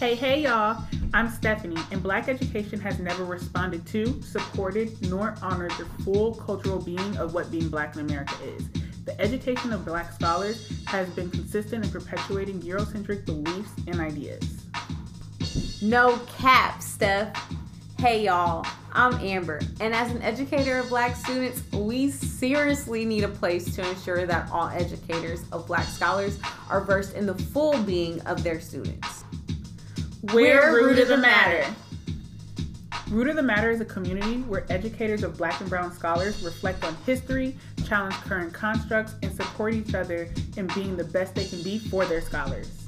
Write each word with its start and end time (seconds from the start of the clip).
Hey, 0.00 0.14
hey, 0.14 0.40
y'all. 0.44 0.82
I'm 1.12 1.28
Stephanie, 1.28 1.76
and 1.90 2.02
Black 2.02 2.30
education 2.30 2.80
has 2.80 2.98
never 2.98 3.22
responded 3.22 3.86
to, 3.88 4.22
supported, 4.22 4.98
nor 5.10 5.34
honored 5.42 5.72
the 5.72 5.84
full 6.02 6.36
cultural 6.36 6.80
being 6.80 7.18
of 7.18 7.34
what 7.34 7.50
being 7.50 7.68
Black 7.68 7.96
in 7.96 8.00
America 8.00 8.34
is. 8.42 8.66
The 9.04 9.20
education 9.20 9.74
of 9.74 9.84
Black 9.84 10.10
scholars 10.10 10.72
has 10.86 11.10
been 11.10 11.28
consistent 11.30 11.84
in 11.84 11.90
perpetuating 11.90 12.62
Eurocentric 12.62 13.26
beliefs 13.26 13.72
and 13.88 14.00
ideas. 14.00 14.62
No 15.82 16.18
cap, 16.38 16.80
Steph. 16.80 17.36
Hey 17.98 18.24
y'all, 18.24 18.66
I'm 18.94 19.12
Amber, 19.16 19.60
and 19.80 19.92
as 19.92 20.10
an 20.12 20.22
educator 20.22 20.78
of 20.78 20.88
black 20.88 21.14
students, 21.14 21.62
we 21.74 22.10
seriously 22.10 23.04
need 23.04 23.24
a 23.24 23.28
place 23.28 23.74
to 23.74 23.86
ensure 23.86 24.24
that 24.24 24.50
all 24.50 24.68
educators 24.68 25.42
of 25.52 25.66
black 25.66 25.84
scholars 25.84 26.38
are 26.70 26.80
versed 26.80 27.14
in 27.14 27.26
the 27.26 27.34
full 27.34 27.76
being 27.82 28.18
of 28.22 28.42
their 28.42 28.58
students. 28.58 29.19
We're 30.22 30.74
Root 30.74 30.98
of 30.98 31.08
the 31.08 31.16
Matter. 31.16 31.74
Root 33.08 33.28
of 33.28 33.36
the 33.36 33.42
Matter 33.42 33.70
is 33.70 33.80
a 33.80 33.86
community 33.86 34.42
where 34.42 34.66
educators 34.68 35.22
of 35.22 35.38
black 35.38 35.58
and 35.62 35.70
brown 35.70 35.94
scholars 35.94 36.42
reflect 36.42 36.84
on 36.84 36.94
history, 37.06 37.56
challenge 37.86 38.14
current 38.16 38.52
constructs, 38.52 39.14
and 39.22 39.34
support 39.34 39.72
each 39.72 39.94
other 39.94 40.28
in 40.58 40.66
being 40.74 40.94
the 40.94 41.04
best 41.04 41.34
they 41.34 41.46
can 41.46 41.62
be 41.62 41.78
for 41.78 42.04
their 42.04 42.20
scholars. 42.20 42.84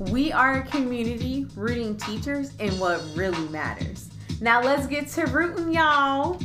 We 0.00 0.32
are 0.32 0.54
a 0.54 0.62
community 0.66 1.46
rooting 1.54 1.96
teachers 1.98 2.52
in 2.56 2.72
what 2.80 3.00
really 3.14 3.48
matters. 3.50 4.10
Now 4.40 4.60
let's 4.60 4.88
get 4.88 5.06
to 5.10 5.26
rooting, 5.26 5.72
y'all. 5.72 6.40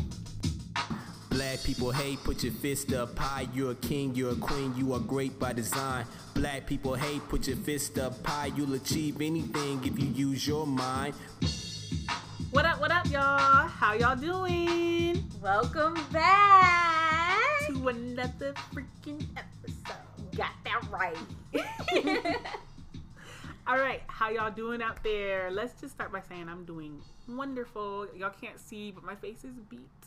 Black 1.49 1.63
people 1.63 1.89
hate, 1.89 2.23
put 2.23 2.43
your 2.43 2.53
fist 2.53 2.93
up 2.93 3.17
high. 3.17 3.47
You're 3.55 3.71
a 3.71 3.75
king, 3.75 4.13
you're 4.13 4.33
a 4.33 4.35
queen, 4.35 4.71
you 4.77 4.93
are 4.93 4.99
great 4.99 5.39
by 5.39 5.51
design. 5.51 6.05
Black 6.35 6.67
people 6.67 6.93
hate, 6.93 7.27
put 7.27 7.47
your 7.47 7.57
fist 7.57 7.97
up 7.97 8.23
high. 8.23 8.51
You'll 8.55 8.75
achieve 8.75 9.19
anything 9.19 9.83
if 9.83 9.97
you 9.97 10.09
use 10.09 10.47
your 10.47 10.67
mind. 10.67 11.15
What 12.51 12.67
up, 12.67 12.79
what 12.79 12.91
up, 12.91 13.07
y'all? 13.07 13.67
How 13.67 13.93
y'all 13.95 14.15
doing? 14.15 15.27
Welcome 15.41 15.95
back 16.11 17.39
to 17.65 17.87
another 17.87 18.53
freaking 18.71 19.25
episode. 19.35 20.35
Got 20.37 20.51
that 20.65 20.83
right. 20.91 21.17
All 23.65 23.79
right, 23.79 24.03
how 24.05 24.29
y'all 24.29 24.51
doing 24.51 24.83
out 24.83 25.03
there? 25.03 25.49
Let's 25.49 25.81
just 25.81 25.95
start 25.95 26.11
by 26.11 26.21
saying 26.29 26.47
I'm 26.47 26.63
doing 26.65 27.01
wonderful. 27.27 28.05
Y'all 28.15 28.33
can't 28.39 28.59
see, 28.59 28.91
but 28.91 29.03
my 29.03 29.15
face 29.15 29.43
is 29.43 29.55
beat. 29.67 29.98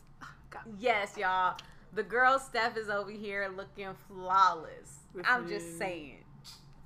God. 0.53 0.63
Yes, 0.79 1.17
y'all. 1.17 1.57
The 1.95 2.03
girl 2.03 2.39
Steph 2.39 2.77
is 2.77 2.89
over 2.89 3.11
here 3.11 3.53
looking 3.55 3.89
flawless. 4.09 5.01
Listen, 5.15 5.33
I'm 5.33 5.49
just 5.49 5.79
saying. 5.79 6.25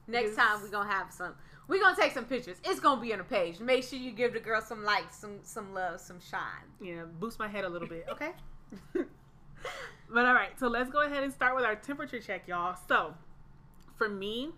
Next 0.08 0.36
time 0.36 0.60
we're 0.62 0.68
gonna 0.68 0.90
have 0.90 1.12
some. 1.12 1.34
We're 1.68 1.80
gonna 1.80 1.96
take 1.96 2.12
some 2.12 2.24
pictures. 2.24 2.58
It's 2.64 2.80
gonna 2.80 3.00
be 3.00 3.12
on 3.12 3.18
the 3.18 3.24
page. 3.24 3.60
Make 3.60 3.84
sure 3.84 3.98
you 3.98 4.12
give 4.12 4.32
the 4.32 4.40
girl 4.40 4.60
some 4.60 4.84
likes, 4.84 5.16
some 5.16 5.38
some 5.42 5.74
love, 5.74 6.00
some 6.00 6.20
shine. 6.20 6.40
Yeah, 6.80 7.04
boost 7.20 7.38
my 7.38 7.48
head 7.48 7.64
a 7.64 7.68
little 7.68 7.88
bit, 7.88 8.06
okay? 8.10 8.32
but 8.94 10.24
all 10.24 10.34
right, 10.34 10.58
so 10.58 10.68
let's 10.68 10.90
go 10.90 11.02
ahead 11.02 11.22
and 11.22 11.32
start 11.32 11.56
with 11.56 11.64
our 11.64 11.76
temperature 11.76 12.20
check, 12.20 12.46
y'all. 12.46 12.76
So, 12.88 13.14
for 13.96 14.08
me, 14.08 14.50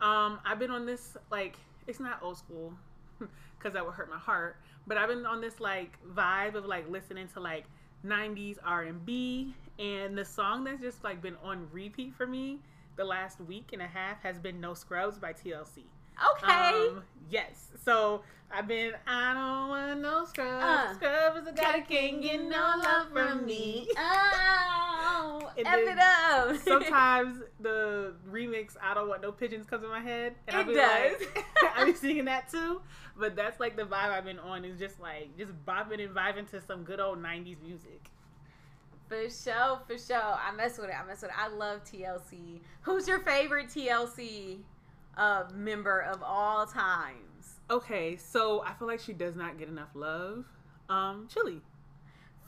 um, 0.00 0.38
I've 0.44 0.58
been 0.58 0.70
on 0.70 0.86
this 0.86 1.16
like 1.30 1.56
it's 1.86 2.00
not 2.00 2.18
old 2.22 2.38
school 2.38 2.72
because 3.18 3.74
that 3.74 3.84
would 3.84 3.94
hurt 3.94 4.10
my 4.10 4.18
heart, 4.18 4.56
but 4.86 4.96
I've 4.96 5.08
been 5.08 5.26
on 5.26 5.40
this 5.40 5.60
like 5.60 5.98
vibe 6.14 6.54
of 6.54 6.64
like 6.64 6.88
listening 6.88 7.28
to 7.34 7.40
like 7.40 7.64
90s 8.04 8.58
R&B 8.64 9.54
and 9.78 10.16
the 10.16 10.24
song 10.24 10.64
that's 10.64 10.80
just 10.80 11.02
like 11.02 11.20
been 11.22 11.36
on 11.42 11.66
repeat 11.72 12.14
for 12.14 12.26
me 12.26 12.58
the 12.96 13.04
last 13.04 13.40
week 13.40 13.70
and 13.72 13.82
a 13.82 13.86
half 13.86 14.22
has 14.22 14.38
been 14.38 14.60
No 14.60 14.74
Scrubs 14.74 15.18
by 15.18 15.32
TLC. 15.32 15.84
Okay. 16.36 16.88
Um, 16.88 17.02
yes. 17.28 17.70
So 17.84 18.22
I've 18.52 18.68
been, 18.68 18.92
I 19.06 19.34
don't 19.34 19.68
want 19.68 20.00
no 20.00 20.24
scrubs. 20.24 20.64
Uh, 20.64 20.94
scrubs, 20.94 21.48
a 21.48 21.52
guy 21.52 21.80
can't 21.80 22.22
get 22.22 22.40
no 22.42 22.74
love 22.82 23.08
from 23.12 23.46
me. 23.46 23.88
Oh, 25.16 25.50
F 25.56 25.78
it 25.78 25.98
up. 25.98 26.13
sometimes 26.64 27.38
the 27.60 28.14
remix, 28.30 28.76
I 28.82 28.94
don't 28.94 29.08
want 29.08 29.22
no 29.22 29.32
pigeons, 29.32 29.66
comes 29.66 29.84
in 29.84 29.90
my 29.90 30.00
head. 30.00 30.34
And 30.48 30.68
it 30.68 30.74
does. 30.74 31.20
Like, 31.34 31.44
I'll 31.76 31.86
be 31.86 31.94
singing 31.94 32.24
that 32.26 32.50
too. 32.50 32.80
But 33.16 33.36
that's 33.36 33.60
like 33.60 33.76
the 33.76 33.84
vibe 33.84 34.10
I've 34.10 34.24
been 34.24 34.38
on 34.38 34.64
is 34.64 34.78
just 34.78 35.00
like, 35.00 35.36
just 35.36 35.52
bopping 35.66 36.04
and 36.04 36.14
vibing 36.14 36.50
to 36.50 36.60
some 36.60 36.84
good 36.84 37.00
old 37.00 37.22
90s 37.22 37.62
music. 37.62 38.10
For 39.08 39.28
sure, 39.30 39.80
for 39.86 39.98
sure. 39.98 40.16
I 40.16 40.52
mess 40.56 40.78
with 40.78 40.88
it. 40.88 40.94
I 41.00 41.06
mess 41.06 41.22
with 41.22 41.30
it. 41.30 41.36
I 41.38 41.48
love 41.48 41.84
TLC. 41.84 42.60
Who's 42.82 43.06
your 43.06 43.20
favorite 43.20 43.68
TLC 43.68 44.58
uh, 45.16 45.44
member 45.54 46.00
of 46.00 46.22
all 46.22 46.66
times. 46.66 47.60
Okay, 47.70 48.16
so 48.16 48.62
I 48.64 48.74
feel 48.74 48.88
like 48.88 49.00
she 49.00 49.12
does 49.12 49.36
not 49.36 49.58
get 49.58 49.68
enough 49.68 49.90
love. 49.94 50.44
Um, 50.88 51.28
Chilli. 51.32 51.60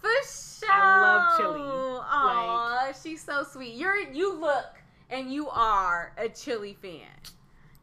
For 0.00 0.08
sure. 0.24 0.72
I 0.72 1.00
love 1.00 1.40
Chilli. 1.40 2.04
Aw, 2.08 2.82
like, 2.86 2.96
she's 3.02 3.22
so 3.22 3.44
sweet. 3.44 3.74
You're 3.74 3.96
you 3.96 4.34
look 4.34 4.74
and 5.10 5.32
you 5.32 5.48
are 5.48 6.12
a 6.18 6.28
Chilli 6.28 6.76
fan. 6.76 7.06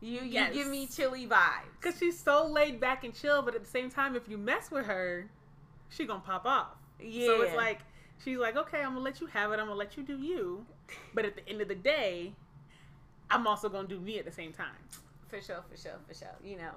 You 0.01 0.21
you 0.21 0.21
yes. 0.23 0.53
give 0.53 0.67
me 0.67 0.87
Chilli 0.87 1.27
vibes. 1.27 1.81
Cause 1.81 1.97
she's 1.97 2.19
so 2.19 2.45
laid 2.45 2.79
back 2.79 3.03
and 3.03 3.13
chill, 3.13 3.41
but 3.41 3.55
at 3.55 3.63
the 3.63 3.69
same 3.69 3.89
time, 3.89 4.15
if 4.15 4.27
you 4.27 4.37
mess 4.37 4.71
with 4.71 4.85
her, 4.85 5.29
she 5.89 6.05
gonna 6.05 6.19
pop 6.19 6.45
off. 6.45 6.75
Yeah. 6.99 7.27
So 7.27 7.41
it's 7.41 7.55
like 7.55 7.79
she's 8.23 8.37
like, 8.37 8.57
okay, 8.57 8.79
I'm 8.79 8.93
gonna 8.93 8.99
let 8.99 9.21
you 9.21 9.27
have 9.27 9.51
it. 9.51 9.59
I'm 9.59 9.67
gonna 9.67 9.75
let 9.75 9.97
you 9.97 10.03
do 10.03 10.17
you. 10.17 10.65
But 11.13 11.25
at 11.25 11.35
the 11.35 11.47
end 11.47 11.61
of 11.61 11.67
the 11.67 11.75
day, 11.75 12.33
I'm 13.29 13.47
also 13.47 13.69
gonna 13.69 13.87
do 13.87 13.99
me 13.99 14.19
at 14.19 14.25
the 14.25 14.31
same 14.31 14.51
time. 14.53 14.67
For 15.27 15.41
sure, 15.41 15.63
for 15.69 15.77
sure, 15.77 15.99
for 16.07 16.13
sure. 16.13 16.35
You 16.43 16.57
know. 16.57 16.71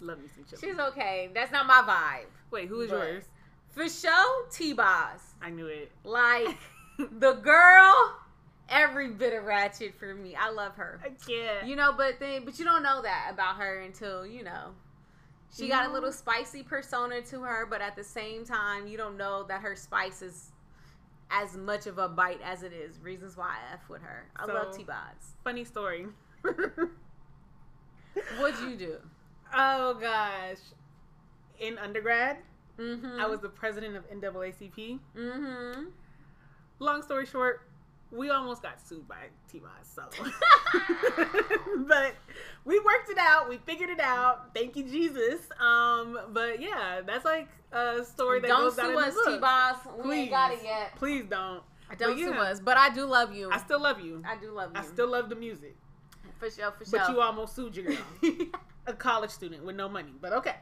Love 0.00 0.18
me 0.18 0.28
some 0.34 0.44
Chilli. 0.44 0.60
She's 0.60 0.78
okay. 0.78 1.30
That's 1.34 1.52
not 1.52 1.66
my 1.66 1.82
vibe. 1.86 2.30
Wait, 2.50 2.68
who 2.68 2.80
is 2.80 2.90
yours? 2.90 3.24
For 3.70 3.88
sure, 3.88 4.46
T 4.50 4.72
Boz. 4.72 5.20
I 5.40 5.50
knew 5.50 5.66
it. 5.66 5.92
Like 6.04 6.58
the 6.98 7.32
girl, 7.34 8.16
every 8.68 9.08
bit 9.08 9.32
of 9.32 9.44
ratchet 9.44 9.94
for 9.98 10.14
me. 10.14 10.34
I 10.34 10.50
love 10.50 10.74
her. 10.76 11.00
I 11.04 11.10
can't. 11.10 11.66
You 11.66 11.76
know, 11.76 11.92
but 11.96 12.18
then 12.20 12.44
but 12.44 12.58
you 12.58 12.64
don't 12.64 12.82
know 12.82 13.02
that 13.02 13.30
about 13.32 13.56
her 13.56 13.80
until, 13.80 14.26
you 14.26 14.42
know. 14.44 14.72
She 15.52 15.66
got 15.66 15.88
a 15.90 15.92
little 15.92 16.12
spicy 16.12 16.62
persona 16.62 17.22
to 17.22 17.42
her, 17.42 17.66
but 17.66 17.80
at 17.80 17.96
the 17.96 18.04
same 18.04 18.44
time, 18.44 18.86
you 18.86 18.96
don't 18.96 19.16
know 19.16 19.42
that 19.48 19.62
her 19.62 19.74
spice 19.74 20.22
is 20.22 20.52
as 21.28 21.56
much 21.56 21.88
of 21.88 21.98
a 21.98 22.08
bite 22.08 22.40
as 22.44 22.62
it 22.62 22.72
is. 22.72 23.00
Reasons 23.00 23.36
why 23.36 23.48
I 23.48 23.74
F 23.74 23.88
with 23.88 24.02
her. 24.02 24.26
I 24.36 24.46
so, 24.46 24.54
love 24.54 24.76
T 24.76 24.84
Boz. 24.84 25.34
Funny 25.42 25.64
story. 25.64 26.06
What'd 28.38 28.60
you 28.68 28.76
do? 28.76 28.96
Oh 29.52 29.94
gosh. 29.94 30.58
In 31.58 31.76
undergrad, 31.78 32.36
mm-hmm. 32.80 33.20
I 33.20 33.26
was 33.26 33.40
the 33.40 33.48
president 33.48 33.96
of 33.96 34.08
NAACP. 34.10 34.98
Mm-hmm. 35.16 35.84
Long 36.78 37.02
story 37.02 37.26
short, 37.26 37.62
we 38.10 38.30
almost 38.30 38.62
got 38.62 38.80
sued 38.80 39.06
by 39.06 39.28
T 39.50 39.60
so 39.82 40.02
but 41.86 42.14
we 42.64 42.78
worked 42.80 43.10
it 43.10 43.18
out. 43.18 43.48
We 43.48 43.58
figured 43.58 43.90
it 43.90 44.00
out. 44.00 44.54
Thank 44.54 44.76
you, 44.76 44.84
Jesus. 44.84 45.40
Um, 45.60 46.18
but 46.32 46.60
yeah, 46.60 47.00
that's 47.06 47.24
like 47.24 47.48
a 47.72 48.04
story 48.04 48.40
that 48.40 48.48
don't 48.48 48.62
goes 48.62 48.76
sue 48.76 48.98
us, 48.98 49.14
T 49.26 49.38
Boz. 49.38 49.76
We 50.04 50.14
ain't 50.14 50.30
got 50.30 50.52
it 50.52 50.60
yet. 50.62 50.96
Please 50.96 51.24
don't. 51.28 51.62
Don't 51.98 52.16
yeah. 52.16 52.26
sue 52.26 52.34
us, 52.34 52.60
but 52.60 52.76
I 52.76 52.90
do 52.90 53.04
love 53.04 53.34
you. 53.34 53.50
I 53.50 53.58
still 53.58 53.80
love 53.80 54.00
you. 54.00 54.22
I 54.24 54.36
do 54.36 54.52
love 54.52 54.70
you. 54.74 54.80
I 54.80 54.84
still 54.84 55.08
love 55.08 55.28
the 55.28 55.34
music. 55.34 55.76
For 56.38 56.50
sure, 56.50 56.70
for 56.72 56.84
sure. 56.84 57.00
But 57.00 57.10
you 57.10 57.20
almost 57.20 57.54
sued 57.54 57.76
your 57.76 57.86
girl, 57.86 57.96
a 58.86 58.94
college 58.94 59.30
student 59.30 59.64
with 59.64 59.76
no 59.76 59.88
money. 59.88 60.12
But 60.20 60.32
okay. 60.32 60.56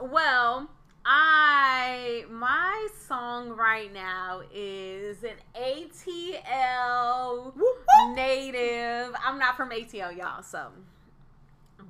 Well, 0.00 0.68
I 1.08 2.24
my 2.28 2.88
song 3.06 3.50
right 3.50 3.94
now 3.94 4.42
is 4.52 5.22
an 5.22 5.36
ATL 5.54 7.54
native. 8.16 9.14
I'm 9.24 9.38
not 9.38 9.56
from 9.56 9.70
ATL, 9.70 10.16
y'all, 10.16 10.42
so 10.42 10.66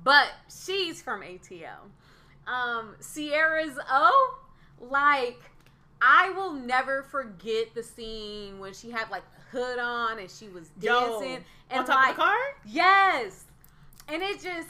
but 0.03 0.27
she's 0.47 1.01
from 1.01 1.21
ATL. 1.21 1.89
Um, 2.45 2.95
Ciara's 3.01 3.79
O, 3.91 4.37
like 4.79 5.41
I 5.99 6.29
will 6.29 6.53
never 6.53 7.01
forget 7.01 7.73
the 7.73 7.81
scene 7.81 8.59
when 8.59 8.75
she 8.75 8.91
had 8.91 9.09
like 9.09 9.23
hood 9.51 9.79
on 9.79 10.19
and 10.19 10.29
she 10.29 10.47
was 10.49 10.67
dancing 10.79 11.31
Yo, 11.31 11.39
and 11.71 11.79
on 11.79 11.85
top 11.87 11.95
like 11.95 12.09
of 12.11 12.15
the 12.17 12.21
car. 12.21 12.37
Yes, 12.67 13.45
and 14.07 14.21
it 14.21 14.43
just 14.43 14.69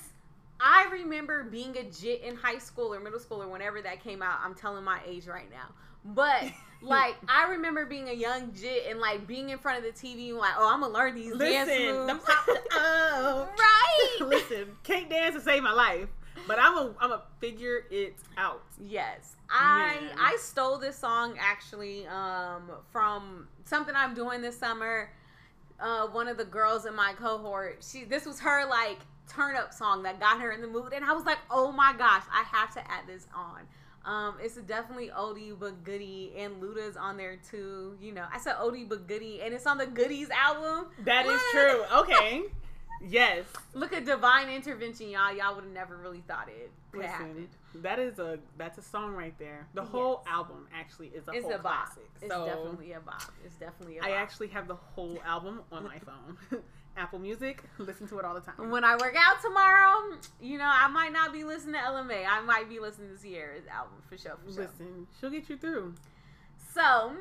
I 0.60 0.88
remember 0.92 1.44
being 1.44 1.78
a 1.78 1.84
jit 1.84 2.24
in 2.24 2.36
high 2.36 2.58
school 2.58 2.94
or 2.94 3.00
middle 3.00 3.20
school 3.20 3.42
or 3.42 3.48
whenever 3.48 3.82
that 3.82 4.04
came 4.04 4.22
out. 4.22 4.40
I'm 4.44 4.56
telling 4.56 4.84
my 4.84 5.00
age 5.06 5.28
right 5.28 5.50
now. 5.50 5.74
But 6.04 6.44
like 6.82 7.16
I 7.28 7.50
remember 7.50 7.86
being 7.86 8.10
a 8.10 8.14
young 8.14 8.54
jit 8.54 8.86
and 8.90 9.00
like 9.00 9.28
being 9.28 9.50
in 9.50 9.58
front 9.58 9.78
of 9.78 9.84
the 9.84 10.00
TV 10.00 10.30
and 10.30 10.38
like, 10.38 10.54
oh, 10.58 10.72
I'm 10.72 10.82
gonna 10.82 10.94
learn 10.94 11.16
these 11.16 11.34
Listen, 11.34 11.68
dance 11.68 11.70
moves. 11.70 12.26
The 12.26 12.32
pop, 12.32 12.58
oh. 12.72 13.50
right. 13.60 14.18
Listen, 14.28 14.78
can't 14.84 15.10
dance 15.10 15.36
to 15.36 15.42
save 15.42 15.64
my 15.64 15.74
life, 15.74 16.08
but 16.48 16.60
I'm 16.60 16.78
a 16.78 16.94
I'm 17.00 17.12
a 17.12 17.24
figure 17.40 17.86
it 17.92 18.16
out. 18.38 18.64
Yes, 18.80 19.36
I 19.50 19.98
Man. 20.00 20.12
I 20.20 20.38
stole 20.40 20.78
this 20.78 20.98
song 20.98 21.36
actually 21.40 22.08
um, 22.08 22.72
from 22.92 23.48
something 23.66 23.94
I'm 23.96 24.14
doing 24.14 24.42
this 24.42 24.58
summer. 24.58 25.12
Uh, 25.80 26.08
one 26.08 26.28
of 26.28 26.38
the 26.38 26.46
girls 26.46 26.88
in 26.88 26.96
my 26.96 27.14
cohort, 27.14 27.86
she 27.88 28.04
this 28.04 28.26
was 28.26 28.40
her 28.40 28.68
like 28.68 28.98
turn 29.28 29.56
up 29.56 29.74
song 29.74 30.04
that 30.04 30.20
got 30.20 30.40
her 30.42 30.52
in 30.52 30.62
the 30.62 30.68
mood, 30.68 30.94
and 30.94 31.04
I 31.04 31.14
was 31.14 31.26
like, 31.26 31.40
oh 31.50 31.72
my 31.72 31.94
gosh, 31.98 32.24
I 32.32 32.44
have 32.52 32.74
to 32.74 32.80
add 32.92 33.08
this 33.08 33.28
on. 33.36 33.62
Um, 34.06 34.36
it's 34.42 34.56
definitely 34.56 35.10
oldie 35.10 35.58
but 35.58 35.84
goodie, 35.84 36.32
and 36.38 36.62
Luda's 36.62 36.96
on 36.96 37.18
there 37.18 37.38
too. 37.38 37.98
You 38.02 38.14
know, 38.14 38.26
I 38.34 38.40
said 38.40 38.56
oldie 38.56 38.88
but 38.88 39.06
goodie, 39.08 39.42
and 39.42 39.54
it's 39.54 39.68
on 39.68 39.78
the 39.78 39.86
Goodies 39.86 40.30
album. 40.30 40.88
That 41.04 41.26
is 41.26 41.42
true. 41.52 41.84
Okay. 41.94 42.44
Yes. 43.06 43.46
Look 43.74 43.94
at 43.94 44.06
Divine 44.06 44.50
Intervention, 44.50 45.10
y'all. 45.10 45.32
Y'all 45.36 45.54
would 45.56 45.66
have 45.66 45.74
never 45.74 45.98
really 45.98 46.24
thought 46.28 46.48
it 46.50 46.72
could 46.92 47.06
happen. 47.06 47.28
Listen, 47.36 47.84
that 47.84 48.00
is 48.00 48.18
a 48.18 48.40
that's 48.58 48.78
a 48.78 48.82
song 48.82 49.14
right 49.14 49.38
there. 49.38 49.68
The 49.76 49.84
whole 49.84 50.24
album 50.28 50.68
actually 50.74 51.08
is 51.10 51.28
a 51.28 51.32
It's 51.32 51.44
whole 51.44 51.54
a 51.54 51.60
classic. 51.60 52.10
It's 52.22 52.34
so 52.34 52.46
definitely 52.46 52.94
a 52.94 53.00
bop. 53.00 53.22
It's 53.46 53.56
definitely 53.56 54.00
a 54.00 54.04
I 54.04 54.10
bop. 54.10 54.18
actually 54.18 54.48
have 54.48 54.68
the 54.68 54.76
whole 54.76 55.20
album 55.26 55.62
on 55.72 55.84
my 55.84 56.00
phone. 56.00 56.62
Apple 56.98 57.20
Music. 57.20 57.64
Listen 57.78 58.08
to 58.08 58.20
it 58.20 58.26
all 58.26 58.34
the 58.34 58.42
time. 58.42 58.70
when 58.70 58.84
I 58.84 58.96
work 58.96 59.16
out 59.18 59.42
tomorrow, 59.42 60.18
you 60.42 60.58
know, 60.58 60.70
I 60.70 60.88
might 60.88 61.14
not 61.14 61.32
be 61.32 61.44
listening 61.44 61.76
to 61.76 61.80
LMA. 61.80 62.26
I 62.28 62.42
might 62.42 62.68
be 62.70 62.80
listening 62.80 63.16
to 63.16 63.22
Ciara's 63.22 63.68
album 63.72 64.02
for 64.10 64.18
sure, 64.18 64.38
for 64.46 64.52
sure. 64.52 64.64
Listen, 64.64 65.08
she'll 65.20 65.30
get 65.30 65.50
you 65.50 65.58
through. 65.58 65.94
So, 66.74 67.14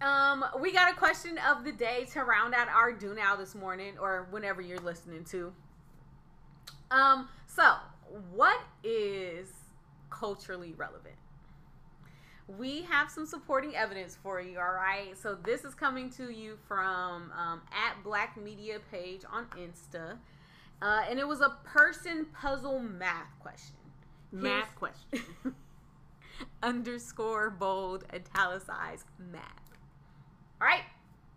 um, 0.00 0.44
we 0.60 0.72
got 0.72 0.92
a 0.92 0.96
question 0.96 1.38
of 1.38 1.64
the 1.64 1.72
day 1.72 2.06
to 2.12 2.20
round 2.24 2.54
out 2.54 2.68
our 2.68 2.92
do 2.92 3.14
now 3.14 3.36
this 3.36 3.54
morning, 3.54 3.94
or 4.00 4.26
whenever 4.30 4.60
you're 4.60 4.80
listening 4.80 5.24
to. 5.24 5.52
Um, 6.90 7.28
so 7.46 7.74
what 8.32 8.60
is 8.82 9.48
culturally 10.10 10.74
relevant? 10.76 11.14
We 12.56 12.82
have 12.82 13.10
some 13.10 13.26
supporting 13.26 13.76
evidence 13.76 14.16
for 14.22 14.40
you, 14.40 14.58
all 14.58 14.72
right? 14.72 15.16
So 15.16 15.34
this 15.34 15.64
is 15.64 15.74
coming 15.74 16.10
to 16.12 16.30
you 16.30 16.56
from 16.66 17.30
um, 17.36 17.60
at 17.72 18.02
Black 18.02 18.36
Media 18.36 18.78
page 18.90 19.20
on 19.30 19.46
Insta, 19.58 20.16
uh, 20.80 21.02
and 21.08 21.18
it 21.18 21.28
was 21.28 21.40
a 21.40 21.58
person 21.64 22.26
puzzle 22.32 22.78
math 22.78 23.38
question. 23.40 23.76
Math 24.32 24.74
question. 24.76 25.28
underscore 26.62 27.50
bold 27.50 28.04
italicized 28.12 29.06
math. 29.18 29.42
All 30.60 30.66
right. 30.66 30.84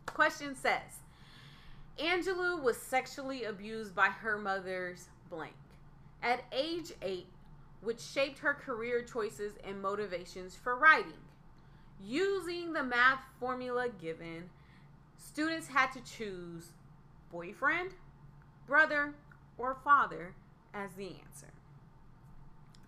Question 0.06 0.56
says 0.56 1.02
Angelou 1.98 2.62
was 2.62 2.78
sexually 2.78 3.46
abused 3.46 3.96
by 3.96 4.08
her 4.08 4.38
mother's 4.38 5.08
blank 5.30 5.54
at 6.24 6.44
age 6.52 6.92
eight, 7.02 7.28
which 7.82 8.00
shaped 8.00 8.40
her 8.40 8.54
career 8.54 9.02
choices 9.02 9.54
and 9.64 9.82
motivations 9.82 10.56
for 10.56 10.78
writing. 10.78 11.14
Using 12.04 12.74
the 12.74 12.84
math 12.84 13.24
formula 13.40 13.90
given, 13.90 14.50
students 15.18 15.68
had 15.68 15.92
to 15.94 16.02
choose 16.02 16.72
boyfriend, 17.32 17.92
brother, 18.68 19.14
or 19.58 19.78
father 19.84 20.34
as 20.74 20.94
the 20.94 21.08
answer. 21.08 21.52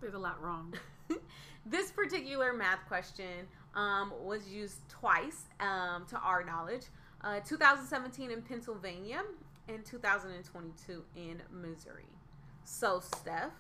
There's 0.02 0.14
a 0.14 0.20
lot 0.20 0.42
wrong. 0.42 0.74
this 1.66 1.92
particular 1.92 2.54
math 2.54 2.86
question 2.88 3.48
um, 3.76 4.12
was 4.22 4.48
used 4.48 4.88
twice 4.90 5.46
um, 5.60 6.06
to 6.10 6.18
our 6.18 6.44
knowledge 6.44 6.84
uh, 7.24 7.40
2017 7.40 8.32
in 8.32 8.42
Pennsylvania 8.42 9.22
and 9.70 9.86
2022 9.86 11.04
in 11.16 11.42
Missouri. 11.52 12.04
So, 12.66 13.00
Steph, 13.00 13.52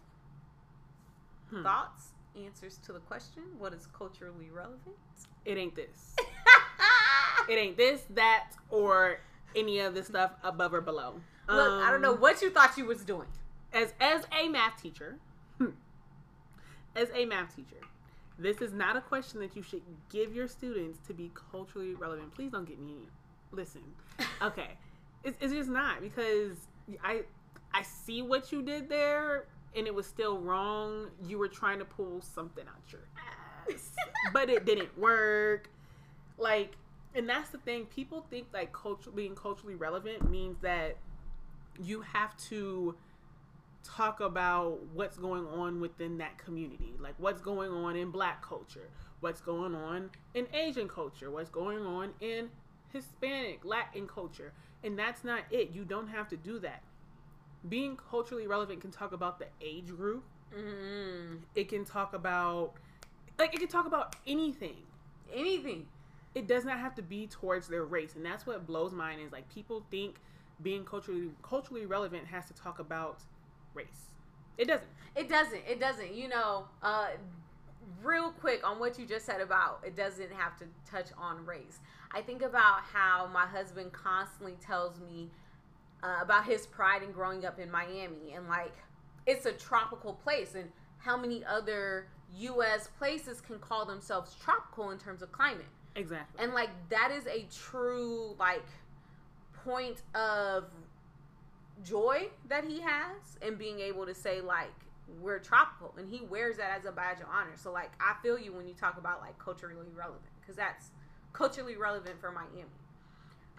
Hmm. 1.53 1.63
thoughts, 1.63 2.07
answers 2.41 2.77
to 2.85 2.94
the 2.94 3.00
question 3.00 3.44
what 3.57 3.73
is 3.73 3.88
culturally 3.97 4.50
relevant? 4.51 4.95
It 5.45 5.57
ain't 5.57 5.75
this. 5.75 6.15
It 7.50 7.55
ain't 7.55 7.75
this, 7.75 8.03
that, 8.11 8.51
or 8.69 9.19
any 9.53 9.79
of 9.79 9.95
the 9.95 10.03
stuff 10.03 10.31
above 10.44 10.73
or 10.73 10.79
below. 10.79 11.15
Look, 11.50 11.83
I 11.83 11.91
don't 11.91 12.01
know 12.01 12.13
Um, 12.13 12.21
what 12.21 12.41
you 12.41 12.50
thought 12.50 12.77
you 12.77 12.85
was 12.85 13.03
doing. 13.03 13.27
as 13.73 13.94
as 14.00 14.25
a 14.31 14.47
math 14.47 14.81
teacher, 14.81 15.17
hmm, 15.57 15.71
as 16.95 17.09
a 17.13 17.25
math 17.25 17.53
teacher, 17.53 17.81
this 18.39 18.61
is 18.61 18.71
not 18.71 18.95
a 18.95 19.01
question 19.01 19.41
that 19.41 19.57
you 19.57 19.61
should 19.61 19.81
give 20.09 20.33
your 20.33 20.47
students 20.47 21.00
to 21.07 21.13
be 21.13 21.31
culturally 21.51 21.95
relevant. 21.95 22.33
Please 22.33 22.51
don't 22.51 22.65
get 22.67 22.79
me. 22.79 23.09
Listen, 23.51 23.81
okay, 24.41 24.77
it's, 25.25 25.38
it's 25.41 25.51
just 25.51 25.69
not 25.69 26.00
because 26.00 26.55
I 27.03 27.23
I 27.73 27.81
see 27.81 28.21
what 28.21 28.53
you 28.53 28.61
did 28.61 28.88
there, 28.88 29.47
and 29.75 29.88
it 29.88 29.94
was 29.94 30.06
still 30.06 30.40
wrong. 30.40 31.10
You 31.28 31.38
were 31.38 31.48
trying 31.48 31.80
to 31.80 31.86
pull 31.86 32.22
something 32.22 32.66
out 32.68 32.92
your 32.92 33.02
ass, 33.72 33.92
but 34.34 34.50
it 34.50 34.66
didn't 34.66 34.98
work. 34.98 35.70
Like, 36.38 36.75
and 37.16 37.28
that's 37.28 37.50
the 37.50 37.60
thing. 37.60 37.86
People 37.86 38.25
think 38.30 38.48
like 38.54 38.74
culture 38.74 39.12
being 39.12 39.36
culturally 39.36 39.75
relevant 39.75 40.30
means 40.30 40.58
that 40.62 40.98
you 41.81 42.02
have 42.02 42.36
to 42.38 42.96
talk 43.84 44.22
about 44.22 44.80
what's 44.94 45.18
going 45.18 45.46
on 45.46 45.81
within 45.81 46.18
that 46.18 46.38
community 46.38 46.94
like 47.00 47.14
what's 47.18 47.42
going 47.42 47.70
on 47.70 47.96
in 47.96 48.10
black 48.10 48.42
culture 48.42 48.90
what's 49.20 49.42
going 49.42 49.75
on 49.75 50.10
in 50.34 50.48
asian 50.54 50.88
culture 50.88 51.30
what's 51.30 51.50
going 51.50 51.86
on 51.86 52.12
in 52.22 52.50
hispanic 52.94 53.64
latin 53.66 54.08
culture 54.08 54.54
and 54.84 54.98
that's 54.98 55.24
not 55.24 55.42
it 55.52 55.72
you 55.74 55.84
don't 55.84 56.08
have 56.08 56.30
to 56.30 56.38
do 56.38 56.60
that 56.60 56.81
being 57.68 57.98
culturally 58.10 58.48
relevant 58.48 58.81
can 58.81 58.92
talk 58.92 59.12
about 59.13 59.39
the 59.39 59.48
age 59.62 59.88
group 59.88 60.24
Mm, 60.56 61.39
it 61.56 61.68
can 61.68 61.83
talk 61.83 62.13
about 62.13 62.74
like 63.39 63.54
it 63.56 63.60
can 63.60 63.68
talk 63.68 63.88
about 63.88 64.15
anything 64.27 64.75
anything. 65.33 65.88
it 66.36 66.48
does 66.48 66.63
not 66.63 66.77
have 66.80 66.94
to 66.95 67.01
be 67.01 67.25
towards 67.27 67.68
their 67.68 67.83
race 67.83 68.15
and 68.15 68.24
that's 68.24 68.45
what 68.45 68.68
blows 68.68 68.94
mine 68.94 69.19
is 69.19 69.31
like 69.31 69.50
people 69.50 69.83
think 69.89 70.18
being 70.62 70.86
culturally 70.86 71.30
culturally 71.42 71.86
relevant 71.88 72.27
has 72.27 72.45
to 72.45 72.54
talk 72.54 72.77
about 72.80 73.19
race 73.74 74.12
it 74.57 74.68
doesn't 74.68 74.88
It 75.15 75.30
doesn't. 75.30 75.62
It 75.68 75.80
doesn't. 75.80 76.13
You 76.13 76.27
know, 76.30 76.65
uh, 76.81 77.10
real 78.04 78.31
quick 78.31 78.62
on 78.68 78.80
what 78.80 78.98
you 78.98 79.06
just 79.06 79.25
said 79.25 79.42
about 79.42 79.81
it 79.86 79.95
doesn't 79.95 80.31
have 80.31 80.57
to 80.57 80.65
touch 80.89 81.07
on 81.18 81.45
race. 81.45 81.80
I 82.12 82.21
think 82.21 82.42
about 82.42 82.81
how 82.92 83.30
my 83.33 83.45
husband 83.45 83.92
constantly 83.94 84.56
tells 84.62 85.00
me 85.00 85.30
uh, 86.03 86.17
about 86.21 86.45
his 86.45 86.67
pride 86.67 87.01
in 87.01 87.11
growing 87.11 87.45
up 87.45 87.59
in 87.59 87.71
Miami 87.71 88.33
and 88.35 88.47
like 88.47 88.75
it's 89.25 89.45
a 89.45 89.53
tropical 89.53 90.13
place 90.13 90.53
and 90.53 90.69
how 90.97 91.15
many 91.17 91.44
other 91.45 92.07
U.S. 92.38 92.89
places 92.97 93.39
can 93.39 93.57
call 93.59 93.85
themselves 93.85 94.35
tropical 94.44 94.91
in 94.91 94.97
terms 94.97 95.21
of 95.21 95.31
climate. 95.31 95.65
exactly 95.95 96.44
And 96.44 96.53
like 96.53 96.69
that 96.89 97.11
is 97.11 97.25
a 97.27 97.45
true 97.51 98.35
like 98.38 98.65
point 99.63 100.01
of 100.13 100.65
joy 101.83 102.27
that 102.50 102.65
he 102.65 102.81
has 102.81 103.38
in 103.41 103.55
being 103.55 103.79
able 103.79 104.05
to 104.05 104.13
say 104.13 104.41
like 104.41 104.73
we're 105.21 105.39
tropical 105.39 105.94
and 105.97 106.09
he 106.09 106.21
wears 106.25 106.57
that 106.57 106.77
as 106.77 106.86
a 106.86 106.91
badge 106.91 107.22
of 107.22 107.27
honor. 107.31 107.55
So 107.55 107.72
like 107.72 107.91
I 108.01 108.15
feel 108.22 108.38
you 108.38 108.51
when 108.51 108.67
you 108.67 108.74
talk 108.74 108.98
about 108.98 109.22
like 109.22 109.38
culturally 109.39 109.91
relevant 109.95 110.24
because 110.41 110.57
that's 110.57 110.88
culturally 111.31 111.77
relevant 111.77 112.19
for 112.19 112.31
Miami. 112.31 112.65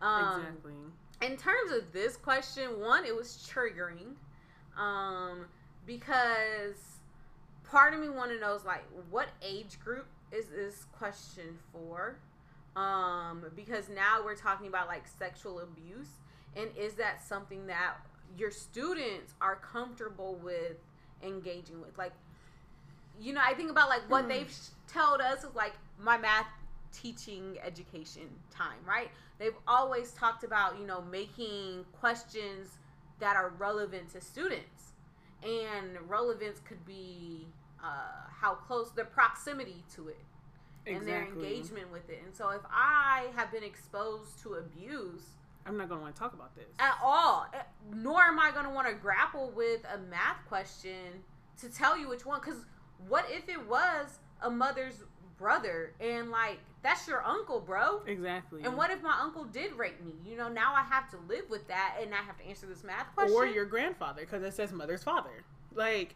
Um, 0.03 0.41
exactly 0.41 0.75
in 1.25 1.37
terms 1.37 1.73
of 1.73 1.93
this 1.93 2.17
question, 2.17 2.81
one, 2.81 3.05
it 3.05 3.15
was 3.15 3.49
triggering, 3.51 4.15
um, 4.79 5.47
because 5.87 6.77
part 7.65 7.95
of 7.95 8.01
me 8.01 8.09
want 8.09 8.31
to 8.31 8.39
know 8.41 8.55
is 8.55 8.65
like, 8.65 8.85
what 9.11 9.29
age 9.43 9.79
group 9.83 10.07
is 10.33 10.47
this 10.47 10.87
question 10.93 11.59
for? 11.73 12.17
Um, 12.77 13.45
because 13.55 13.89
now 13.89 14.23
we're 14.25 14.35
talking 14.35 14.67
about 14.67 14.89
like 14.89 15.05
sexual 15.07 15.61
abuse, 15.61 16.09
and 16.57 16.69
is 16.77 16.95
that 16.95 17.23
something 17.23 17.67
that 17.69 17.95
your 18.37 18.51
students 18.51 19.35
are 19.41 19.57
comfortable 19.57 20.35
with 20.43 20.77
engaging 21.23 21.81
with? 21.81 21.97
Like, 21.97 22.13
you 23.21 23.33
know, 23.33 23.41
I 23.45 23.55
think 23.55 23.71
about 23.71 23.89
like 23.89 24.03
what 24.11 24.23
Hmm. 24.23 24.29
they've 24.29 24.57
told 24.93 25.21
us 25.21 25.45
is 25.45 25.55
like 25.55 25.73
my 26.01 26.19
math 26.19 26.47
teaching 26.95 27.59
education 27.65 28.29
time, 28.51 28.79
right? 28.87 29.11
They've 29.39 29.57
always 29.67 30.13
talked 30.13 30.45
about, 30.45 30.79
you 30.79 30.87
know, 30.87 31.03
making 31.11 31.85
questions 31.99 32.79
that 33.21 33.37
are 33.37 33.53
relevant 33.59 34.11
to 34.13 34.21
students. 34.21 34.93
And 35.43 35.99
relevance 36.09 36.61
could 36.65 36.85
be 36.87 37.47
uh, 37.83 38.29
how 38.31 38.55
close 38.55 38.91
the 38.93 39.05
proximity 39.05 39.85
to 39.95 40.09
it 40.09 40.21
and 40.87 41.07
their 41.07 41.25
engagement 41.25 41.91
with 41.93 42.09
it. 42.09 42.23
And 42.25 42.35
so 42.35 42.51
if 42.51 42.63
I 42.71 43.27
have 43.37 43.51
been 43.53 43.65
exposed 43.65 44.41
to 44.43 44.55
abuse 44.55 45.23
i'm 45.67 45.77
not 45.77 45.89
going 45.89 45.99
to 45.99 46.03
want 46.03 46.15
to 46.15 46.21
talk 46.21 46.35
about 46.35 46.55
this 46.55 46.67
at 46.79 46.99
all, 47.03 47.47
eh, 47.55 47.59
nor 47.93 48.23
am 48.23 48.39
I 48.39 48.51
going 48.51 48.65
to 48.65 48.71
want 48.71 48.89
to 48.89 48.95
grapple 48.95 49.51
with 49.55 49.81
a 49.93 49.99
math 49.99 50.45
question 50.47 51.25
to 51.61 51.69
tell 51.69 51.99
you 51.99 52.09
which 52.09 52.27
one. 52.27 52.41
Because 52.41 52.67
what 53.09 53.27
if 53.31 53.49
it 53.49 53.67
was 53.67 54.19
a 54.43 54.51
mother's 54.51 55.05
brother 55.39 55.93
and 56.01 56.31
like 56.31 56.59
that's 56.85 57.09
your 57.09 57.25
uncle, 57.25 57.59
bro? 57.59 58.03
exactly 58.07 58.63
And 58.63 58.77
what 58.77 58.91
if 58.93 59.03
my 59.03 59.17
uncle 59.21 59.45
did 59.45 59.73
rape 59.73 60.01
me? 60.05 60.13
You 60.25 60.37
know, 60.37 60.49
now 60.49 60.73
I 60.75 60.83
have 60.85 61.11
to 61.11 61.17
live 61.29 61.51
with 61.51 61.67
that 61.67 61.97
and 62.01 62.15
I 62.15 62.19
have 62.19 62.37
to 62.39 62.45
answer 62.47 62.67
this 62.67 62.85
math 62.85 63.13
question. 63.15 63.35
or 63.35 63.47
your 63.47 63.65
grandfather 63.65 64.21
because 64.21 64.45
it 64.45 64.55
says 64.55 64.71
mother's 64.73 65.03
father 65.03 65.43
like 65.75 66.15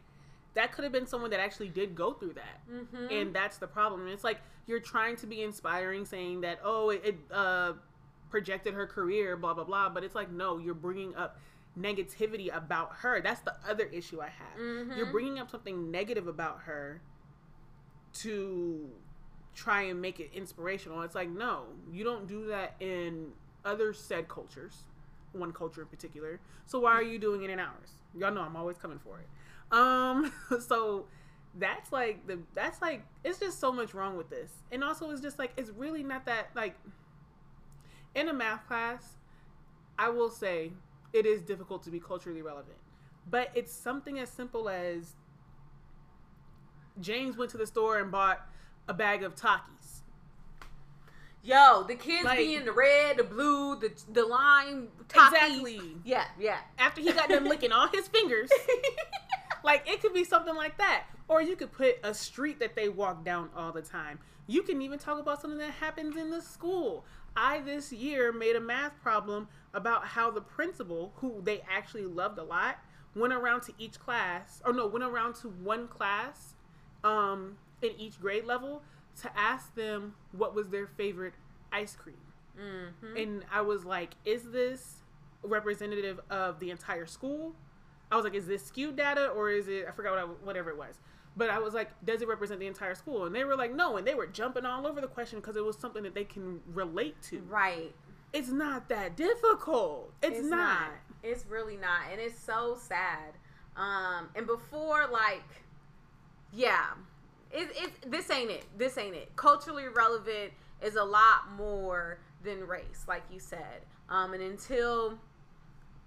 that 0.55 0.71
could 0.73 0.85
have 0.85 0.93
been 0.93 1.07
someone 1.07 1.31
that 1.31 1.41
actually 1.41 1.69
did 1.69 1.95
go 1.97 2.13
through 2.13 2.35
that 2.35 2.61
hmm 2.71 3.07
and 3.11 3.35
that's 3.35 3.59
the 3.59 3.67
problem 3.67 4.03
and 4.03 4.11
it's 4.11 4.23
like 4.25 4.41
you're 4.67 4.79
trying 4.81 5.17
to 5.17 5.27
be 5.27 5.43
inspiring 5.43 6.05
saying 6.05 6.41
that 6.43 6.61
oh 6.63 6.91
it, 6.91 7.03
it 7.05 7.17
uh 7.33 7.73
projected 8.31 8.75
her 8.75 8.87
career 8.87 9.37
blah 9.37 9.55
blah 9.55 9.65
blah 9.65 9.89
but 9.89 10.05
it's 10.05 10.15
like 10.15 10.31
no 10.31 10.59
you're 10.59 10.75
bringing 10.75 11.15
up 11.17 11.39
negativity 11.79 12.55
about 12.55 12.91
her. 12.97 13.21
That's 13.21 13.41
the 13.43 13.55
other 13.69 13.85
issue 13.85 14.21
I 14.21 14.31
have. 14.31 14.59
Mhm. 14.59 14.97
You're 14.97 15.13
bringing 15.13 15.39
up 15.39 15.49
something 15.49 15.93
negative 15.93 16.27
about 16.27 16.63
her 16.63 17.01
to 18.15 18.91
try 19.59 19.83
and 19.83 20.01
make 20.01 20.21
it 20.21 20.31
inspirational. 20.33 21.03
It's 21.03 21.17
like, 21.17 21.29
no, 21.29 21.65
you 21.93 22.05
don't 22.05 22.29
do 22.29 22.47
that 22.47 22.77
in 22.79 23.33
other 23.65 23.93
said 23.93 24.29
cultures, 24.29 24.85
one 25.33 25.53
culture 25.53 25.83
in 25.83 25.89
particular. 25.89 26.41
So 26.65 26.79
why 26.79 26.93
are 26.93 27.03
you 27.03 27.19
doing 27.19 27.43
it 27.43 27.51
in 27.51 27.59
ours? 27.59 27.91
Y'all 28.17 28.33
know 28.33 28.43
I'm 28.43 28.55
always 28.55 28.79
coming 28.79 29.01
for 29.01 29.19
it. 29.19 29.77
Um, 29.77 30.33
so 30.61 31.07
that's 31.59 31.91
like 31.91 32.25
the 32.27 32.39
that's 32.55 32.81
like 32.81 33.03
it's 33.25 33.41
just 33.41 33.59
so 33.59 33.73
much 33.73 33.95
wrong 33.95 34.17
with 34.17 34.31
this. 34.31 34.53
And 34.71 34.85
also 34.85 35.11
it's 35.11 35.21
just 35.21 35.41
like 35.41 35.53
it's 35.57 35.71
really 35.71 36.05
not 36.05 36.25
that 36.27 36.51
like 36.55 36.77
in 38.15 38.29
a 38.29 38.33
math 38.33 38.67
class, 38.69 39.17
I 39.99 40.09
will 40.11 40.31
say 40.31 40.71
it 41.13 41.27
is 41.27 41.43
difficult 41.43 41.83
to 41.83 41.91
be 41.91 41.99
culturally 41.99 42.43
relevant. 42.43 42.79
But 43.29 43.51
it's 43.57 43.73
something 43.73 44.21
as 44.21 44.31
simple 44.31 44.69
as 44.69 45.15
James 47.01 47.37
went 47.37 47.51
to 47.51 47.59
the 47.59 47.67
store 47.67 47.99
and 47.99 48.11
bought 48.11 48.49
a 48.89 48.95
bag 48.95 49.23
of 49.23 49.35
Takis. 49.37 50.01
Yo, 51.43 51.85
the 51.85 51.95
kids 51.95 52.25
Like- 52.25 52.39
being 52.39 52.65
the 52.65 52.73
red, 52.73 53.17
the 53.17 53.25
blue, 53.25 53.77
the 53.77 53.93
the 54.13 54.25
lime. 54.25 54.89
Takis. 55.09 55.27
Exactly. 55.33 55.81
Yeah, 56.05 56.25
yeah. 56.39 56.59
After 56.79 57.01
he 57.01 57.13
got 57.13 57.29
done 57.29 57.45
licking 57.49 57.73
all 57.73 57.89
his 57.89 58.09
fingers, 58.09 58.51
like 59.63 59.89
it 59.89 60.01
could 60.03 60.13
be 60.13 60.25
something 60.25 60.55
like 60.55 60.77
that. 60.79 61.05
Or 61.29 61.41
you 61.43 61.57
could 61.57 61.73
put 61.73 61.99
a 62.03 62.13
street 62.15 62.59
that 62.61 62.75
they 62.75 62.89
walk 62.89 63.25
down 63.25 63.51
all 63.57 63.71
the 63.73 63.83
time. 63.83 64.19
You 64.47 64.63
can 64.63 64.81
even 64.83 64.99
talk 64.99 65.21
about 65.21 65.41
something 65.41 65.59
that 65.59 65.73
happens 65.73 66.17
in 66.17 66.31
the 66.31 66.41
school. 66.41 67.05
I 67.37 67.61
this 67.61 67.93
year 67.93 68.33
made 68.33 68.57
a 68.57 68.61
math 68.61 69.01
problem 69.03 69.47
about 69.75 70.07
how 70.07 70.31
the 70.31 70.41
principal, 70.41 71.13
who 71.17 71.41
they 71.45 71.63
actually 71.71 72.07
loved 72.07 72.39
a 72.39 72.43
lot, 72.43 72.79
went 73.15 73.33
around 73.35 73.61
to 73.63 73.73
each 73.79 73.99
class, 74.01 74.61
or 74.65 74.73
no, 74.73 74.87
went 74.87 75.05
around 75.05 75.35
to 75.37 75.49
one 75.49 75.87
class 75.87 76.55
um, 77.05 77.59
in 77.83 77.91
each 77.99 78.21
grade 78.21 78.45
level 78.45 78.83
to 79.23 79.31
ask 79.39 79.75
them 79.75 80.15
what 80.33 80.55
was 80.55 80.69
their 80.69 80.87
favorite 80.87 81.35
ice 81.73 81.97
cream. 81.97 82.17
Mm-hmm. 82.59 83.17
And 83.17 83.45
I 83.53 83.61
was 83.61 83.85
like, 83.85 84.15
is 84.25 84.45
this 84.51 85.03
representative 85.43 86.21
of 86.31 86.61
the 86.61 86.71
entire 86.71 87.07
school? 87.07 87.55
I 88.11 88.17
was 88.17 88.25
like, 88.25 88.35
is 88.35 88.47
this 88.47 88.65
skewed 88.65 88.97
data 88.97 89.29
or 89.29 89.51
is 89.51 89.69
it, 89.69 89.87
I 89.89 89.93
forgot 89.93 90.13
what 90.13 90.19
I, 90.19 90.25
whatever 90.45 90.71
it 90.71 90.79
was. 90.79 90.97
But 91.37 91.51
I 91.51 91.59
was 91.59 91.73
like, 91.75 91.91
does 92.05 92.21
it 92.21 92.29
represent 92.29 92.59
the 92.59 92.67
entire 92.67 92.95
school? 92.97 93.27
And 93.27 93.35
they 93.35 93.45
were 93.45 93.55
like, 93.55 93.73
no. 93.75 93.97
And 93.97 94.07
they 94.07 94.15
were 94.15 94.27
jumping 94.27 94.65
all 94.65 94.87
over 94.87 95.01
the 95.01 95.07
question 95.07 95.39
because 95.39 95.57
it 95.57 95.65
was 95.65 95.79
something 95.79 96.03
that 96.03 96.15
they 96.15 96.25
can 96.25 96.61
relate 96.75 97.21
to. 97.25 97.41
Right. 97.49 97.95
It's 98.33 98.49
not 98.49 98.89
that 98.89 99.17
difficult. 99.17 100.13
It's, 100.23 100.45
not. 100.45 100.91
It's 101.23 101.47
really 101.47 101.77
not, 101.77 102.03
and 102.11 102.21
it's 102.21 102.39
so 102.39 102.77
sad. 102.81 103.35
Um, 103.77 104.29
and 104.35 104.47
before, 104.47 105.07
like, 105.11 105.65
yeah, 106.53 106.89
it, 107.53 107.71
it 107.75 108.11
this 108.11 108.31
ain't 108.31 108.51
it. 108.51 108.65
This 108.77 108.99
ain't 108.99 109.15
it. 109.15 109.35
Culturally 109.37 109.89
relevant 109.89 110.53
is 110.83 110.97
a 110.97 111.05
lot 111.05 111.51
more 111.57 112.19
than 112.43 112.67
race, 112.67 113.05
like 113.07 113.23
you 113.31 113.41
said. 113.41 113.85
Um, 114.09 114.33
and 114.33 114.43
until, 114.43 115.19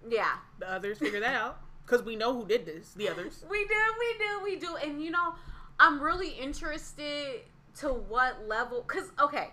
yeah, 0.09 0.35
The 0.59 0.71
others 0.71 0.97
figure 0.97 1.19
that 1.19 1.35
out 1.35 1.59
because 1.85 2.03
we 2.03 2.15
know 2.15 2.33
who 2.33 2.45
did 2.45 2.65
this. 2.65 2.93
The 2.93 3.09
others. 3.09 3.43
we 3.49 3.65
do, 3.65 3.75
we 3.99 4.17
do, 4.17 4.43
we 4.43 4.55
do. 4.55 4.75
And 4.77 5.03
you 5.03 5.11
know, 5.11 5.35
I'm 5.79 6.01
really 6.01 6.29
interested 6.29 7.41
to 7.77 7.89
what 7.89 8.47
level, 8.47 8.83
because 8.87 9.11
okay, 9.19 9.49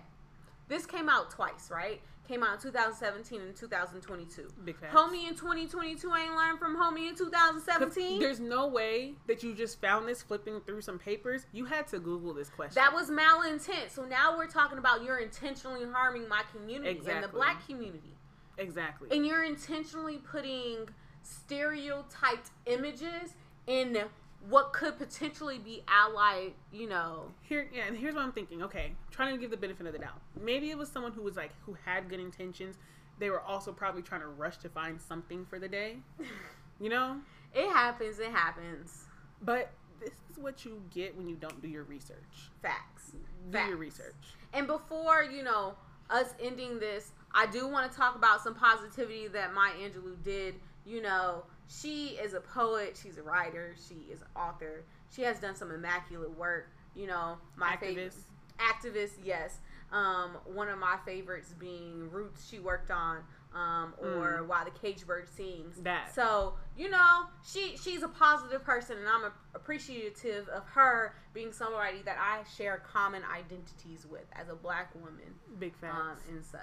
this 0.69 0.87
came 0.87 1.09
out 1.09 1.31
twice, 1.31 1.71
right? 1.71 2.01
Came 2.29 2.43
out 2.43 2.57
in 2.57 2.61
2017 2.61 3.41
and 3.41 3.57
2022. 3.57 4.49
Big 4.63 4.77
facts. 4.79 4.95
Homie 4.95 5.27
in 5.27 5.35
2022 5.35 6.13
ain't 6.15 6.35
learned 6.37 6.59
from 6.59 6.77
Homie 6.77 7.09
in 7.09 7.17
2017. 7.17 8.21
There's 8.21 8.39
no 8.39 8.67
way 8.67 9.15
that 9.27 9.43
you 9.43 9.55
just 9.55 9.81
found 9.81 10.07
this 10.07 10.21
flipping 10.21 10.61
through 10.61 10.83
some 10.83 10.99
papers. 10.99 11.47
You 11.53 11.65
had 11.65 11.89
to 11.89 11.99
Google 11.99 12.35
this 12.35 12.51
question. 12.51 12.75
That 12.75 12.93
was 12.93 13.09
malintent. 13.09 13.91
So 13.91 14.05
now 14.05 14.37
we're 14.37 14.47
talking 14.47 14.77
about 14.77 15.03
you're 15.03 15.21
intentionally 15.21 15.87
harming 15.91 16.29
my 16.29 16.43
community 16.55 17.01
and 17.11 17.25
the 17.25 17.29
black 17.29 17.67
community. 17.67 18.15
exactly. 18.59 19.09
And 19.11 19.27
you're 19.27 19.45
intentionally 19.45 20.19
putting 20.19 20.89
stereotyped 21.23 22.51
images 22.67 23.35
in 23.67 24.05
what 24.49 24.73
could 24.73 24.99
potentially 24.99 25.59
be 25.59 25.83
allied, 25.89 26.53
you 26.73 26.89
know. 26.89 27.31
Here, 27.43 27.69
yeah, 27.73 27.85
and 27.87 27.97
here's 27.97 28.15
what 28.15 28.23
I'm 28.23 28.33
thinking. 28.33 28.63
Okay, 28.63 28.93
trying 29.19 29.35
to 29.35 29.41
give 29.41 29.51
the 29.51 29.57
benefit 29.57 29.85
of 29.85 29.93
the 29.93 29.99
doubt. 29.99 30.21
Maybe 30.41 30.71
it 30.71 30.79
was 30.79 30.89
someone 30.89 31.11
who 31.11 31.23
was 31.23 31.35
like 31.35 31.51
who 31.67 31.77
had 31.85 32.09
good 32.09 32.21
intentions. 32.21 32.77
They 33.19 33.31
were 33.31 33.41
also 33.41 33.73
probably 33.73 34.01
trying 34.01 34.21
to 34.21 34.29
rush 34.29 34.59
to 34.59 34.69
find 34.69 35.01
something 35.01 35.45
for 35.45 35.59
the 35.59 35.67
day, 35.67 35.97
you 36.81 36.89
know. 36.89 37.17
It 37.53 37.69
happens, 37.69 38.21
it 38.21 38.31
happens. 38.31 39.07
But 39.43 39.73
this 39.99 40.13
is 40.31 40.39
what 40.39 40.65
you 40.65 40.81
get 40.95 41.17
when 41.17 41.29
you 41.29 41.35
don't 41.35 41.61
do 41.61 41.67
your 41.67 41.83
research. 41.83 42.53
Facts. 42.63 43.11
Do 43.11 43.59
Facts. 43.59 43.69
your 43.69 43.79
research. 43.79 44.15
And 44.53 44.69
before, 44.69 45.25
you 45.25 45.43
know, 45.43 45.75
us 46.11 46.35
ending 46.41 46.79
this, 46.79 47.11
I 47.35 47.47
do 47.47 47.67
want 47.67 47.91
to 47.91 47.99
talk 47.99 48.15
about 48.15 48.41
some 48.45 48.55
positivity 48.55 49.27
that 49.27 49.53
Maya 49.53 49.73
Angelou 49.83 50.23
did. 50.23 50.55
You 50.87 51.03
know, 51.03 51.43
she 51.67 52.19
is 52.23 52.35
a 52.35 52.41
poet, 52.41 52.97
she's 53.03 53.19
a 53.19 53.23
writer, 53.23 53.75
she 53.89 54.13
is 54.13 54.21
an 54.21 54.29
author. 54.37 54.85
She 55.11 55.23
has 55.23 55.41
done 55.41 55.57
some 55.57 55.73
immaculate 55.73 56.39
work. 56.39 56.71
You 56.95 57.09
know, 57.09 57.39
my 57.57 57.77
favorite 57.77 58.15
Activist. 58.59 59.13
yes. 59.25 59.59
Um, 59.91 60.37
one 60.45 60.69
of 60.69 60.79
my 60.79 60.99
favorites 61.07 61.55
being 61.59 62.11
Roots 62.11 62.47
she 62.47 62.59
worked 62.59 62.91
on, 62.91 63.21
um, 63.55 63.95
or 64.03 64.45
Why 64.47 64.65
the 64.65 64.71
Cage 64.71 65.07
Bird 65.07 65.27
Sings. 65.35 65.79
Mm. 65.79 65.85
That. 65.85 66.15
So, 66.15 66.55
you 66.77 66.91
know, 66.91 67.25
she 67.51 67.77
she's 67.83 68.03
a 68.03 68.09
positive 68.09 68.63
person 68.63 68.99
and 68.99 69.09
I'm 69.09 69.25
a, 69.25 69.33
appreciative 69.55 70.47
of 70.51 70.65
her 70.75 71.15
being 71.33 71.53
somebody 71.53 72.03
that 72.05 72.19
I 72.21 72.45
share 72.55 72.83
common 72.93 73.23
identities 73.25 74.07
with 74.11 74.27
as 74.33 74.51
a 74.51 74.55
black 74.55 74.95
woman 74.95 75.35
Big 75.59 75.75
facts. 75.77 75.97
um, 76.29 76.35
and 76.35 76.45
such. 76.45 76.61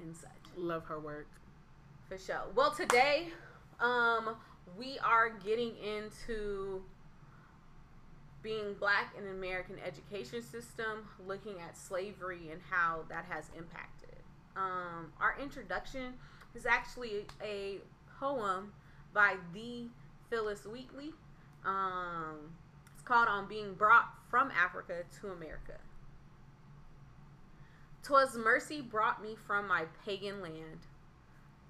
And 0.00 0.14
such. 0.16 0.30
Love 0.56 0.84
her 0.84 1.00
work. 1.00 1.28
For 2.08 2.16
sure. 2.18 2.42
Well, 2.54 2.70
today, 2.72 3.28
um, 3.80 4.36
we 4.78 4.98
are 5.00 5.30
getting 5.30 5.72
into 5.78 6.82
being 8.42 8.74
black 8.74 9.14
in 9.16 9.24
the 9.24 9.30
American 9.30 9.76
education 9.84 10.42
system, 10.42 11.08
looking 11.26 11.60
at 11.60 11.76
slavery 11.76 12.50
and 12.50 12.60
how 12.70 13.00
that 13.08 13.24
has 13.28 13.50
impacted. 13.56 14.16
Um, 14.56 15.12
our 15.20 15.36
introduction 15.40 16.14
is 16.54 16.66
actually 16.66 17.26
a 17.42 17.78
poem 18.18 18.72
by 19.14 19.36
the 19.54 19.86
Phillis 20.28 20.66
Wheatley. 20.66 21.12
Um, 21.64 22.52
it's 22.92 23.02
called 23.02 23.28
"On 23.28 23.48
Being 23.48 23.74
Brought 23.74 24.08
from 24.28 24.50
Africa 24.50 25.04
to 25.20 25.28
America." 25.28 25.78
Twas 28.02 28.36
mercy 28.36 28.80
brought 28.80 29.22
me 29.22 29.36
from 29.46 29.68
my 29.68 29.84
pagan 30.04 30.42
land 30.42 30.86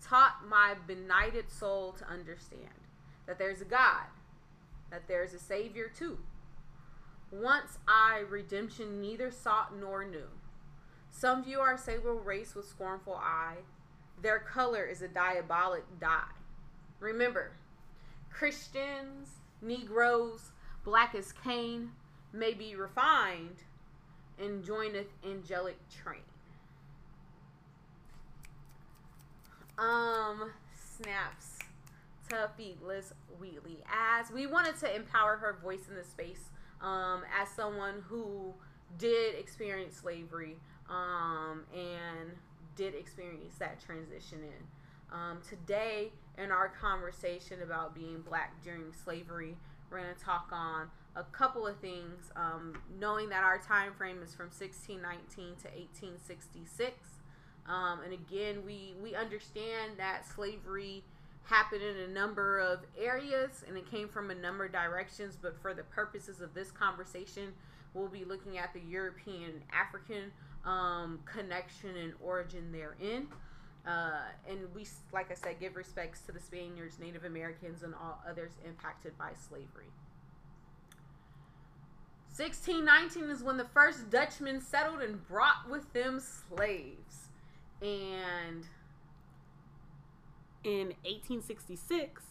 taught 0.03 0.47
my 0.49 0.75
benighted 0.87 1.51
soul 1.51 1.93
to 1.93 2.09
understand 2.09 2.69
that 3.27 3.39
there's 3.39 3.61
a 3.61 3.65
God, 3.65 4.07
that 4.91 5.07
there's 5.09 5.33
a 5.33 5.39
Savior 5.39 5.91
too. 5.97 6.19
Once 7.33 7.79
I 7.89 8.19
redemption 8.29 9.01
neither 9.01 9.31
sought 9.31 9.75
nor 9.75 10.05
knew. 10.05 10.29
Some 11.09 11.43
view 11.43 11.61
our 11.61 11.79
sable 11.79 12.21
race 12.21 12.55
with 12.55 12.69
scornful 12.69 13.15
eye. 13.15 13.57
Their 14.21 14.39
color 14.39 14.85
is 14.85 15.01
a 15.01 15.09
diabolic 15.09 15.85
dye. 15.99 16.25
Remember, 17.01 17.53
Christians, 18.31 19.29
Negroes, 19.63 20.53
black 20.85 21.15
as 21.15 21.33
Cain, 21.33 21.93
may 22.35 22.53
be 22.53 22.75
refined 22.75 23.65
and 24.39 24.63
joineth 24.63 25.09
angelic 25.25 25.79
train. 25.89 26.21
Um, 29.79 30.53
snaps 30.75 31.59
to 32.29 32.51
Liz 32.83 33.13
Wheatley 33.41 33.79
as 33.91 34.31
we 34.31 34.47
wanted 34.47 34.79
to 34.81 34.95
empower 34.95 35.37
her 35.37 35.59
voice 35.63 35.89
in 35.89 35.95
this 35.95 36.09
space. 36.09 36.51
Um, 36.83 37.23
as 37.41 37.49
someone 37.49 38.03
who 38.09 38.53
did 38.99 39.37
experience 39.37 39.97
slavery, 39.97 40.57
um, 40.91 41.65
and 41.75 42.31
did 42.77 42.95
experience 42.95 43.57
that 43.59 43.81
transition 43.81 44.41
in. 44.43 45.17
Um, 45.17 45.41
today, 45.47 46.11
in 46.39 46.51
our 46.51 46.69
conversation 46.69 47.63
about 47.63 47.95
being 47.95 48.23
black 48.23 48.63
during 48.63 48.93
slavery, 49.05 49.57
we're 49.91 50.01
going 50.01 50.15
to 50.15 50.25
talk 50.25 50.49
on 50.53 50.89
a 51.17 51.23
couple 51.25 51.67
of 51.67 51.77
things. 51.79 52.31
Um, 52.35 52.79
knowing 52.99 53.29
that 53.29 53.45
our 53.45 53.59
time 53.59 53.93
frame 53.93 54.23
is 54.23 54.35
from 54.35 54.47
1619 54.47 55.57
to 55.63 55.69
1866. 55.69 56.97
Um, 57.67 58.01
and 58.03 58.13
again, 58.13 58.65
we, 58.65 58.95
we 59.03 59.15
understand 59.15 59.93
that 59.99 60.25
slavery 60.27 61.05
happened 61.45 61.83
in 61.83 61.97
a 61.97 62.09
number 62.09 62.59
of 62.59 62.81
areas 62.99 63.65
and 63.67 63.77
it 63.77 63.91
came 63.91 64.09
from 64.09 64.31
a 64.31 64.35
number 64.35 64.65
of 64.65 64.73
directions, 64.73 65.37
but 65.41 65.61
for 65.61 65.75
the 65.75 65.83
purposes 65.85 66.41
of 66.41 66.55
this 66.55 66.71
conversation, 66.71 67.53
we'll 67.95 68.09
be 68.09 68.25
looking 68.25 68.59
at 68.59 68.73
the 68.73 68.81
European 68.81 69.63
African 69.73 70.33
um, 70.65 71.21
connection 71.25 71.97
and 71.97 72.15
origin 72.23 72.73
therein. 72.73 73.27
Uh, 73.87 74.23
and 74.49 74.61
we, 74.75 74.87
like 75.13 75.31
I 75.31 75.35
said, 75.35 75.59
give 75.59 75.75
respects 75.75 76.21
to 76.23 76.33
the 76.33 76.39
Spaniards, 76.39 76.99
Native 77.01 77.25
Americans, 77.25 77.83
and 77.83 77.95
all 77.95 78.23
others 78.29 78.53
impacted 78.65 79.19
by 79.19 79.31
slavery. 79.49 79.91
1619 82.37 83.29
is 83.29 83.43
when 83.43 83.57
the 83.59 83.67
first 83.75 84.09
Dutchmen 84.09 84.61
settled 84.61 85.03
and 85.03 85.27
brought 85.27 85.69
with 85.69 85.93
them 85.93 86.19
slaves. 86.21 87.29
And 87.83 88.65
in 90.65 90.89
1866, 91.05 92.23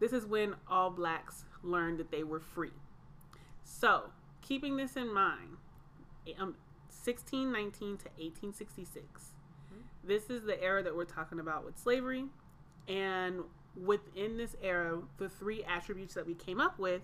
this 0.00 0.12
is 0.12 0.26
when 0.26 0.54
all 0.68 0.90
blacks 0.90 1.44
learned 1.62 1.98
that 1.98 2.10
they 2.10 2.22
were 2.22 2.40
free. 2.40 2.72
So, 3.64 4.10
keeping 4.40 4.76
this 4.76 4.96
in 4.96 5.12
mind, 5.12 5.56
um, 6.38 6.54
1619 6.88 7.72
to 7.98 8.04
1866, 8.16 9.04
mm-hmm. 9.04 9.82
this 10.04 10.30
is 10.30 10.44
the 10.44 10.62
era 10.62 10.82
that 10.82 10.94
we're 10.94 11.04
talking 11.04 11.40
about 11.40 11.64
with 11.64 11.78
slavery. 11.78 12.24
And 12.86 13.40
within 13.76 14.36
this 14.36 14.56
era, 14.62 14.98
the 15.18 15.28
three 15.28 15.64
attributes 15.64 16.14
that 16.14 16.26
we 16.26 16.34
came 16.34 16.60
up 16.60 16.78
with 16.78 17.02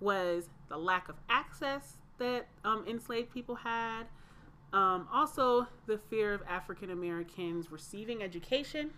was 0.00 0.48
the 0.68 0.78
lack 0.78 1.08
of 1.08 1.16
access 1.28 1.96
that 2.18 2.46
um, 2.64 2.84
enslaved 2.88 3.32
people 3.32 3.54
had, 3.54 4.04
um, 4.72 5.08
also 5.12 5.66
the 5.86 5.98
fear 5.98 6.32
of 6.32 6.42
African 6.48 6.90
Americans 6.90 7.70
receiving 7.70 8.22
education, 8.22 8.90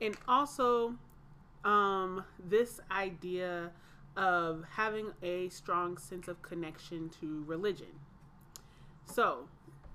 and 0.00 0.16
also 0.26 0.94
um, 1.64 2.24
this 2.48 2.80
idea 2.90 3.70
of 4.16 4.64
having 4.70 5.12
a 5.22 5.48
strong 5.48 5.98
sense 5.98 6.28
of 6.28 6.40
connection 6.42 7.10
to 7.20 7.44
religion. 7.46 7.98
So, 9.04 9.48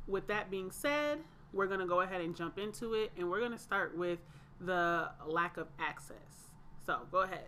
with 0.07 0.27
that 0.27 0.51
being 0.51 0.71
said, 0.71 1.19
we're 1.53 1.67
going 1.67 1.79
to 1.79 1.85
go 1.85 2.01
ahead 2.01 2.21
and 2.21 2.35
jump 2.35 2.57
into 2.57 2.93
it, 2.93 3.11
and 3.17 3.29
we're 3.29 3.39
going 3.39 3.51
to 3.51 3.57
start 3.57 3.97
with 3.97 4.19
the 4.61 5.09
lack 5.25 5.57
of 5.57 5.67
access. 5.79 6.49
So, 6.85 6.99
go 7.11 7.21
ahead. 7.21 7.47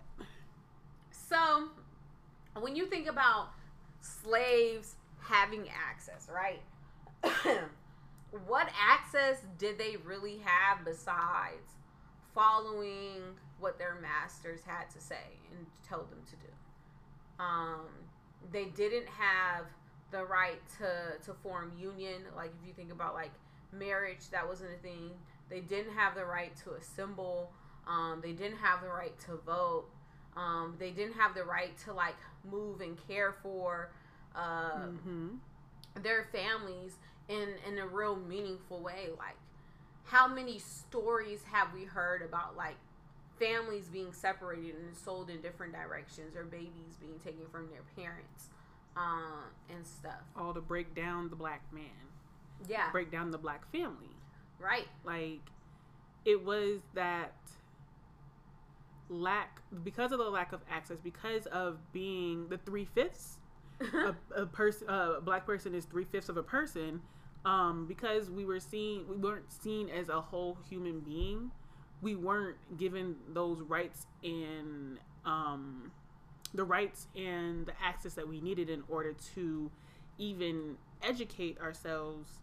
So, 1.11 1.69
when 2.59 2.75
you 2.75 2.87
think 2.87 3.07
about 3.07 3.49
slaves 4.01 4.95
having 5.19 5.65
access, 5.69 6.29
right? 6.33 6.61
what 8.47 8.69
access 8.79 9.41
did 9.57 9.77
they 9.77 9.97
really 10.05 10.39
have 10.43 10.85
besides 10.85 11.76
following 12.37 13.21
what 13.59 13.79
their 13.79 13.95
masters 14.01 14.59
had 14.65 14.89
to 14.91 15.01
say 15.01 15.39
and 15.51 15.65
told 15.89 16.11
them 16.11 16.21
to 16.29 16.35
do? 16.35 17.43
Um, 17.43 17.87
they 18.51 18.65
didn't 18.65 19.07
have 19.07 19.65
the 20.11 20.23
right 20.23 20.61
to 20.77 21.25
to 21.25 21.33
form 21.41 21.71
union. 21.77 22.21
Like 22.35 22.51
if 22.61 22.67
you 22.67 22.73
think 22.73 22.91
about 22.91 23.13
like 23.13 23.31
marriage, 23.73 24.29
that 24.31 24.47
wasn't 24.47 24.71
a 24.71 24.81
thing. 24.81 25.11
They 25.49 25.61
didn't 25.61 25.93
have 25.93 26.15
the 26.15 26.25
right 26.25 26.55
to 26.63 26.73
assemble. 26.73 27.51
Um, 27.87 28.19
they 28.21 28.33
didn't 28.33 28.57
have 28.57 28.81
the 28.81 28.89
right 28.89 29.17
to 29.21 29.37
vote. 29.45 29.85
Um, 30.35 30.75
they 30.77 30.91
didn't 30.91 31.15
have 31.15 31.33
the 31.33 31.43
right 31.43 31.77
to 31.85 31.93
like 31.93 32.17
move 32.49 32.81
and 32.81 32.97
care 33.07 33.35
for 33.41 33.91
uh, 34.35 34.85
mm-hmm. 34.85 35.27
their 36.03 36.27
families 36.31 36.97
in 37.27 37.49
in 37.67 37.79
a 37.79 37.87
real 37.87 38.15
meaningful 38.15 38.81
way. 38.81 39.09
Like, 39.17 39.37
how 40.07 40.27
many 40.27 40.59
stories 40.59 41.41
have 41.51 41.73
we 41.73 41.83
heard 41.83 42.21
about 42.21 42.55
like 42.55 42.77
families 43.39 43.87
being 43.87 44.11
separated 44.13 44.75
and 44.75 44.95
sold 44.95 45.29
in 45.29 45.41
different 45.41 45.73
directions, 45.73 46.35
or 46.35 46.43
babies 46.43 46.97
being 46.99 47.19
taken 47.23 47.45
from 47.51 47.69
their 47.69 47.83
parents, 47.95 48.49
uh, 48.95 49.45
and 49.73 49.85
stuff? 49.85 50.21
All 50.35 50.53
to 50.53 50.61
break 50.61 50.95
down 50.95 51.29
the 51.29 51.35
black 51.35 51.61
man. 51.71 51.83
Yeah, 52.67 52.91
break 52.91 53.11
down 53.11 53.31
the 53.31 53.37
black 53.37 53.69
family. 53.71 54.15
Right. 54.59 54.87
Like, 55.03 55.41
it 56.25 56.43
was 56.43 56.79
that 56.95 57.33
lack 59.09 59.61
because 59.83 60.11
of 60.11 60.17
the 60.17 60.29
lack 60.29 60.51
of 60.51 60.61
access 60.69 60.97
because 61.01 61.45
of 61.47 61.77
being 61.93 62.47
the 62.49 62.57
three 62.57 62.83
fifths 62.83 63.37
a, 63.93 64.13
a 64.35 64.45
person 64.45 64.89
a 64.89 65.21
black 65.21 65.45
person 65.45 65.73
is 65.73 65.85
three 65.85 66.03
fifths 66.03 66.27
of 66.27 66.35
a 66.35 66.43
person 66.43 67.01
um, 67.47 67.85
because 67.87 68.29
we 68.29 68.45
were 68.45 68.59
seen 68.59 69.05
we 69.09 69.15
weren't 69.15 69.51
seen 69.51 69.89
as 69.89 70.09
a 70.09 70.19
whole 70.19 70.57
human 70.69 70.99
being 70.99 71.51
we 72.01 72.15
weren't 72.15 72.57
given 72.77 73.15
those 73.33 73.61
rights 73.61 74.05
and 74.23 74.99
um, 75.25 75.91
the 76.53 76.63
rights 76.63 77.07
and 77.15 77.65
the 77.65 77.73
access 77.83 78.13
that 78.13 78.27
we 78.27 78.39
needed 78.41 78.69
in 78.69 78.83
order 78.89 79.13
to 79.35 79.71
even 80.17 80.75
educate 81.01 81.59
ourselves 81.59 82.39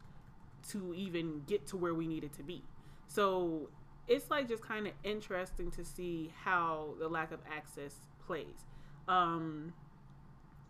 to 0.69 0.95
even 0.95 1.43
get 1.47 1.67
to 1.67 1.77
where 1.77 1.95
we 1.95 2.07
needed 2.07 2.33
to 2.33 2.43
be 2.43 2.63
so 3.07 3.69
it's 4.07 4.31
like 4.31 4.49
just 4.49 4.63
kind 4.63 4.87
of 4.87 4.93
interesting 5.03 5.71
to 5.73 5.85
see 5.85 6.33
how 6.45 6.95
the 6.99 7.09
lack 7.09 7.33
of 7.33 7.41
access 7.51 7.95
plays. 8.27 8.67
Um, 9.09 9.73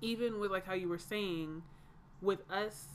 even 0.00 0.38
with 0.38 0.50
like 0.50 0.66
how 0.66 0.74
you 0.74 0.88
were 0.88 0.98
saying, 0.98 1.62
with 2.20 2.40
us 2.50 2.86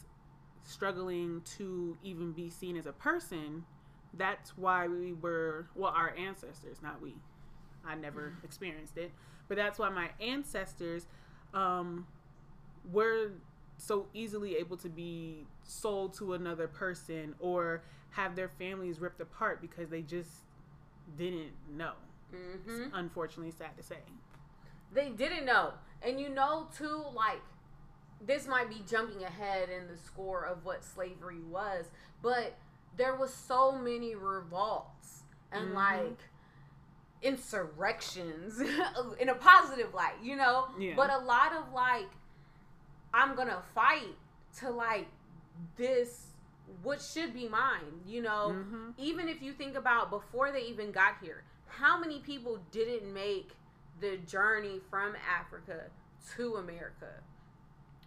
struggling 0.70 1.42
to 1.58 1.98
even 2.04 2.32
be 2.32 2.50
seen 2.50 2.78
as 2.78 2.86
a 2.86 2.92
person, 2.92 3.66
that's 4.14 4.58
why 4.58 4.88
we 4.88 5.14
were 5.14 5.68
well, 5.76 5.94
our 5.96 6.16
ancestors, 6.16 6.78
not 6.82 7.02
we. 7.02 7.16
I 7.86 7.96
never 7.96 8.34
experienced 8.44 8.98
it, 8.98 9.12
but 9.48 9.58
that's 9.58 9.80
why 9.80 9.90
my 9.90 10.10
ancestors 10.20 11.08
um, 11.54 12.06
were 12.92 13.32
so 13.78 14.08
easily 14.14 14.58
able 14.58 14.78
to 14.78 14.90
be 14.90 15.46
sold 15.64 16.14
to 16.16 16.34
another 16.34 16.68
person 16.68 17.36
or 17.40 17.82
have 18.12 18.36
their 18.36 18.50
families 18.50 19.00
ripped 19.00 19.22
apart 19.22 19.62
because 19.62 19.90
they 19.90 20.02
just 20.02 20.30
didn't 21.18 21.52
know. 21.72 21.94
Mm-hmm. 22.34 22.94
unfortunately 22.94 23.52
sad 23.58 23.76
to 23.78 23.84
say. 23.84 23.98
They 24.94 25.10
didn't 25.10 25.46
know. 25.46 25.74
And 26.04 26.20
you 26.20 26.30
know, 26.30 26.68
too, 26.78 27.04
like, 27.16 27.42
this 28.26 28.48
might 28.48 28.70
be 28.70 28.82
jumping 28.90 29.24
ahead 29.24 29.70
in 29.70 29.88
the 29.88 29.98
score 29.98 30.46
of 30.46 30.66
what 30.66 30.84
slavery 30.84 31.42
was, 31.50 31.86
but 32.22 32.58
there 32.98 33.16
was 33.16 33.34
so 33.34 33.72
many 33.72 34.16
revolts 34.16 35.24
and, 35.52 35.68
mm-hmm. 35.68 35.76
like, 35.76 36.20
insurrections 37.22 38.60
in 39.20 39.30
a 39.30 39.36
positive 39.36 39.94
light, 39.94 40.16
you 40.22 40.36
know? 40.36 40.68
Yeah. 40.78 40.94
But 40.96 41.12
a 41.12 41.18
lot 41.20 41.54
of, 41.54 41.74
like, 41.74 42.10
I'm 43.14 43.36
gonna 43.36 43.62
fight 43.74 44.16
to, 44.60 44.70
like, 44.70 45.08
this 45.76 46.30
what 46.84 47.02
should 47.02 47.34
be 47.34 47.48
mine 47.48 48.02
you 48.06 48.22
know 48.22 48.54
mm-hmm. 48.56 48.90
even 48.98 49.28
if 49.28 49.42
you 49.42 49.52
think 49.54 49.76
about 49.76 50.10
before 50.10 50.52
they 50.52 50.62
even 50.62 50.92
got 50.92 51.16
here 51.22 51.44
how 51.68 52.00
many 52.00 52.20
people 52.20 52.60
didn't 52.72 53.12
make 53.14 53.52
the 54.00 54.18
journey 54.28 54.80
from 54.90 55.14
africa 55.38 55.86
to 56.36 56.56
america 56.56 57.22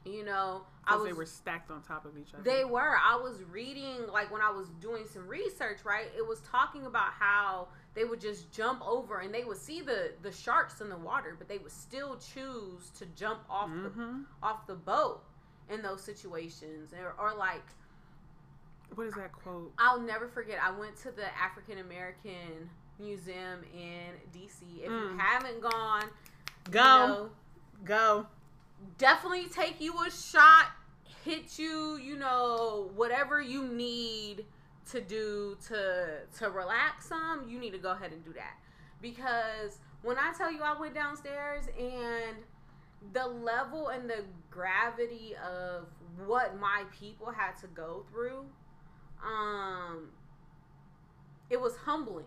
you 0.05 0.25
know 0.25 0.63
I 0.85 0.97
was, 0.97 1.07
they 1.07 1.13
were 1.13 1.27
stacked 1.27 1.71
on 1.71 1.83
top 1.83 2.05
of 2.05 2.19
each 2.19 2.35
other 2.35 2.43
they 2.43 2.65
were 2.65 2.97
i 3.05 3.15
was 3.17 3.43
reading 3.51 3.99
like 4.13 4.33
when 4.33 4.43
i 4.43 4.51
was 4.51 4.69
doing 4.81 5.05
some 5.13 5.29
research 5.29 5.79
right 5.85 6.07
it 6.17 6.27
was 6.27 6.41
talking 6.41 6.87
about 6.87 7.13
how 7.19 7.69
they 7.95 8.05
would 8.05 8.21
just 8.21 8.51
jump 8.53 8.83
over 8.87 9.21
and 9.21 9.33
they 9.33 9.45
would 9.45 9.59
see 9.59 9.81
the 9.81 10.13
the 10.23 10.33
sharks 10.33 10.81
in 10.81 10.89
the 10.89 10.97
water 10.97 11.37
but 11.39 11.49
they 11.49 11.59
would 11.59 11.73
still 11.73 12.17
choose 12.17 12.91
to 12.99 13.07
jump 13.15 13.41
off 13.49 13.69
mm-hmm. 13.69 13.99
the 13.99 14.25
off 14.43 14.67
the 14.67 14.75
boat 14.75 15.23
in 15.71 15.83
those 15.83 16.03
situations 16.03 16.93
or, 16.93 17.15
or 17.19 17.35
like 17.37 17.63
what 18.95 19.07
is 19.07 19.15
that 19.15 19.33
quote? 19.33 19.73
I'll 19.79 20.01
never 20.01 20.29
forget. 20.29 20.59
I 20.63 20.71
went 20.71 20.97
to 20.99 21.11
the 21.11 21.25
African 21.41 21.79
American 21.79 22.69
Museum 22.99 23.65
in 23.75 24.39
DC. 24.39 24.63
If 24.83 24.91
mm. 24.91 25.13
you 25.13 25.19
haven't 25.19 25.61
gone, 25.61 26.05
go, 26.71 26.81
you 26.81 27.09
know, 27.09 27.31
go. 27.85 28.27
Definitely 28.99 29.47
take 29.47 29.81
you 29.81 29.95
a 30.05 30.11
shot. 30.11 30.67
Hit 31.25 31.59
you, 31.59 31.99
you 32.03 32.17
know, 32.17 32.91
whatever 32.95 33.41
you 33.41 33.65
need 33.69 34.45
to 34.91 35.01
do 35.01 35.57
to 35.69 36.21
to 36.39 36.51
relax 36.51 37.07
some. 37.07 37.49
You 37.49 37.59
need 37.59 37.73
to 37.73 37.79
go 37.79 37.93
ahead 37.93 38.13
and 38.13 38.25
do 38.25 38.33
that 38.33 38.59
because 39.01 39.79
when 40.03 40.19
I 40.19 40.33
tell 40.37 40.51
you 40.51 40.63
I 40.63 40.79
went 40.79 40.95
downstairs 40.95 41.67
and 41.79 42.37
the 43.13 43.27
level 43.27 43.89
and 43.89 44.09
the 44.11 44.25
gravity 44.51 45.35
of 45.37 45.87
what 46.27 46.59
my 46.59 46.85
people 46.99 47.31
had 47.31 47.57
to 47.59 47.67
go 47.69 48.05
through 48.11 48.45
um, 49.25 50.09
it 51.51 51.61
was 51.61 51.77
humbling. 51.77 52.27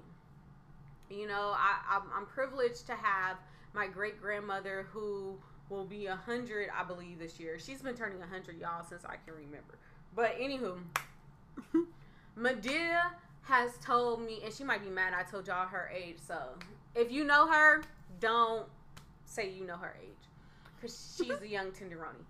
You 1.09 1.27
know, 1.27 1.53
I, 1.55 1.77
I'm, 1.89 2.03
I'm 2.15 2.25
privileged 2.25 2.87
to 2.87 2.95
have 2.95 3.37
my 3.73 3.87
great 3.87 4.21
grandmother 4.21 4.87
who 4.91 5.37
will 5.69 5.85
be 5.85 6.05
a 6.07 6.15
hundred, 6.15 6.69
I 6.77 6.83
believe, 6.83 7.19
this 7.19 7.39
year. 7.39 7.57
She's 7.59 7.81
been 7.81 7.95
turning 7.95 8.21
a 8.21 8.27
hundred, 8.27 8.59
y'all, 8.59 8.83
since 8.87 9.03
I 9.05 9.15
can 9.25 9.35
remember. 9.35 9.77
But 10.15 10.37
anywho, 10.39 10.77
Medea 12.35 13.11
has 13.43 13.77
told 13.77 14.21
me, 14.21 14.41
and 14.43 14.53
she 14.53 14.63
might 14.63 14.83
be 14.83 14.89
mad 14.89 15.13
I 15.13 15.23
told 15.23 15.47
y'all 15.47 15.67
her 15.67 15.91
age. 15.95 16.17
So 16.25 16.37
if 16.95 17.11
you 17.11 17.23
know 17.23 17.47
her, 17.47 17.83
don't 18.19 18.67
say 19.25 19.49
you 19.49 19.65
know 19.65 19.77
her 19.77 19.95
age, 20.01 20.29
because 20.75 21.15
she's 21.17 21.41
a 21.41 21.47
young 21.47 21.71
tenderoni. 21.71 22.23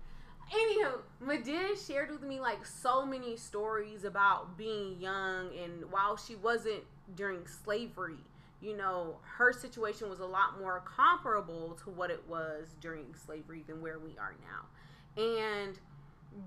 Anywho, 0.53 0.99
Medea 1.19 1.75
shared 1.75 2.11
with 2.11 2.21
me 2.21 2.39
like 2.39 2.65
so 2.65 3.05
many 3.05 3.35
stories 3.35 4.03
about 4.03 4.57
being 4.57 4.99
young 4.99 5.49
and 5.57 5.91
while 5.91 6.17
she 6.17 6.35
wasn't 6.35 6.83
during 7.15 7.47
slavery. 7.47 8.19
You 8.61 8.75
know, 8.75 9.17
her 9.37 9.53
situation 9.53 10.09
was 10.09 10.19
a 10.19 10.25
lot 10.25 10.59
more 10.59 10.81
comparable 10.85 11.77
to 11.83 11.89
what 11.89 12.09
it 12.09 12.23
was 12.27 12.75
during 12.81 13.13
slavery 13.13 13.63
than 13.67 13.81
where 13.81 13.99
we 13.99 14.17
are 14.17 14.35
now. 14.41 15.21
And 15.21 15.77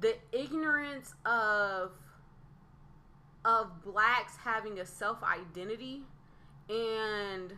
the 0.00 0.16
ignorance 0.32 1.14
of 1.24 1.92
of 3.44 3.82
blacks 3.82 4.36
having 4.36 4.80
a 4.80 4.86
self 4.86 5.22
identity 5.22 6.02
and 6.68 7.54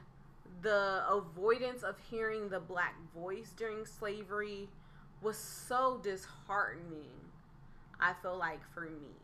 the 0.63 1.03
avoidance 1.09 1.83
of 1.83 1.97
hearing 2.11 2.49
the 2.49 2.61
black 2.61 2.95
voice 3.15 3.53
during 3.57 3.87
slavery 3.87 4.69
was 5.23 5.37
so 5.37 6.01
disheartening, 6.03 7.11
I 7.99 8.13
feel 8.23 8.37
like 8.37 8.61
for 8.73 8.83
me. 8.83 9.20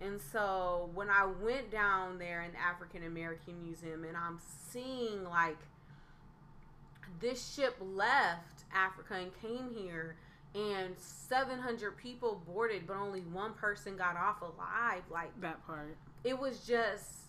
And 0.00 0.20
so 0.20 0.90
when 0.94 1.08
I 1.08 1.26
went 1.26 1.70
down 1.70 2.18
there 2.18 2.42
in 2.42 2.52
the 2.52 2.60
African 2.60 3.04
American 3.04 3.62
Museum 3.62 4.04
and 4.04 4.16
I'm 4.16 4.38
seeing 4.70 5.24
like 5.24 5.56
this 7.20 7.54
ship 7.54 7.76
left 7.80 8.64
Africa 8.74 9.14
and 9.14 9.30
came 9.40 9.74
here 9.74 10.16
and 10.54 10.94
700 10.98 11.96
people 11.96 12.42
boarded 12.46 12.86
but 12.86 12.96
only 12.96 13.20
one 13.20 13.54
person 13.54 13.96
got 13.96 14.16
off 14.16 14.42
alive 14.42 15.02
like 15.10 15.38
that 15.40 15.64
part. 15.66 15.96
it 16.24 16.38
was 16.38 16.60
just 16.66 17.28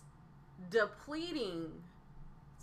depleting 0.70 1.70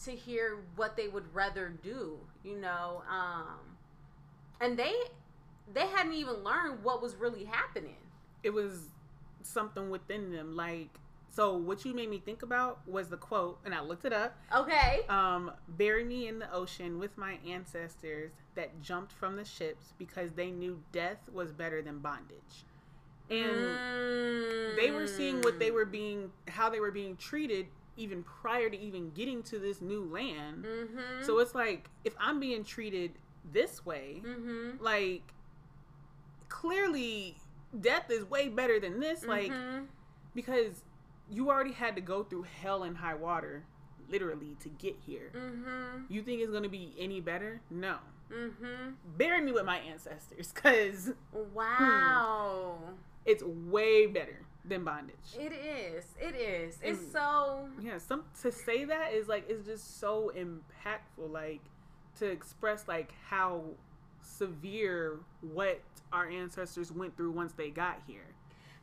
to 0.03 0.11
hear 0.11 0.57
what 0.75 0.97
they 0.97 1.07
would 1.07 1.33
rather 1.33 1.69
do 1.83 2.17
you 2.43 2.57
know 2.57 3.01
um 3.09 3.59
and 4.59 4.77
they 4.77 4.93
they 5.73 5.87
hadn't 5.87 6.13
even 6.13 6.43
learned 6.43 6.83
what 6.83 7.01
was 7.01 7.15
really 7.15 7.45
happening. 7.45 7.97
It 8.43 8.51
was 8.51 8.89
something 9.45 9.89
within 9.89 10.31
them 10.31 10.55
like 10.55 10.89
so 11.29 11.57
what 11.57 11.83
you 11.83 11.93
made 11.93 12.09
me 12.09 12.17
think 12.17 12.43
about 12.43 12.79
was 12.87 13.09
the 13.09 13.17
quote 13.17 13.59
and 13.65 13.73
i 13.73 13.81
looked 13.81 14.05
it 14.05 14.13
up 14.13 14.37
okay 14.55 15.01
um 15.09 15.51
bury 15.69 16.03
me 16.03 16.27
in 16.27 16.39
the 16.39 16.51
ocean 16.53 16.97
with 16.99 17.17
my 17.17 17.37
ancestors 17.47 18.31
that 18.55 18.81
jumped 18.81 19.11
from 19.11 19.35
the 19.35 19.45
ships 19.45 19.93
because 19.97 20.31
they 20.33 20.49
knew 20.51 20.81
death 20.91 21.29
was 21.33 21.51
better 21.51 21.81
than 21.81 21.99
bondage 21.99 22.65
and 23.29 23.49
Mm. 23.49 24.75
they 24.75 24.91
were 24.91 25.07
seeing 25.07 25.41
what 25.41 25.57
they 25.57 25.71
were 25.71 25.85
being 25.85 26.31
how 26.47 26.69
they 26.69 26.79
were 26.79 26.91
being 26.91 27.17
treated 27.17 27.67
even 27.97 28.23
prior 28.23 28.69
to 28.69 28.77
even 28.77 29.09
getting 29.11 29.41
to 29.43 29.57
this 29.57 29.81
new 29.81 30.03
land 30.05 30.63
mm-hmm. 30.65 31.23
so 31.23 31.39
it's 31.39 31.55
like 31.55 31.89
if 32.03 32.13
i'm 32.19 32.39
being 32.39 32.63
treated 32.63 33.13
this 33.51 33.85
way 33.85 34.21
mm-hmm. 34.23 34.83
like 34.83 35.33
clearly 36.49 37.37
death 37.81 38.09
is 38.09 38.23
way 38.29 38.47
better 38.49 38.79
than 38.79 38.99
this 38.99 39.25
like 39.25 39.51
Mhm. 39.51 39.87
because 40.33 40.83
you 41.29 41.49
already 41.49 41.71
had 41.73 41.95
to 41.95 42.01
go 42.01 42.23
through 42.23 42.43
hell 42.43 42.83
and 42.83 42.97
high 42.97 43.15
water 43.15 43.63
literally 44.09 44.55
to 44.61 44.69
get 44.69 44.95
here 45.05 45.31
Mhm. 45.33 46.05
you 46.09 46.21
think 46.21 46.41
it's 46.41 46.51
going 46.51 46.63
to 46.63 46.69
be 46.69 46.93
any 46.97 47.19
better 47.21 47.61
no 47.69 47.97
Mhm. 48.29 48.95
bury 49.17 49.41
me 49.41 49.51
with 49.51 49.65
my 49.65 49.77
ancestors 49.79 50.51
because 50.53 51.13
Wow. 51.31 52.77
it's 53.25 53.43
way 53.43 54.07
better 54.07 54.39
than 54.63 54.83
bondage 54.83 55.35
It 55.37 55.51
is. 55.53 56.15
It 56.19 56.35
is. 56.35 56.79
It's 56.81 56.99
And- 57.01 57.11
so. 57.11 57.69
yeah 57.79 57.97
some 57.99 58.25
to 58.41 58.51
say 58.51 58.85
that 58.85 59.13
is 59.13 59.27
like 59.27 59.47
it's 59.49 59.65
just 59.65 59.99
so 59.99 60.31
impactful 60.35 61.31
like 61.31 61.61
to 62.17 62.25
express 62.27 62.87
like 62.87 63.11
how 63.29 63.63
severe 64.25 65.19
what 65.41 65.79
our 66.11 66.29
ancestors 66.29 66.91
went 66.91 67.15
through 67.15 67.31
once 67.31 67.53
they 67.53 67.69
got 67.69 68.01
here 68.07 68.33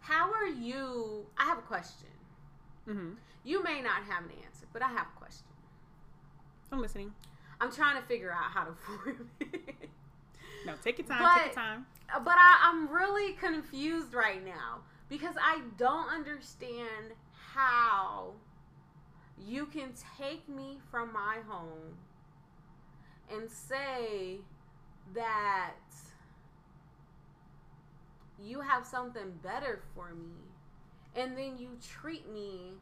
How 0.00 0.32
are 0.32 0.46
you? 0.46 1.26
I 1.38 1.44
have 1.44 1.58
a 1.58 1.62
question. 1.62 2.08
mm-hmm. 2.88 3.10
You 3.44 3.62
may 3.64 3.80
not 3.82 4.04
have 4.08 4.24
an 4.24 4.30
answer, 4.44 4.66
but 4.72 4.82
I 4.82 4.88
have 4.88 5.06
a 5.14 5.18
question. 5.18 5.46
i'm 6.70 6.80
listening 6.80 7.12
I'm 7.60 7.70
trying 7.72 8.00
to 8.00 8.06
figure 8.08 8.32
out 8.32 8.50
how 8.52 8.64
to 8.64 8.72
form 8.86 9.28
it. 9.40 9.88
no 10.66 10.74
take 10.82 10.98
your 10.98 11.06
time 11.06 11.22
But- 11.22 11.34
take 11.36 11.46
your 11.46 11.54
time 11.54 11.86
but 12.24 12.34
I, 12.36 12.58
I'm 12.68 12.88
really 12.90 13.32
confused 13.34 14.12
right 14.12 14.44
now 14.44 14.80
because 15.08 15.34
I 15.42 15.62
don't 15.78 16.08
understand 16.10 17.14
how 17.54 18.32
you 19.38 19.64
can 19.66 19.92
take 20.18 20.46
me 20.48 20.78
from 20.90 21.10
my 21.12 21.38
home 21.48 21.96
and 23.32 23.50
say 23.50 24.38
that 25.14 25.74
you 28.42 28.60
have 28.60 28.86
something 28.86 29.32
better 29.42 29.80
for 29.94 30.14
me 30.14 30.34
and 31.14 31.36
then 31.36 31.56
you 31.58 31.68
treat 31.80 32.30
me 32.32 32.72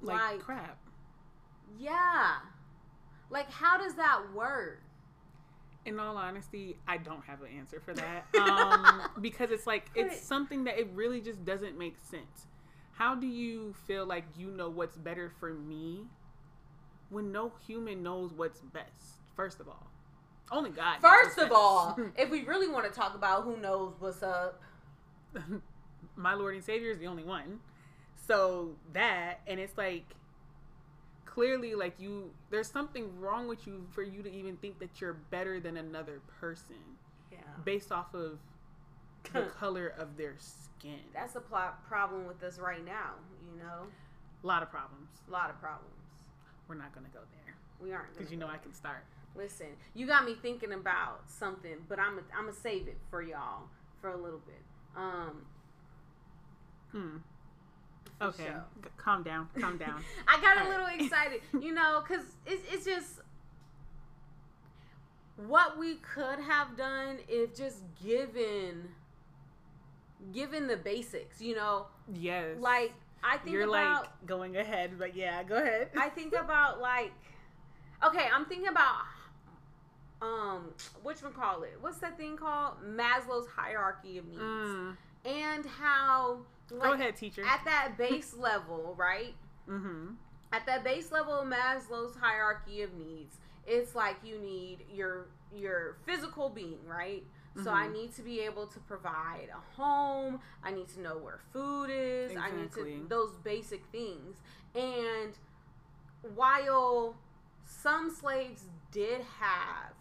like, 0.00 0.16
like 0.16 0.38
crap 0.38 0.78
yeah 1.78 2.36
like 3.30 3.50
how 3.50 3.76
does 3.76 3.94
that 3.94 4.20
work 4.34 4.80
in 5.88 5.98
all 5.98 6.16
honesty, 6.16 6.76
I 6.86 6.98
don't 6.98 7.24
have 7.24 7.40
an 7.40 7.48
answer 7.56 7.80
for 7.80 7.94
that. 7.94 8.26
Um, 8.38 9.02
because 9.20 9.50
it's 9.50 9.66
like 9.66 9.90
it's 9.94 10.20
something 10.20 10.64
that 10.64 10.78
it 10.78 10.88
really 10.94 11.20
just 11.20 11.44
doesn't 11.44 11.78
make 11.78 11.96
sense. 11.98 12.46
How 12.92 13.14
do 13.14 13.26
you 13.26 13.74
feel 13.86 14.06
like 14.06 14.24
you 14.36 14.50
know 14.50 14.68
what's 14.68 14.96
better 14.96 15.32
for 15.40 15.52
me 15.52 16.04
when 17.10 17.32
no 17.32 17.52
human 17.66 18.02
knows 18.02 18.32
what's 18.32 18.60
best? 18.60 19.18
First 19.36 19.60
of 19.60 19.68
all, 19.68 19.87
only 20.50 20.70
God. 20.70 21.00
first 21.00 21.38
of 21.38 21.52
all 21.52 21.98
if 22.16 22.30
we 22.30 22.44
really 22.44 22.68
want 22.68 22.84
to 22.86 22.90
talk 22.90 23.14
about 23.14 23.44
who 23.44 23.56
knows 23.56 23.94
what's 23.98 24.22
up 24.22 24.60
my 26.16 26.34
Lord 26.34 26.54
and 26.54 26.64
Savior 26.64 26.90
is 26.90 26.98
the 26.98 27.06
only 27.06 27.24
one. 27.24 27.60
So 28.26 28.72
that, 28.92 29.40
and 29.46 29.58
it's 29.58 29.76
like 29.78 30.04
clearly, 31.24 31.74
like 31.74 31.94
you, 31.98 32.30
there's 32.50 32.70
something 32.70 33.18
wrong 33.20 33.48
with 33.48 33.66
you 33.66 33.86
for 33.92 34.02
you 34.02 34.22
to 34.22 34.30
even 34.32 34.56
think 34.56 34.78
that 34.80 35.00
you're 35.00 35.14
better 35.14 35.60
than 35.60 35.76
another 35.76 36.20
person 36.40 36.76
yeah 37.30 37.38
based 37.64 37.92
off 37.92 38.14
of 38.14 38.38
the 39.32 39.42
color 39.58 39.94
of 39.98 40.16
their 40.16 40.34
skin. 40.38 41.00
That's 41.14 41.36
a 41.36 41.40
pl- 41.40 41.74
problem 41.86 42.26
with 42.26 42.42
us 42.42 42.58
right 42.58 42.84
now, 42.84 43.12
you 43.44 43.58
know? 43.58 43.86
A 44.42 44.46
lot 44.46 44.62
of 44.62 44.70
problems. 44.70 45.08
A 45.28 45.32
lot 45.32 45.50
of 45.50 45.60
problems. 45.60 45.92
We're 46.68 46.76
not 46.76 46.94
gonna 46.94 47.08
go 47.12 47.20
there 47.32 47.54
We 47.80 47.92
aren't 47.92 48.14
because 48.16 48.30
you 48.30 48.36
know 48.36 48.48
I 48.48 48.58
can 48.58 48.74
start. 48.74 49.04
Listen, 49.38 49.68
you 49.94 50.06
got 50.06 50.24
me 50.24 50.34
thinking 50.34 50.72
about 50.72 51.22
something, 51.30 51.76
but 51.88 51.98
I'm 52.00 52.18
I'm 52.36 52.46
gonna 52.46 52.52
save 52.52 52.88
it 52.88 52.98
for 53.08 53.22
y'all 53.22 53.68
for 54.00 54.10
a 54.10 54.16
little 54.16 54.40
bit. 54.40 54.60
Um, 54.96 55.46
Hmm. 56.92 57.16
Okay. 58.20 58.44
sure. 58.46 58.64
C- 58.82 58.90
calm 58.96 59.22
down. 59.22 59.48
Calm 59.60 59.78
down. 59.86 60.02
I 60.26 60.40
got 60.40 60.66
a 60.66 60.68
little 60.68 60.86
right. 60.86 61.00
excited, 61.00 61.40
you 61.60 61.72
know, 61.72 62.02
because 62.06 62.24
it's 62.46 62.62
it's 62.72 62.84
just 62.84 63.20
what 65.36 65.78
we 65.78 65.96
could 65.96 66.40
have 66.40 66.76
done 66.76 67.18
if 67.28 67.54
just 67.54 67.82
given 68.04 68.88
given 70.32 70.66
the 70.66 70.76
basics, 70.76 71.40
you 71.40 71.54
know, 71.54 71.86
yes. 72.12 72.56
like 72.58 72.92
I 73.22 73.36
think 73.38 73.54
you're 73.54 73.68
about 73.68 74.02
like 74.02 74.26
going 74.26 74.56
ahead, 74.56 74.98
but 74.98 75.14
yeah, 75.14 75.44
go 75.44 75.56
ahead. 75.56 75.90
I 75.96 76.08
think 76.08 76.34
about 76.34 76.80
like 76.80 77.12
okay, 78.04 78.26
I'm 78.32 78.46
thinking 78.46 78.68
about 78.68 78.96
um 80.20 80.70
which 81.02 81.22
one 81.22 81.32
call 81.32 81.62
it? 81.62 81.76
What's 81.80 81.98
that 81.98 82.16
thing 82.16 82.36
called? 82.36 82.74
Maslow's 82.84 83.46
hierarchy 83.54 84.18
of 84.18 84.26
needs. 84.26 84.40
Mm. 84.42 84.96
And 85.24 85.66
how 85.66 86.40
like 86.70 86.82
Go 86.82 86.92
ahead, 86.94 87.16
teacher. 87.16 87.42
at 87.44 87.64
that 87.64 87.96
base 87.96 88.34
level, 88.38 88.94
right? 88.98 89.34
mm-hmm. 89.68 90.14
At 90.52 90.64
that 90.66 90.82
base 90.82 91.12
level 91.12 91.34
of 91.34 91.46
Maslow's 91.48 92.16
hierarchy 92.16 92.82
of 92.82 92.94
needs, 92.94 93.36
it's 93.66 93.94
like 93.94 94.16
you 94.24 94.38
need 94.38 94.84
your 94.92 95.26
your 95.54 95.96
physical 96.06 96.48
being, 96.48 96.78
right? 96.86 97.22
So 97.64 97.70
I 97.72 97.86
Mhm. 97.88 97.92
need 97.92 98.14
to 98.14 98.22
be 98.22 98.40
able 98.40 98.66
to 98.68 98.78
provide 98.80 99.48
a 99.52 99.60
home. 99.80 100.40
I 100.62 100.70
need 100.70 100.88
to 100.90 101.00
know 101.00 101.16
where 101.18 101.40
food 101.52 101.90
is. 101.90 102.36
I 102.36 102.50
need 102.52 102.70
to 102.72 103.04
those 103.08 103.32
basic 103.38 103.84
things. 103.86 104.36
And 104.74 105.32
while 106.34 107.16
some 107.64 108.10
slaves 108.10 108.64
did 108.90 109.20
have 109.40 109.92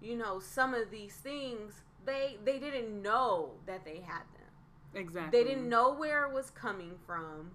you 0.00 0.16
know 0.16 0.38
some 0.40 0.74
of 0.74 0.90
these 0.90 1.14
things, 1.14 1.82
they 2.04 2.38
they 2.44 2.58
didn't 2.58 3.02
know 3.02 3.50
that 3.66 3.84
they 3.84 4.00
had 4.06 4.22
them. 4.34 4.48
Exactly. 4.94 5.38
They 5.38 5.48
didn't 5.48 5.68
know 5.68 5.92
where 5.94 6.24
it 6.26 6.32
was 6.32 6.50
coming 6.50 6.92
from. 7.06 7.52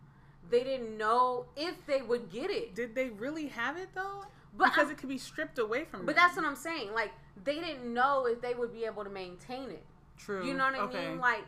They 0.50 0.64
didn't 0.64 0.98
know 0.98 1.46
if 1.56 1.86
they 1.88 2.02
would 2.02 2.30
get 2.32 2.52
it. 2.52 2.76
Did 2.76 2.96
they 2.96 3.10
really 3.10 3.48
have 3.48 3.78
it 3.78 3.90
though? 3.96 4.26
But 4.56 4.66
because 4.66 4.86
I'm- 4.86 4.92
it 4.92 4.98
could 5.00 5.10
be 5.10 5.18
stripped 5.18 5.58
away 5.58 5.86
from 5.86 6.02
them. 6.02 6.06
But 6.06 6.16
that's 6.16 6.36
what 6.36 6.46
I'm 6.46 6.56
saying. 6.56 6.94
Like 6.94 7.12
they 7.44 7.56
didn't 7.60 7.92
know 7.92 8.28
if 8.28 8.42
they 8.42 8.54
would 8.54 8.72
be 8.74 8.86
able 8.86 9.04
to 9.04 9.10
maintain 9.10 9.70
it. 9.72 9.84
true. 10.18 10.46
You 10.46 10.54
know 10.54 10.66
what 10.66 10.76
I 10.76 10.80
okay. 10.82 11.08
mean? 11.10 11.20
Like 11.20 11.46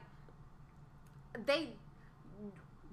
they 1.45 1.69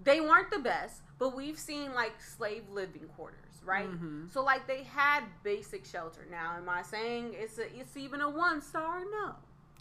they 0.05 0.21
weren't 0.21 0.51
the 0.51 0.59
best, 0.59 1.03
but 1.19 1.35
we've 1.35 1.59
seen 1.59 1.95
like 1.95 2.21
slave 2.21 2.65
living 2.71 3.09
quarters, 3.17 3.39
right? 3.65 3.89
Mhm. 3.91 4.33
So 4.33 4.43
like 4.43 4.67
they 4.67 4.83
had 4.85 5.25
basic 5.43 5.85
shelter. 5.85 6.27
Now, 6.31 6.57
am 6.57 6.69
I 6.69 6.83
saying 6.83 7.35
it's 7.35 7.59
a, 7.59 7.65
it's 7.79 7.97
even 7.97 8.21
a 8.21 8.29
one 8.29 8.61
star? 8.61 9.01
No. 9.11 9.35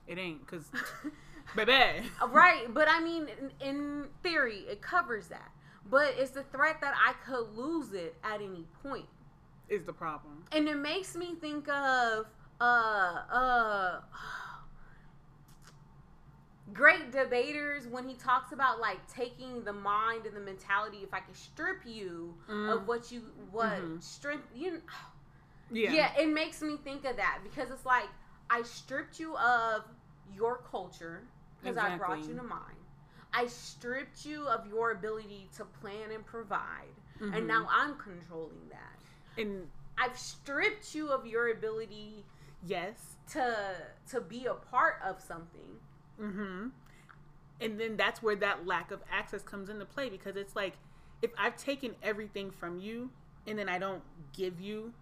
It 0.08 0.18
ain't 0.18 0.46
because, 0.46 0.70
baby. 1.56 2.08
right, 2.30 2.66
but 2.74 2.88
I 2.90 3.00
mean, 3.02 3.28
in, 3.40 3.52
in 3.68 4.06
theory, 4.24 4.66
it 4.70 4.82
covers 4.82 5.28
that. 5.28 5.52
but 5.90 6.14
it's 6.18 6.32
the 6.32 6.44
threat 6.44 6.82
that 6.82 6.94
I 6.96 7.14
could 7.26 7.56
lose 7.56 7.94
it 7.94 8.16
at 8.24 8.42
any 8.42 8.66
point. 8.84 9.06
Is 9.70 9.84
the 9.86 9.94
problem. 9.94 10.44
And 10.52 10.68
it 10.68 10.76
makes 10.76 11.16
me 11.16 11.36
think 11.36 11.70
of 11.70 12.26
uh 12.60 12.64
uh 13.32 14.02
great 16.74 17.12
debaters 17.12 17.88
when 17.88 18.08
he 18.08 18.16
talks 18.16 18.52
about 18.52 18.80
like 18.80 19.00
taking 19.14 19.64
the 19.64 19.74
mind 19.74 20.26
and 20.26 20.36
the 20.36 20.40
mentality 20.40 21.00
if 21.04 21.14
I 21.14 21.20
can 21.20 21.34
strip 21.34 21.86
you 21.86 22.36
Mm. 22.50 22.74
of 22.74 22.88
what 22.88 23.12
you 23.12 23.22
what 23.52 23.74
Mhm. 23.82 24.02
strip 24.02 24.42
you 24.56 24.82
Yeah. 25.72 25.92
yeah. 25.92 26.18
it 26.20 26.28
makes 26.28 26.62
me 26.62 26.78
think 26.78 27.06
of 27.06 27.16
that 27.18 27.40
because 27.44 27.72
it's 27.72 27.86
like 27.86 28.10
I 28.50 28.64
stripped 28.64 29.20
you 29.20 29.36
of 29.38 29.86
your 30.34 30.58
culture 30.70 31.24
because 31.62 31.78
I 31.78 31.98
brought 31.98 32.26
you 32.28 32.36
to 32.36 32.44
mine. 32.44 32.76
I 33.34 33.48
stripped 33.48 34.26
you 34.26 34.46
of 34.48 34.68
your 34.68 34.92
ability 34.92 35.50
to 35.56 35.64
plan 35.64 36.12
and 36.12 36.26
provide, 36.26 36.94
Mhm. 37.20 37.38
and 37.38 37.48
now 37.48 37.66
I'm 37.70 37.96
controlling 37.98 38.68
that. 38.70 39.00
And 39.38 39.70
I've 39.98 40.18
stripped 40.20 40.94
you 40.94 41.10
of 41.10 41.26
your 41.26 41.50
ability 41.52 42.26
yes. 42.64 43.16
to 43.30 43.76
to 44.10 44.20
be 44.20 44.48
a 44.48 44.54
part 44.56 45.02
of 45.02 45.22
something. 45.22 45.80
Mm-hmm. 46.22 46.68
And 47.62 47.80
then 47.80 47.96
that's 47.98 48.24
where 48.24 48.36
that 48.38 48.66
lack 48.66 48.92
of 48.92 49.02
access 49.12 49.44
comes 49.44 49.70
into 49.70 49.86
play 49.86 50.10
because 50.10 50.36
it's 50.36 50.56
like 50.56 50.74
if 51.22 51.32
I've 51.38 51.56
taken 51.58 51.96
everything 52.02 52.50
from 52.52 52.80
you 52.80 53.12
and 53.48 53.58
then 53.58 53.70
I 53.70 53.78
don't 53.78 54.02
give 54.34 54.60
you 54.60 54.94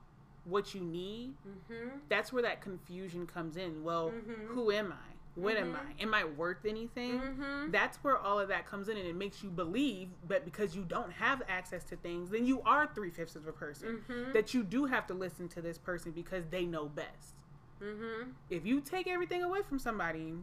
what 0.45 0.73
you 0.73 0.82
need, 0.82 1.34
Mm-hmm. 1.47 1.89
that's 2.10 2.34
where 2.34 2.41
that 2.43 2.62
confusion 2.62 3.25
comes 3.27 3.55
in. 3.58 3.84
Well, 3.84 4.10
Mhm. 4.12 4.47
who 4.47 4.71
am 4.71 4.91
I? 4.91 5.13
What 5.36 5.55
am 5.58 5.73
Mhm. 5.73 5.75
I? 5.77 6.01
Am 6.01 6.13
I 6.13 6.23
worth 6.25 6.65
anything? 6.65 7.19
Mm-hmm. 7.21 7.71
That's 7.71 7.97
where 8.03 8.17
all 8.17 8.39
of 8.39 8.49
that 8.49 8.65
comes 8.65 8.89
in, 8.89 8.97
and 8.97 9.08
it 9.08 9.15
makes 9.15 9.41
you 9.43 9.49
believe, 9.49 10.10
but 10.27 10.43
because 10.43 10.75
you 10.75 10.84
don't 10.84 11.12
have 11.12 11.43
access 11.47 11.84
to 11.86 11.95
things, 11.97 12.29
then 12.29 12.45
you 12.45 12.62
are 12.63 12.88
three 12.88 13.12
fifths 13.12 13.36
of 13.36 13.47
a 13.47 13.53
person. 13.53 14.03
Mhm. 14.10 14.34
That 14.34 14.53
you 14.53 14.63
do 14.63 14.86
have 14.86 15.05
to 15.08 15.13
listen 15.13 15.47
to 15.49 15.62
this 15.62 15.77
person 15.77 16.12
because 16.12 16.47
they 16.47 16.65
know 16.65 16.89
best. 16.89 17.36
Mm-hmm. 17.82 18.32
If 18.49 18.65
you 18.65 18.82
take 18.82 19.08
everything 19.08 19.43
away 19.43 19.62
from 19.62 19.79
somebody, 19.79 20.34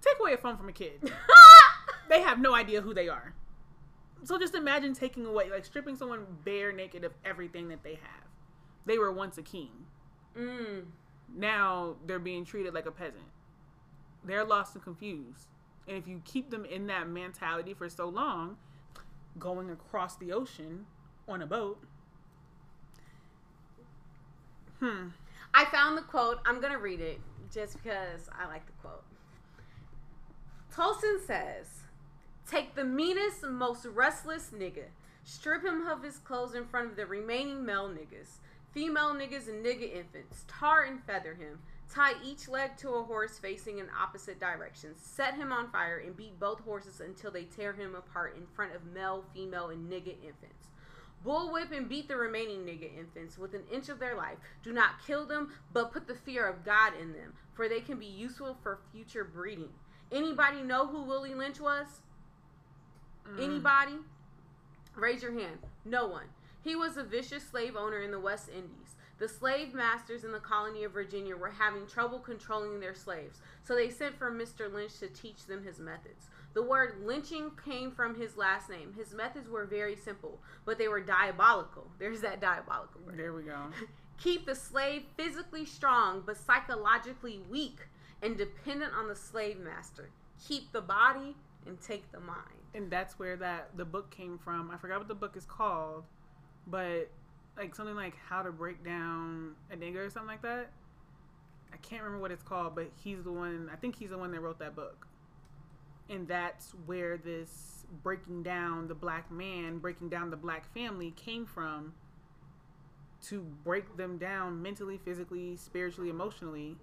take 0.00 0.18
away 0.20 0.32
a 0.32 0.38
phone 0.38 0.56
from 0.56 0.68
a 0.68 0.72
kid. 0.72 1.10
they 2.08 2.20
have 2.20 2.38
no 2.38 2.54
idea 2.54 2.80
who 2.80 2.94
they 2.94 3.08
are. 3.08 3.34
So 4.24 4.38
just 4.38 4.54
imagine 4.54 4.94
taking 4.94 5.26
away, 5.26 5.50
like 5.50 5.64
stripping 5.64 5.96
someone 5.96 6.26
bare 6.44 6.72
naked 6.72 7.04
of 7.04 7.12
everything 7.24 7.68
that 7.68 7.82
they 7.82 7.94
have. 7.94 8.24
They 8.86 8.98
were 8.98 9.12
once 9.12 9.38
a 9.38 9.42
king. 9.42 9.70
mm. 10.36 10.84
Now 11.34 11.96
they're 12.06 12.18
being 12.18 12.44
treated 12.44 12.72
like 12.72 12.86
a 12.86 12.90
peasant. 12.90 13.24
They're 14.24 14.44
lost 14.44 14.74
and 14.74 14.82
confused. 14.82 15.46
And 15.86 15.96
if 15.96 16.08
you 16.08 16.22
keep 16.24 16.50
them 16.50 16.64
in 16.64 16.86
that 16.86 17.08
mentality 17.08 17.74
for 17.74 17.88
so 17.88 18.08
long, 18.08 18.56
going 19.38 19.70
across 19.70 20.16
the 20.16 20.32
ocean 20.32 20.86
on 21.28 21.42
a 21.42 21.46
boat, 21.46 21.82
hmm, 24.80 25.08
I 25.54 25.64
found 25.66 25.96
the 25.98 26.02
quote. 26.02 26.38
I'm 26.46 26.60
gonna 26.60 26.78
read 26.78 27.00
it 27.00 27.20
just 27.52 27.82
because 27.82 28.28
I 28.38 28.46
like 28.46 28.66
the 28.66 28.72
quote. 28.80 29.04
Tolson 30.74 31.20
says, 31.24 31.84
"Take 32.46 32.74
the 32.74 32.84
meanest, 32.84 33.42
most 33.42 33.84
restless 33.86 34.50
nigga, 34.50 34.86
strip 35.24 35.64
him 35.64 35.86
of 35.86 36.02
his 36.02 36.18
clothes 36.18 36.54
in 36.54 36.66
front 36.66 36.90
of 36.90 36.96
the 36.96 37.06
remaining 37.06 37.64
male 37.64 37.88
niggas, 37.88 38.38
female 38.72 39.14
niggas 39.14 39.48
and 39.48 39.64
nigga 39.64 39.92
infants, 39.92 40.44
tar 40.46 40.82
and 40.82 41.02
feather 41.04 41.34
him." 41.34 41.60
Tie 41.90 42.22
each 42.22 42.48
leg 42.48 42.76
to 42.76 42.90
a 42.90 43.02
horse 43.02 43.38
facing 43.38 43.78
in 43.78 43.88
opposite 43.98 44.38
directions. 44.38 45.00
Set 45.00 45.34
him 45.34 45.52
on 45.52 45.70
fire 45.70 45.96
and 45.96 46.14
beat 46.14 46.38
both 46.38 46.60
horses 46.60 47.00
until 47.00 47.30
they 47.30 47.44
tear 47.44 47.72
him 47.72 47.94
apart 47.94 48.36
in 48.36 48.46
front 48.46 48.74
of 48.74 48.84
male, 48.84 49.24
female, 49.32 49.70
and 49.70 49.90
nigga 49.90 50.22
infants. 50.22 50.68
Bullwhip 51.24 51.72
and 51.72 51.88
beat 51.88 52.06
the 52.06 52.16
remaining 52.16 52.66
nigga 52.66 52.94
infants 52.94 53.38
with 53.38 53.54
an 53.54 53.64
inch 53.72 53.88
of 53.88 53.98
their 53.98 54.14
life. 54.14 54.36
Do 54.62 54.72
not 54.72 55.02
kill 55.06 55.24
them, 55.24 55.54
but 55.72 55.90
put 55.90 56.06
the 56.06 56.14
fear 56.14 56.46
of 56.46 56.62
God 56.62 56.92
in 56.94 57.14
them, 57.14 57.32
for 57.54 57.68
they 57.68 57.80
can 57.80 57.98
be 57.98 58.06
useful 58.06 58.58
for 58.62 58.78
future 58.92 59.24
breeding. 59.24 59.72
Anybody 60.10 60.62
know 60.62 60.86
who 60.86 61.02
Willie 61.02 61.34
Lynch 61.34 61.60
was? 61.60 61.86
Mm. 63.28 63.42
Anybody? 63.42 63.94
Raise 64.96 65.22
your 65.22 65.32
hand. 65.32 65.58
No 65.84 66.06
one. 66.06 66.24
He 66.62 66.74
was 66.74 66.96
a 66.96 67.04
vicious 67.04 67.44
slave 67.44 67.76
owner 67.76 68.00
in 68.00 68.10
the 68.10 68.20
West 68.20 68.48
Indies. 68.48 68.96
The 69.18 69.28
slave 69.28 69.74
masters 69.74 70.22
in 70.22 70.30
the 70.32 70.38
colony 70.38 70.84
of 70.84 70.92
Virginia 70.92 71.36
were 71.36 71.50
having 71.50 71.86
trouble 71.86 72.20
controlling 72.20 72.78
their 72.78 72.94
slaves, 72.94 73.40
so 73.64 73.74
they 73.74 73.90
sent 73.90 74.16
for 74.16 74.30
Mr. 74.30 74.72
Lynch 74.72 74.98
to 75.00 75.08
teach 75.08 75.46
them 75.46 75.64
his 75.64 75.80
methods. 75.80 76.28
The 76.54 76.62
word 76.62 77.04
lynching 77.04 77.50
came 77.64 77.90
from 77.90 78.14
his 78.14 78.36
last 78.36 78.70
name. 78.70 78.94
His 78.96 79.12
methods 79.12 79.48
were 79.48 79.64
very 79.64 79.96
simple, 79.96 80.38
but 80.64 80.78
they 80.78 80.88
were 80.88 81.00
diabolical. 81.00 81.90
There's 81.98 82.20
that 82.20 82.40
diabolical 82.40 83.00
word. 83.04 83.18
there 83.18 83.32
we 83.32 83.42
go. 83.42 83.56
Keep 84.18 84.46
the 84.46 84.54
slave 84.54 85.02
physically 85.16 85.64
strong 85.64 86.22
but 86.24 86.36
psychologically 86.36 87.40
weak 87.50 87.78
and 88.22 88.36
dependent 88.36 88.92
on 88.94 89.08
the 89.08 89.14
slave 89.16 89.58
master. 89.58 90.10
Keep 90.46 90.72
the 90.72 90.80
body 90.80 91.36
and 91.66 91.80
take 91.80 92.10
the 92.12 92.20
mind. 92.20 92.38
and 92.74 92.90
that's 92.90 93.18
where 93.18 93.36
that 93.36 93.70
the 93.76 93.84
book 93.84 94.10
came 94.10 94.38
from. 94.38 94.70
I 94.70 94.76
forgot 94.76 94.98
what 94.98 95.08
the 95.08 95.14
book 95.14 95.36
is 95.36 95.44
called, 95.44 96.04
but 96.66 97.10
like 97.56 97.74
something 97.74 97.96
like 97.96 98.14
how 98.28 98.42
to 98.42 98.52
break 98.52 98.84
down 98.84 99.54
a 99.72 99.76
nigga 99.76 99.96
or 100.06 100.10
something 100.10 100.28
like 100.28 100.42
that. 100.42 100.70
I 101.72 101.76
can't 101.78 102.02
remember 102.02 102.22
what 102.22 102.30
it's 102.30 102.42
called, 102.42 102.74
but 102.74 102.90
he's 103.02 103.22
the 103.24 103.32
one. 103.32 103.70
I 103.72 103.76
think 103.76 103.96
he's 103.96 104.10
the 104.10 104.18
one 104.18 104.30
that 104.32 104.40
wrote 104.40 104.58
that 104.60 104.76
book, 104.76 105.06
and 106.08 106.28
that's 106.28 106.72
where 106.86 107.16
this 107.16 107.84
breaking 108.02 108.42
down 108.42 108.88
the 108.88 108.94
black 108.94 109.30
man, 109.30 109.78
breaking 109.78 110.08
down 110.08 110.30
the 110.30 110.36
black 110.36 110.72
family 110.72 111.12
came 111.16 111.46
from. 111.46 111.94
To 113.30 113.40
break 113.64 113.96
them 113.96 114.16
down 114.16 114.62
mentally, 114.62 114.96
physically, 114.96 115.56
spiritually, 115.56 116.08
emotionally, 116.08 116.76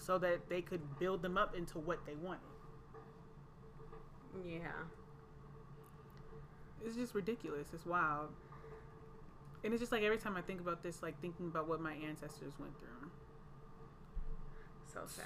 so 0.00 0.18
that 0.18 0.48
they 0.48 0.62
could 0.62 0.98
build 0.98 1.22
them 1.22 1.36
up 1.38 1.54
into 1.56 1.78
what 1.78 2.04
they 2.06 2.14
wanted. 2.14 2.40
Yeah. 4.46 4.58
it's 6.84 6.96
just 6.96 7.14
ridiculous. 7.14 7.68
It's 7.72 7.86
wild. 7.86 8.28
And 9.64 9.72
it's 9.72 9.80
just 9.80 9.92
like 9.92 10.02
every 10.02 10.18
time 10.18 10.36
I 10.36 10.42
think 10.42 10.60
about 10.60 10.82
this, 10.82 11.02
like 11.02 11.20
thinking 11.20 11.46
about 11.46 11.68
what 11.68 11.80
my 11.80 11.94
ancestors 12.06 12.52
went 12.58 12.72
through. 12.78 13.10
So 14.92 15.00
sad. 15.06 15.24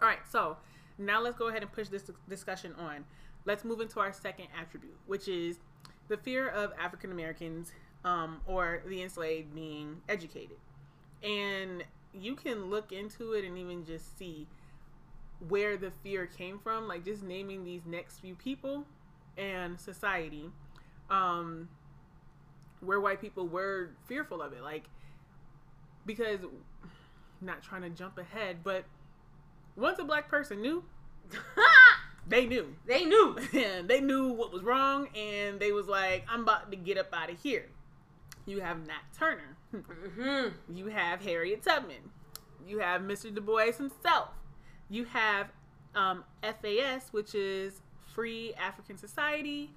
All 0.00 0.08
right, 0.08 0.18
so 0.28 0.56
now 0.98 1.20
let's 1.20 1.36
go 1.36 1.48
ahead 1.48 1.62
and 1.62 1.70
push 1.72 1.88
this 1.88 2.10
discussion 2.28 2.74
on. 2.78 3.04
Let's 3.44 3.64
move 3.64 3.80
into 3.80 4.00
our 4.00 4.12
second 4.12 4.46
attribute, 4.58 4.96
which 5.06 5.28
is 5.28 5.58
the 6.08 6.16
fear 6.16 6.48
of 6.48 6.72
African 6.80 7.12
Americans 7.12 7.72
um, 8.04 8.40
or 8.46 8.82
the 8.86 9.02
enslaved 9.02 9.54
being 9.54 10.00
educated. 10.08 10.56
And 11.22 11.84
you 12.18 12.34
can 12.34 12.70
look 12.70 12.92
into 12.92 13.32
it 13.32 13.44
and 13.44 13.58
even 13.58 13.84
just 13.84 14.16
see 14.18 14.46
where 15.48 15.76
the 15.76 15.90
fear 16.02 16.26
came 16.26 16.58
from, 16.58 16.88
like 16.88 17.04
just 17.04 17.22
naming 17.22 17.64
these 17.64 17.82
next 17.86 18.20
few 18.20 18.34
people 18.34 18.84
and 19.36 19.78
society, 19.78 20.50
um, 21.10 21.68
where 22.80 23.00
white 23.00 23.20
people 23.20 23.46
were 23.46 23.90
fearful 24.06 24.40
of 24.40 24.52
it. 24.52 24.62
Like, 24.62 24.84
because, 26.06 26.40
not 27.40 27.62
trying 27.62 27.82
to 27.82 27.90
jump 27.90 28.18
ahead, 28.18 28.58
but 28.62 28.84
once 29.76 29.98
a 29.98 30.04
black 30.04 30.28
person 30.28 30.62
knew, 30.62 30.84
they 32.28 32.46
knew. 32.46 32.74
they 32.86 33.04
knew. 33.04 33.36
And 33.52 33.88
they 33.88 34.00
knew 34.00 34.28
what 34.28 34.52
was 34.52 34.62
wrong, 34.62 35.08
and 35.16 35.58
they 35.58 35.72
was 35.72 35.86
like, 35.86 36.24
I'm 36.28 36.42
about 36.42 36.70
to 36.70 36.76
get 36.76 36.98
up 36.98 37.08
out 37.12 37.30
of 37.30 37.42
here. 37.42 37.66
You 38.46 38.60
have 38.60 38.86
Nat 38.86 39.02
Turner. 39.18 39.56
Hmm 39.82 40.48
You 40.74 40.86
have 40.86 41.20
Harriet 41.22 41.62
Tubman. 41.62 42.10
You 42.66 42.78
have 42.78 43.02
Mr. 43.02 43.30
Du 43.34 43.40
Bois 43.40 43.72
himself. 43.72 44.30
You 44.88 45.04
have 45.06 45.48
um, 45.94 46.24
FAS, 46.42 47.08
which 47.12 47.34
is 47.34 47.80
Free 48.14 48.54
African 48.54 48.96
Society, 48.96 49.70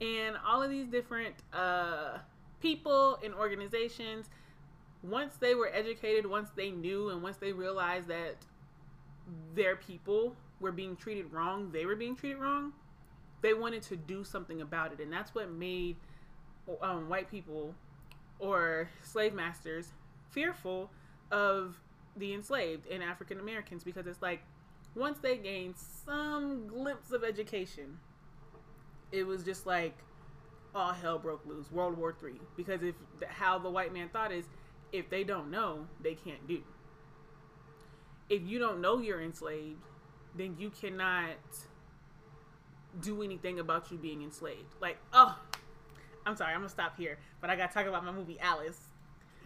and 0.00 0.36
all 0.46 0.62
of 0.62 0.70
these 0.70 0.86
different 0.86 1.34
uh, 1.52 2.18
people 2.60 3.18
and 3.24 3.34
organizations. 3.34 4.26
Once 5.02 5.36
they 5.36 5.54
were 5.54 5.70
educated, 5.72 6.26
once 6.26 6.48
they 6.56 6.70
knew, 6.70 7.10
and 7.10 7.22
once 7.22 7.36
they 7.36 7.52
realized 7.52 8.08
that 8.08 8.36
their 9.54 9.76
people 9.76 10.34
were 10.60 10.72
being 10.72 10.96
treated 10.96 11.32
wrong, 11.32 11.70
they 11.72 11.86
were 11.86 11.96
being 11.96 12.16
treated 12.16 12.38
wrong, 12.38 12.72
they 13.42 13.54
wanted 13.54 13.82
to 13.82 13.96
do 13.96 14.24
something 14.24 14.62
about 14.62 14.92
it. 14.92 15.00
And 15.00 15.12
that's 15.12 15.34
what 15.34 15.50
made 15.50 15.96
um, 16.82 17.08
white 17.08 17.30
people 17.30 17.74
or 18.44 18.90
slave 19.02 19.32
masters 19.32 19.92
fearful 20.30 20.90
of 21.32 21.80
the 22.16 22.34
enslaved 22.34 22.86
and 22.88 23.02
African 23.02 23.40
Americans 23.40 23.82
because 23.82 24.06
it's 24.06 24.20
like 24.20 24.42
once 24.94 25.18
they 25.18 25.36
gained 25.38 25.74
some 25.76 26.66
glimpse 26.66 27.10
of 27.10 27.24
education, 27.24 27.98
it 29.10 29.26
was 29.26 29.44
just 29.44 29.66
like 29.66 29.96
all 30.74 30.92
hell 30.92 31.18
broke 31.18 31.46
loose, 31.46 31.70
World 31.72 31.96
War 31.96 32.14
Three. 32.18 32.40
Because 32.56 32.82
if 32.82 32.94
how 33.28 33.58
the 33.58 33.70
white 33.70 33.92
man 33.92 34.10
thought 34.10 34.30
is, 34.30 34.44
if 34.92 35.08
they 35.08 35.24
don't 35.24 35.50
know, 35.50 35.86
they 36.02 36.14
can't 36.14 36.46
do. 36.46 36.60
If 38.28 38.42
you 38.46 38.58
don't 38.58 38.80
know 38.80 38.98
you're 38.98 39.22
enslaved, 39.22 39.82
then 40.36 40.56
you 40.58 40.70
cannot 40.70 41.38
do 43.00 43.22
anything 43.22 43.58
about 43.58 43.90
you 43.90 43.98
being 43.98 44.22
enslaved. 44.22 44.74
Like, 44.80 44.98
oh, 45.12 45.38
I'm 46.26 46.36
sorry, 46.36 46.52
I'm 46.52 46.60
gonna 46.60 46.68
stop 46.68 46.96
here, 46.96 47.18
but 47.40 47.50
I 47.50 47.56
gotta 47.56 47.72
talk 47.72 47.86
about 47.86 48.04
my 48.04 48.12
movie 48.12 48.38
Alice. 48.40 48.80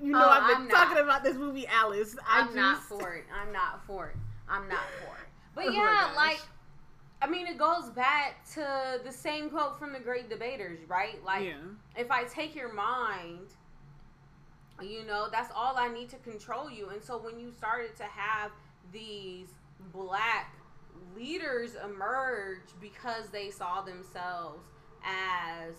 You 0.00 0.12
know, 0.12 0.20
Oh, 0.24 0.28
I've 0.30 0.46
been 0.46 0.62
I'm 0.62 0.68
talking 0.68 0.94
not. 0.94 1.04
about 1.04 1.24
this 1.24 1.36
movie 1.36 1.66
Alice. 1.66 2.16
I 2.28 2.40
I'm 2.40 2.54
not 2.54 2.82
for 2.82 3.14
it. 3.14 3.24
I'm 3.34 3.52
not 3.52 3.84
for 3.84 4.08
it. 4.08 4.16
I'm 4.48 4.68
not 4.68 4.84
for 5.04 5.14
it. 5.16 5.28
But 5.54 5.66
Oh 5.68 5.70
yeah, 5.72 6.06
gosh. 6.08 6.16
like 6.16 6.40
I 7.20 7.26
mean, 7.26 7.48
it 7.48 7.58
goes 7.58 7.90
back 7.90 8.44
to 8.54 9.00
the 9.04 9.10
same 9.10 9.50
quote 9.50 9.76
from 9.78 9.92
the 9.92 9.98
great 9.98 10.30
debaters, 10.30 10.78
right? 10.88 11.22
Like, 11.24 11.46
yeah, 11.46 11.54
if 11.96 12.12
I 12.12 12.22
take 12.24 12.54
your 12.54 12.72
mind, 12.72 13.48
you 14.80 15.04
know, 15.04 15.26
that's 15.30 15.52
all 15.54 15.76
I 15.76 15.88
need 15.88 16.08
to 16.10 16.16
control 16.18 16.70
you. 16.70 16.90
And 16.90 17.02
so 17.02 17.18
when 17.18 17.40
you 17.40 17.50
started 17.50 17.96
to 17.96 18.04
have 18.04 18.52
these 18.92 19.48
black 19.92 20.54
leaders 21.16 21.74
emerge 21.84 22.62
because 22.80 23.28
they 23.32 23.50
saw 23.50 23.82
themselves 23.82 24.62
as 25.04 25.74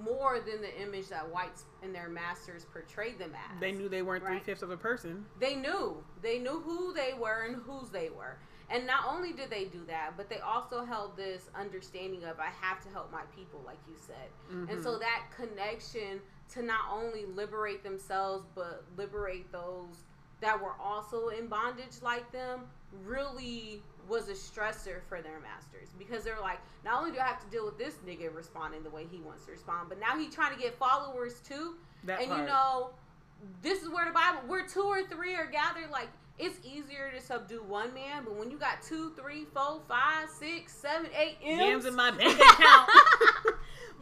more 0.00 0.40
than 0.40 0.60
the 0.60 0.80
image 0.80 1.08
that 1.08 1.28
whites 1.28 1.64
and 1.82 1.94
their 1.94 2.08
masters 2.08 2.64
portrayed 2.72 3.18
them 3.18 3.32
as. 3.34 3.60
they 3.60 3.72
knew 3.72 3.88
they 3.88 4.02
weren't 4.02 4.24
Right. 4.24 4.42
three 4.42 4.44
fifths 4.44 4.62
of 4.62 4.70
a 4.70 4.76
person. 4.76 5.26
They 5.38 5.54
knew. 5.54 6.02
They 6.22 6.38
knew 6.38 6.60
who 6.60 6.92
they 6.94 7.14
were 7.14 7.42
and 7.46 7.56
whose 7.56 7.90
they 7.90 8.08
were. 8.10 8.38
And 8.70 8.86
not 8.86 9.04
only 9.06 9.32
did 9.34 9.50
they 9.50 9.66
do 9.66 9.84
that, 9.86 10.12
but 10.16 10.30
they 10.30 10.38
also 10.38 10.84
held 10.84 11.14
this 11.16 11.50
understanding 11.54 12.24
of 12.24 12.40
I 12.40 12.48
have 12.60 12.82
to 12.84 12.88
help 12.88 13.12
my 13.12 13.22
people, 13.36 13.60
like 13.66 13.78
you 13.86 13.94
said. 13.98 14.30
And 14.50 14.68
Mm-hmm. 14.68 14.82
so 14.82 14.98
that 14.98 15.24
connection 15.36 16.20
to 16.54 16.62
not 16.62 16.86
only 16.90 17.26
liberate 17.26 17.82
themselves, 17.82 18.46
but 18.54 18.84
liberate 18.96 19.52
those 19.52 20.04
that 20.40 20.60
were 20.60 20.74
also 20.80 21.28
in 21.28 21.48
bondage 21.48 22.00
like 22.02 22.30
them 22.32 22.62
really 23.04 23.82
was 24.08 24.28
a 24.28 24.32
stressor 24.32 25.00
for 25.08 25.22
their 25.22 25.40
masters 25.40 25.88
because 25.98 26.24
they're 26.24 26.40
like, 26.40 26.58
not 26.84 26.98
only 26.98 27.12
do 27.12 27.18
I 27.18 27.24
have 27.26 27.42
to 27.44 27.50
deal 27.50 27.64
with 27.64 27.78
this 27.78 27.94
nigga 28.06 28.34
responding 28.34 28.82
the 28.82 28.90
way 28.90 29.06
he 29.10 29.20
wants 29.20 29.44
to 29.46 29.52
respond, 29.52 29.88
but 29.88 30.00
now 30.00 30.18
he's 30.18 30.34
trying 30.34 30.54
to 30.54 30.60
get 30.60 30.76
followers 30.78 31.40
too 31.40 31.76
That 32.04 32.20
and 32.20 32.28
part. 32.28 32.40
you 32.40 32.46
know, 32.46 32.90
this 33.62 33.82
is 33.82 33.88
where 33.88 34.04
the 34.06 34.12
Bible, 34.12 34.40
where 34.46 34.66
two 34.66 34.82
or 34.82 35.02
three 35.06 35.34
are 35.34 35.46
gathered, 35.46 35.90
like 35.90 36.08
it's 36.38 36.58
easier 36.66 37.10
to 37.14 37.20
subdue 37.20 37.62
one 37.62 37.92
man, 37.94 38.24
but 38.24 38.34
when 38.36 38.50
you 38.50 38.58
got 38.58 38.82
two, 38.82 39.12
three, 39.20 39.44
four, 39.54 39.80
five, 39.88 40.28
six, 40.28 40.72
seven, 40.72 41.08
eight 41.16 41.36
M's, 41.44 41.60
Yams 41.60 41.86
in 41.86 41.94
my 41.94 42.10
bank 42.16 42.34
account. 42.38 42.90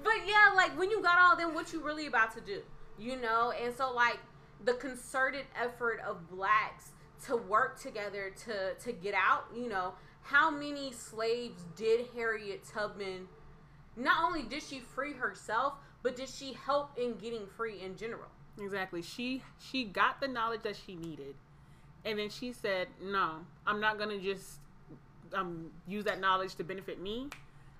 but 0.02 0.14
yeah, 0.26 0.52
like 0.54 0.76
when 0.78 0.90
you 0.90 1.02
got 1.02 1.18
all 1.18 1.36
them, 1.36 1.54
what 1.54 1.72
you 1.72 1.82
really 1.82 2.06
about 2.06 2.32
to 2.34 2.40
do, 2.40 2.60
you 2.98 3.16
know? 3.20 3.52
And 3.62 3.74
so 3.74 3.92
like 3.92 4.18
the 4.64 4.74
concerted 4.74 5.44
effort 5.60 6.00
of 6.06 6.30
blacks 6.30 6.90
to 7.26 7.36
work 7.36 7.80
together 7.80 8.32
to 8.44 8.74
to 8.74 8.92
get 8.92 9.14
out, 9.14 9.44
you 9.54 9.68
know, 9.68 9.94
how 10.22 10.50
many 10.50 10.92
slaves 10.92 11.62
did 11.76 12.06
Harriet 12.14 12.64
Tubman? 12.64 13.28
Not 13.96 14.24
only 14.24 14.42
did 14.42 14.62
she 14.62 14.80
free 14.80 15.12
herself, 15.12 15.74
but 16.02 16.16
did 16.16 16.28
she 16.28 16.52
help 16.52 16.96
in 16.98 17.14
getting 17.14 17.46
free 17.56 17.80
in 17.80 17.96
general? 17.96 18.28
Exactly. 18.58 19.02
She 19.02 19.42
she 19.58 19.84
got 19.84 20.20
the 20.20 20.28
knowledge 20.28 20.62
that 20.62 20.76
she 20.76 20.94
needed, 20.94 21.34
and 22.04 22.18
then 22.18 22.30
she 22.30 22.52
said, 22.52 22.88
"No, 23.02 23.46
I'm 23.66 23.80
not 23.80 23.98
gonna 23.98 24.18
just 24.18 24.60
um 25.32 25.70
use 25.86 26.04
that 26.04 26.20
knowledge 26.20 26.54
to 26.56 26.64
benefit 26.64 27.00
me. 27.00 27.28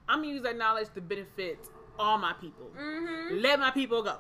I'm 0.09 0.23
gonna 0.23 0.35
use 0.35 0.43
that 0.43 0.57
knowledge 0.57 0.89
to 0.95 1.01
benefit 1.01 1.59
all 1.99 2.19
my 2.19 2.33
people. 2.35 2.71
Mm-hmm. 2.79 3.41
Let 3.41 3.61
my 3.61 3.71
people 3.71 4.03
go, 4.03 4.19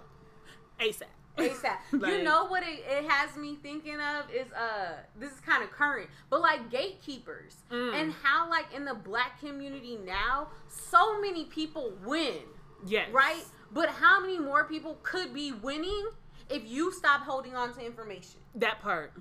ASAP." 0.81 1.20
ASAP. 1.39 1.77
Like- 1.93 2.13
you 2.13 2.23
know 2.23 2.47
what 2.47 2.63
it, 2.63 2.85
it 2.89 3.05
has 3.09 3.37
me 3.37 3.57
thinking 3.63 3.95
of 4.01 4.31
is 4.31 4.51
uh 4.53 4.93
this 5.19 5.33
is 5.33 5.41
kind 5.41 5.63
of 5.63 5.71
current, 5.71 6.09
but 6.29 6.41
like 6.41 6.71
gatekeepers 6.71 7.57
Mm. 7.71 7.95
and 7.95 8.13
how 8.23 8.49
like 8.51 8.67
in 8.75 8.85
the 8.85 8.95
black 8.95 9.41
community 9.41 9.99
now, 10.05 10.49
so 10.69 11.21
many 11.21 11.45
people 11.45 11.93
win, 12.05 12.39
Yes. 12.87 13.09
right? 13.13 13.45
But 13.73 13.89
how 13.91 14.21
many 14.21 14.39
more 14.39 14.65
people 14.65 14.99
could 15.03 15.33
be 15.33 15.53
winning 15.53 16.09
if 16.49 16.69
you 16.69 16.93
stop 16.93 17.23
holding 17.23 17.55
on 17.55 17.73
to 17.75 17.81
information? 17.85 18.41
That 18.57 18.81
part. 18.83 19.13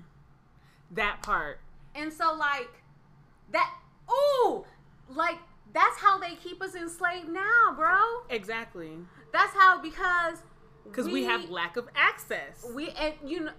That 0.90 1.22
part. 1.22 1.60
And 1.94 2.12
so 2.12 2.34
like 2.34 2.68
that 3.52 3.72
ooh, 4.10 4.64
like 5.08 5.38
that's 5.72 5.98
how 5.98 6.18
they 6.18 6.34
keep 6.34 6.60
us 6.60 6.74
enslaved 6.74 7.28
now, 7.28 7.72
bro. 7.76 7.96
Exactly. 8.28 8.90
That's 9.32 9.54
how 9.54 9.80
because 9.80 10.38
Because 10.84 11.08
we, 11.08 11.24
have 11.24 11.48
lack 11.50 11.76
of 11.76 11.88
access. 11.94 12.66
we 12.74 12.90
and 12.90 13.14
you 13.24 13.40
know 13.40 13.52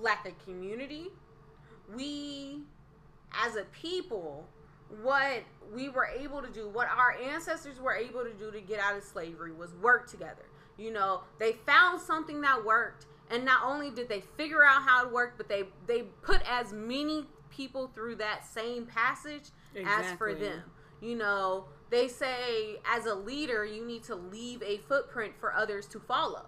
lack 0.00 0.26
of 0.26 0.38
community. 0.44 1.08
We 1.94 2.60
as 3.32 3.56
a 3.56 3.64
people 3.72 4.46
what 5.02 5.42
we 5.74 5.88
were 5.88 6.06
able 6.06 6.42
to 6.42 6.48
do 6.48 6.68
what 6.68 6.88
our 6.88 7.16
ancestors 7.32 7.80
were 7.80 7.94
able 7.94 8.22
to 8.24 8.32
do 8.34 8.50
to 8.50 8.60
get 8.60 8.78
out 8.78 8.96
of 8.96 9.02
slavery 9.02 9.52
was 9.52 9.72
work 9.74 10.10
together. 10.10 10.44
You 10.76 10.92
know 10.92 11.22
they 11.38 11.52
found 11.66 12.00
something 12.00 12.40
that 12.42 12.64
worked 12.64 13.06
and 13.30 13.44
not 13.44 13.64
only 13.64 13.90
did 13.90 14.08
they 14.08 14.20
figure 14.36 14.64
out 14.64 14.82
how 14.82 15.06
it 15.06 15.12
worked 15.12 15.38
but 15.38 15.48
they 15.48 15.64
they 15.86 16.02
put 16.22 16.42
as 16.50 16.72
many 16.72 17.26
people 17.50 17.90
through 17.94 18.16
that 18.16 18.46
same 18.46 18.86
passage 18.86 19.50
as 19.86 20.12
for 20.12 20.34
them. 20.34 20.62
You 21.00 21.16
know 21.16 21.64
they 21.92 22.08
say 22.08 22.78
as 22.84 23.06
a 23.06 23.14
leader 23.14 23.64
you 23.64 23.86
need 23.86 24.02
to 24.02 24.16
leave 24.16 24.60
a 24.62 24.78
footprint 24.78 25.32
for 25.38 25.54
others 25.54 25.86
to 25.86 26.00
follow 26.00 26.46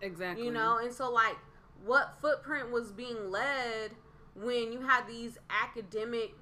exactly. 0.00 0.44
you 0.44 0.50
know 0.50 0.78
and 0.78 0.92
so 0.92 1.10
like 1.10 1.36
what 1.84 2.16
footprint 2.20 2.70
was 2.72 2.90
being 2.90 3.30
led 3.30 3.92
when 4.34 4.72
you 4.72 4.80
had 4.80 5.06
these 5.06 5.38
academic 5.48 6.32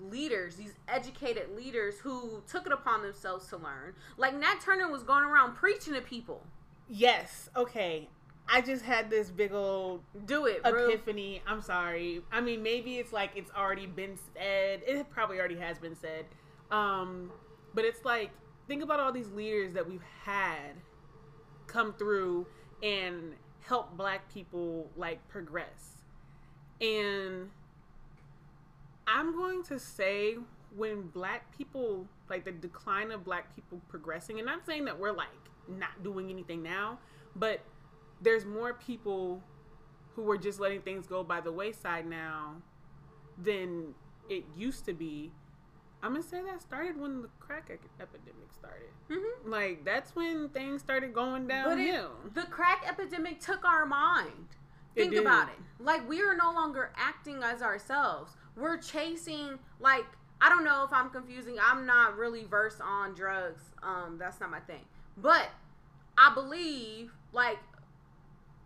leaders 0.00 0.56
these 0.56 0.74
educated 0.86 1.54
leaders 1.56 1.98
who 1.98 2.40
took 2.48 2.66
it 2.66 2.72
upon 2.72 3.02
themselves 3.02 3.46
to 3.48 3.56
learn 3.56 3.92
like 4.16 4.34
nat 4.34 4.60
turner 4.64 4.90
was 4.90 5.02
going 5.02 5.24
around 5.24 5.54
preaching 5.54 5.92
to 5.92 6.00
people 6.00 6.42
Yes. 6.88 7.50
Okay. 7.54 8.08
I 8.50 8.62
just 8.62 8.82
had 8.82 9.10
this 9.10 9.28
big 9.30 9.52
old 9.52 10.00
do 10.24 10.46
it 10.46 10.62
bro. 10.62 10.88
epiphany. 10.88 11.42
I'm 11.46 11.60
sorry. 11.60 12.22
I 12.32 12.40
mean, 12.40 12.62
maybe 12.62 12.96
it's 12.96 13.12
like 13.12 13.32
it's 13.36 13.50
already 13.54 13.86
been 13.86 14.18
said. 14.34 14.80
It 14.86 15.10
probably 15.10 15.38
already 15.38 15.58
has 15.58 15.78
been 15.78 15.96
said. 15.96 16.24
Um, 16.70 17.30
but 17.74 17.84
it's 17.84 18.04
like 18.04 18.30
think 18.66 18.82
about 18.82 19.00
all 19.00 19.12
these 19.12 19.30
leaders 19.30 19.72
that 19.74 19.88
we've 19.88 20.02
had 20.24 20.74
come 21.66 21.92
through 21.94 22.46
and 22.82 23.34
help 23.60 23.96
black 23.96 24.32
people 24.32 24.90
like 24.96 25.26
progress. 25.28 26.02
And 26.80 27.50
I'm 29.06 29.34
going 29.34 29.62
to 29.64 29.78
say 29.78 30.36
when 30.76 31.08
black 31.08 31.56
people 31.56 32.06
like 32.28 32.44
the 32.44 32.52
decline 32.52 33.10
of 33.10 33.24
black 33.24 33.54
people 33.54 33.80
progressing 33.88 34.38
and 34.38 34.46
not 34.46 34.66
saying 34.66 34.84
that 34.84 34.98
we're 34.98 35.12
like 35.12 35.28
not 35.66 36.02
doing 36.02 36.30
anything 36.30 36.62
now, 36.62 36.98
but 37.36 37.60
there's 38.20 38.44
more 38.44 38.74
people 38.74 39.42
who 40.14 40.28
are 40.30 40.38
just 40.38 40.60
letting 40.60 40.82
things 40.82 41.06
go 41.06 41.22
by 41.22 41.40
the 41.40 41.52
wayside 41.52 42.06
now 42.06 42.54
than 43.42 43.94
it 44.28 44.44
used 44.56 44.84
to 44.84 44.92
be. 44.92 45.30
I'm 46.02 46.12
gonna 46.12 46.22
say 46.22 46.40
that 46.42 46.60
started 46.62 46.98
when 47.00 47.22
the 47.22 47.28
crack 47.40 47.70
epidemic 48.00 48.52
started. 48.52 48.88
Mhm. 49.10 49.50
Like 49.50 49.84
that's 49.84 50.14
when 50.14 50.48
things 50.50 50.80
started 50.82 51.12
going 51.14 51.46
but 51.46 51.78
it, 51.78 52.34
the 52.34 52.42
crack 52.42 52.84
epidemic 52.86 53.40
took 53.40 53.64
our 53.64 53.84
mind 53.86 54.48
It 54.94 55.00
think 55.02 55.12
did. 55.12 55.20
about 55.22 55.48
it 55.48 55.58
like 55.80 56.08
we 56.08 56.20
are 56.22 56.36
no 56.36 56.52
longer 56.52 56.92
acting 56.96 57.42
as 57.42 57.62
ourselves 57.62 58.32
we're 58.56 58.76
chasing 58.78 59.58
like 59.80 60.04
i 60.40 60.48
don't 60.48 60.64
know 60.64 60.82
if 60.84 60.92
i'm 60.92 61.08
confusing 61.10 61.56
i'm 61.62 61.86
not 61.86 62.16
really 62.16 62.44
versed 62.44 62.80
on 62.80 63.14
drugs 63.14 63.62
um 63.82 64.16
that's 64.18 64.40
not 64.40 64.50
my 64.50 64.58
thing 64.60 64.84
but 65.16 65.48
i 66.16 66.34
believe 66.34 67.12
like 67.32 67.58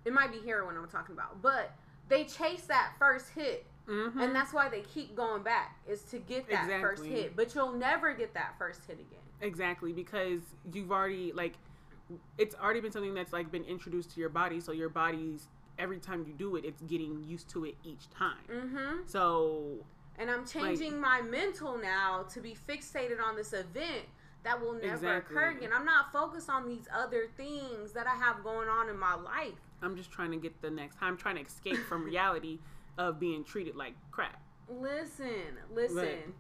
it 0.07 0.13
might 0.13 0.33
be 0.33 0.39
heroin 0.47 0.75
i'm 0.77 0.89
talking 0.89 1.15
about 1.15 1.41
but 1.43 1.71
they 2.09 2.25
chase 2.25 2.63
that 2.63 2.93
first 2.99 3.29
hit 3.31 3.67
Mhm. 3.89 4.17
and 4.23 4.35
that's 4.35 4.53
why 4.53 4.69
they 4.69 4.83
keep 4.83 5.17
going 5.17 5.43
back 5.43 5.79
is 5.87 6.03
to 6.05 6.19
get 6.19 6.49
that 6.49 6.69
first 6.81 7.05
hit 7.05 7.35
but 7.35 7.55
you'll 7.55 7.73
never 7.73 8.15
get 8.15 8.33
that 8.35 8.55
first 8.59 8.85
hit 8.87 9.01
again 9.01 9.19
Exactly, 9.43 9.93
because 9.93 10.41
you've 10.73 10.93
already 10.93 11.33
like 11.33 11.55
it's 12.39 12.55
already 12.55 12.81
been 12.81 12.93
something 12.93 13.15
that's 13.15 13.33
like 13.33 13.51
been 13.51 13.65
introduced 13.65 14.13
to 14.13 14.21
your 14.21 14.29
body, 14.29 14.61
so 14.61 14.73
your 14.73 14.89
body's 14.89 15.49
every 15.79 15.99
time 15.99 16.25
you 16.27 16.33
do 16.33 16.57
it, 16.57 16.65
it's 16.65 16.81
getting 16.83 17.25
used 17.25 17.49
to 17.51 17.65
it 17.65 17.75
each 17.83 18.09
time. 18.11 18.37
mm-hmm 18.49 19.01
So 19.07 19.85
And 20.19 20.31
I'm 20.31 20.47
changing 20.47 21.01
my 21.01 21.23
mental 21.23 21.77
now 21.77 22.25
to 22.33 22.41
be 22.41 22.55
fixated 22.69 23.21
on 23.21 23.35
this 23.35 23.53
event 23.53 24.07
that 24.45 24.61
will 24.61 24.75
never 24.75 24.95
Exactly. 24.95 25.37
occur 25.37 25.51
again. 25.51 25.71
I'm 25.75 25.85
not 25.85 26.13
focused 26.13 26.49
on 26.51 26.69
these 26.69 26.87
other 26.95 27.27
things 27.37 27.93
that 27.93 28.07
I 28.07 28.15
have 28.15 28.45
going 28.45 28.69
on 28.69 28.89
in 28.89 28.99
my 28.99 29.15
life. 29.15 29.55
I'm 29.83 29.97
just 29.97 30.13
trying 30.13 30.31
to 30.31 30.37
get 30.37 30.61
the 30.63 30.71
next 30.71 30.99
I'm 31.01 31.17
trying 31.17 31.37
to 31.37 31.43
escape 31.43 31.79
from 31.89 32.05
reality 32.05 32.61
of 32.99 33.19
being 33.19 33.45
treated 33.45 33.77
like 33.77 33.95
crap. 34.11 34.41
Listen, 34.69 35.59
listen. 35.73 36.35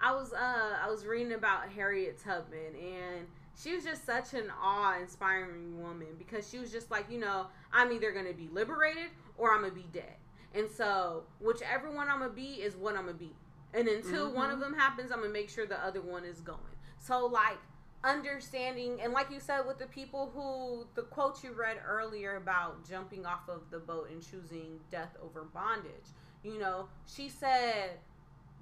I 0.00 0.12
was 0.12 0.32
uh 0.32 0.76
I 0.82 0.88
was 0.90 1.06
reading 1.06 1.32
about 1.32 1.68
Harriet 1.68 2.20
Tubman 2.22 2.74
and 2.74 3.26
she 3.56 3.74
was 3.74 3.84
just 3.84 4.04
such 4.04 4.34
an 4.34 4.50
awe-inspiring 4.62 5.80
woman 5.80 6.08
because 6.18 6.48
she 6.48 6.58
was 6.58 6.72
just 6.72 6.90
like, 6.90 7.10
you 7.10 7.18
know, 7.18 7.46
I'm 7.72 7.92
either 7.92 8.10
going 8.10 8.26
to 8.26 8.34
be 8.34 8.48
liberated 8.52 9.10
or 9.38 9.52
I'm 9.52 9.60
going 9.60 9.70
to 9.70 9.76
be 9.76 9.86
dead. 9.92 10.16
And 10.54 10.68
so, 10.68 11.22
whichever 11.40 11.88
one 11.90 12.08
I'm 12.08 12.18
going 12.18 12.30
to 12.30 12.36
be 12.36 12.62
is 12.62 12.76
what 12.76 12.96
I'm 12.96 13.04
going 13.04 13.16
to 13.16 13.24
be. 13.24 13.32
And 13.72 13.88
until 13.88 14.32
one 14.32 14.50
of 14.50 14.60
them 14.60 14.74
happens, 14.74 15.10
I'm 15.10 15.18
going 15.18 15.30
to 15.30 15.32
make 15.32 15.50
sure 15.50 15.66
the 15.66 15.84
other 15.84 16.00
one 16.00 16.24
is 16.24 16.40
going. 16.40 16.58
So 16.98 17.26
like 17.26 17.58
understanding 18.04 19.00
and 19.02 19.12
like 19.12 19.30
you 19.30 19.40
said 19.40 19.60
with 19.66 19.78
the 19.78 19.86
people 19.86 20.30
who 20.34 20.86
the 20.94 21.02
quote 21.08 21.42
you 21.42 21.52
read 21.52 21.78
earlier 21.86 22.36
about 22.36 22.86
jumping 22.88 23.24
off 23.24 23.48
of 23.48 23.62
the 23.70 23.78
boat 23.78 24.10
and 24.10 24.22
choosing 24.22 24.78
death 24.90 25.16
over 25.22 25.44
bondage. 25.44 26.12
You 26.42 26.58
know 26.58 26.88
she 27.06 27.28
said 27.28 27.92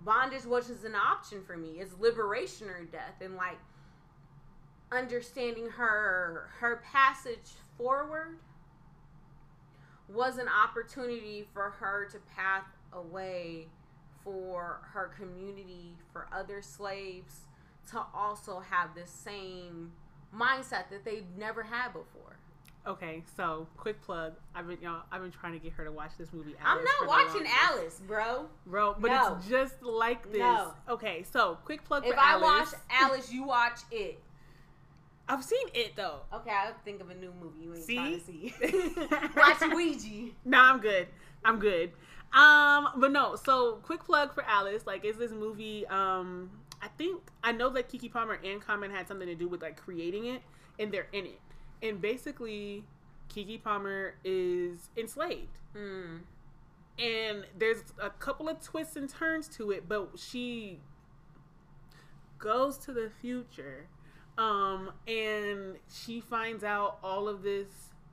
bondage 0.05 0.45
wasn't 0.45 0.85
an 0.85 0.95
option 0.95 1.43
for 1.45 1.57
me. 1.57 1.81
It's 1.81 1.95
liberation 1.99 2.69
or 2.69 2.85
death. 2.85 3.21
And 3.21 3.35
like 3.35 3.59
understanding 4.93 5.69
her 5.71 6.49
her 6.61 6.83
passage 6.93 7.51
forward 7.77 8.39
was 10.09 10.39
an 10.39 10.49
opportunity 10.49 11.47
for 11.53 11.71
her 11.71 12.07
to 12.13 12.19
path 12.37 12.67
away 12.93 13.67
for 14.23 14.81
her 14.93 15.11
community 15.19 15.97
for 16.13 16.29
other 16.33 16.63
slaves 16.63 17.41
to 17.93 18.03
also 18.15 18.61
have 18.61 18.95
the 18.95 19.07
same 19.07 19.93
mindset 20.35 20.91
that 20.91 21.05
they've 21.05 21.25
never 21.39 21.63
had 21.63 21.89
before. 21.93 22.37
Okay, 22.85 23.23
so 23.37 23.69
quick 23.77 24.03
plug. 24.03 24.33
I've 24.57 24.67
been 24.67 24.79
y'all. 24.83 25.03
I've 25.13 25.23
been 25.23 25.31
trying 25.31 25.53
to 25.53 25.61
get 25.61 25.73
her 25.75 25.85
to 25.85 25.93
watch 25.93 26.11
this 26.19 26.33
movie. 26.33 26.55
I'm 26.65 26.83
not 26.83 27.07
watching. 27.09 27.47
Alice, 27.63 28.01
bro. 28.07 28.47
bro. 28.67 28.97
But 28.99 29.13
No. 29.13 29.37
it's 29.37 29.47
just 29.49 29.81
like 29.83 30.31
this. 30.33 30.41
No. 30.41 30.73
Okay, 30.89 31.25
so 31.31 31.59
quick 31.65 31.85
plug 31.85 32.05
If 32.05 32.19
I 32.19 32.33
Alice. 32.33 32.73
watch 32.73 32.81
Alice, 32.91 33.33
you 33.33 33.45
watch 33.45 33.79
it. 33.93 34.19
I've 35.29 35.45
seen 35.45 35.69
it 35.75 35.95
though. 35.95 36.23
Okay, 36.35 36.51
I'll 36.51 36.75
think 36.85 37.01
of 37.01 37.09
a 37.11 37.15
new 37.15 37.33
movie 37.41 37.61
you 37.63 37.73
ain't 37.75 37.85
See? 37.85 37.95
trying 37.95 38.19
to 38.19 38.27
see. 38.27 38.55
watch 39.37 39.61
Ouija. 39.73 40.33
nah, 40.45 40.73
I'm 40.73 40.81
good. 40.81 41.07
I'm 41.45 41.61
good. 41.61 41.93
Um, 42.33 42.89
but 42.97 43.13
no. 43.13 43.37
So 43.37 43.75
quick 43.85 44.03
plug 44.05 44.35
for 44.35 44.43
Alice. 44.43 44.87
Like, 44.89 45.05
is 45.05 45.17
this 45.19 45.31
movie? 45.31 45.87
Um, 45.87 46.51
I 46.83 46.89
think 46.89 47.23
I 47.45 47.53
know 47.53 47.71
that 47.71 47.89
Keke 47.89 48.13
Palmer 48.13 48.39
and 48.45 48.61
Common 48.61 48.91
had 48.91 49.09
something 49.09 49.29
to 49.29 49.35
do 49.35 49.49
with 49.49 49.63
like 49.63 49.77
creating 49.77 50.27
it, 50.27 50.43
and 50.79 50.93
they're 50.93 51.09
in 51.13 51.27
it. 51.27 51.41
And 51.83 52.01
basically, 52.01 52.85
Keke 53.35 53.63
Palmer 53.63 54.15
is 54.25 54.91
enslaved. 54.97 55.59
Hmm. 55.75 56.19
and 56.99 57.47
there's 57.59 57.83
a 58.01 58.11
couple 58.11 58.49
of 58.49 58.61
twists 58.61 58.97
and 58.97 59.09
turns 59.09 59.49
to 59.49 59.71
it 59.71 59.89
but 59.89 60.11
she 60.17 60.81
goes 62.39 62.77
to 62.79 62.93
the 62.93 63.11
future 63.21 63.87
um 64.39 64.91
and 65.07 65.77
she 65.91 66.21
finds 66.21 66.65
out 66.65 66.99
all 67.03 67.29
of 67.29 67.43
this 67.43 67.69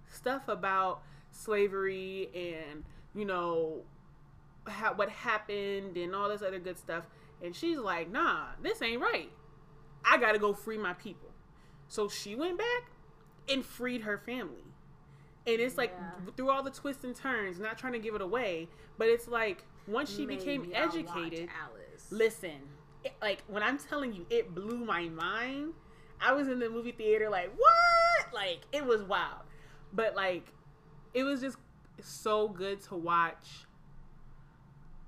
stuff 0.09 0.47
about 0.47 1.01
slavery 1.31 2.29
and 2.33 2.83
you 3.15 3.25
know 3.25 3.81
how, 4.67 4.93
what 4.93 5.09
happened 5.09 5.97
and 5.97 6.15
all 6.15 6.29
this 6.29 6.41
other 6.41 6.59
good 6.59 6.77
stuff 6.77 7.05
and 7.43 7.55
she's 7.55 7.77
like 7.77 8.11
nah 8.11 8.47
this 8.61 8.81
ain't 8.81 9.01
right. 9.01 9.31
I 10.05 10.17
gotta 10.17 10.39
go 10.39 10.53
free 10.53 10.77
my 10.77 10.93
people. 10.93 11.29
So 11.87 12.07
she 12.07 12.35
went 12.35 12.57
back 12.57 12.91
and 13.49 13.65
freed 13.65 14.01
her 14.01 14.17
family. 14.17 14.63
And 15.47 15.59
it's 15.59 15.77
like 15.77 15.93
Yeah. 15.97 16.31
through 16.37 16.51
all 16.51 16.63
the 16.63 16.69
twists 16.71 17.03
and 17.03 17.15
turns 17.15 17.59
not 17.59 17.77
trying 17.77 17.93
to 17.93 17.99
give 17.99 18.13
it 18.15 18.21
away 18.21 18.67
but 18.97 19.07
it's 19.07 19.27
like 19.27 19.63
once 19.87 20.13
she 20.13 20.25
became 20.25 20.61
Maybe 20.61 20.73
watch 20.73 20.95
educated 20.95 21.49
Alice. 21.63 22.05
listen 22.11 22.59
it, 23.03 23.13
like 23.21 23.41
when 23.47 23.63
i'm 23.63 23.77
telling 23.79 24.13
you 24.13 24.25
it 24.29 24.53
blew 24.53 24.77
my 24.77 25.03
mind. 25.09 25.73
I 26.21 26.33
was 26.33 26.49
in 26.49 26.59
the 26.59 26.69
movie 26.69 26.91
theater 26.91 27.29
like 27.29 27.51
what? 27.55 28.33
Like 28.33 28.59
it 28.73 28.85
was 28.85 29.01
wild. 29.03 29.43
But 29.93 30.15
like 30.15 30.53
it 31.13 31.23
was 31.23 31.39
just 31.41 31.57
so 32.01 32.49
good 32.49 32.81
to 32.83 32.95
watch 32.95 33.65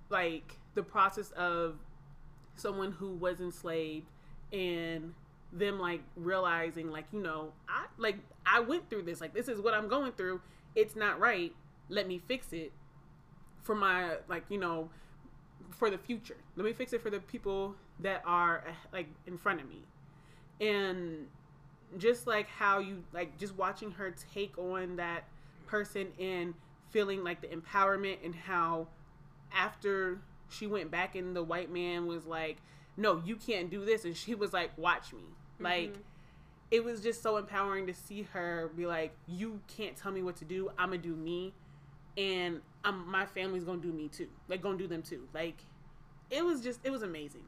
like 0.09 0.57
the 0.73 0.83
process 0.83 1.31
of 1.31 1.75
someone 2.61 2.91
who 2.91 3.11
was 3.11 3.39
enslaved 3.39 4.05
and 4.53 5.13
them 5.53 5.79
like 5.79 6.01
realizing 6.15 6.89
like 6.89 7.05
you 7.11 7.21
know 7.21 7.51
i 7.67 7.85
like 7.97 8.17
i 8.45 8.59
went 8.59 8.89
through 8.89 9.03
this. 9.03 9.21
Like 9.21 9.33
this 9.33 9.47
is 9.47 9.59
what 9.59 9.73
i'm 9.73 9.87
going 9.87 10.11
through. 10.13 10.41
It's 10.75 10.95
not 10.95 11.19
right. 11.19 11.53
Let 11.89 12.07
me 12.07 12.21
fix 12.27 12.53
it 12.53 12.71
for 13.63 13.75
my 13.75 14.15
like 14.27 14.43
you 14.49 14.57
know 14.57 14.89
for 15.71 15.89
the 15.89 15.97
future. 15.97 16.37
Let 16.55 16.65
me 16.65 16.73
fix 16.73 16.93
it 16.93 17.01
for 17.01 17.09
the 17.09 17.19
people 17.19 17.75
that 17.99 18.21
are 18.25 18.63
like 18.91 19.07
in 19.27 19.37
front 19.37 19.61
of 19.61 19.67
me. 19.69 19.81
And 20.59 21.27
just 21.97 22.27
like 22.27 22.47
how 22.47 22.79
you 22.79 23.03
like 23.13 23.37
just 23.37 23.55
watching 23.55 23.91
her 23.91 24.13
take 24.33 24.57
on 24.57 24.95
that 24.95 25.23
person 25.67 26.07
and 26.19 26.53
feeling 26.89 27.23
like 27.23 27.41
the 27.41 27.47
empowerment 27.47 28.17
and 28.23 28.35
how 28.35 28.87
after 29.53 30.19
she 30.51 30.67
went 30.67 30.91
back 30.91 31.15
and 31.15 31.35
the 31.35 31.43
white 31.43 31.71
man 31.71 32.05
was 32.05 32.25
like 32.25 32.57
no 32.97 33.21
you 33.25 33.35
can't 33.35 33.69
do 33.69 33.83
this 33.85 34.05
and 34.05 34.15
she 34.15 34.35
was 34.35 34.53
like 34.53 34.77
watch 34.77 35.13
me 35.13 35.23
like 35.59 35.93
it 36.71 36.83
was 36.83 37.01
just 37.01 37.21
so 37.23 37.37
empowering 37.37 37.87
to 37.87 37.93
see 37.93 38.23
her 38.33 38.69
be 38.75 38.85
like 38.85 39.13
you 39.27 39.59
can't 39.75 39.95
tell 39.95 40.11
me 40.11 40.21
what 40.21 40.35
to 40.35 40.45
do 40.45 40.69
i'm 40.77 40.89
gonna 40.89 40.97
do 41.01 41.15
me 41.15 41.53
and 42.17 42.61
um, 42.83 43.05
my 43.09 43.25
family's 43.25 43.63
gonna 43.63 43.81
do 43.81 43.91
me 43.93 44.07
too 44.09 44.27
like 44.47 44.61
gonna 44.61 44.77
do 44.77 44.87
them 44.87 45.01
too 45.01 45.27
like 45.33 45.57
it 46.29 46.43
was 46.43 46.61
just 46.61 46.79
it 46.83 46.89
was 46.91 47.03
amazing 47.03 47.43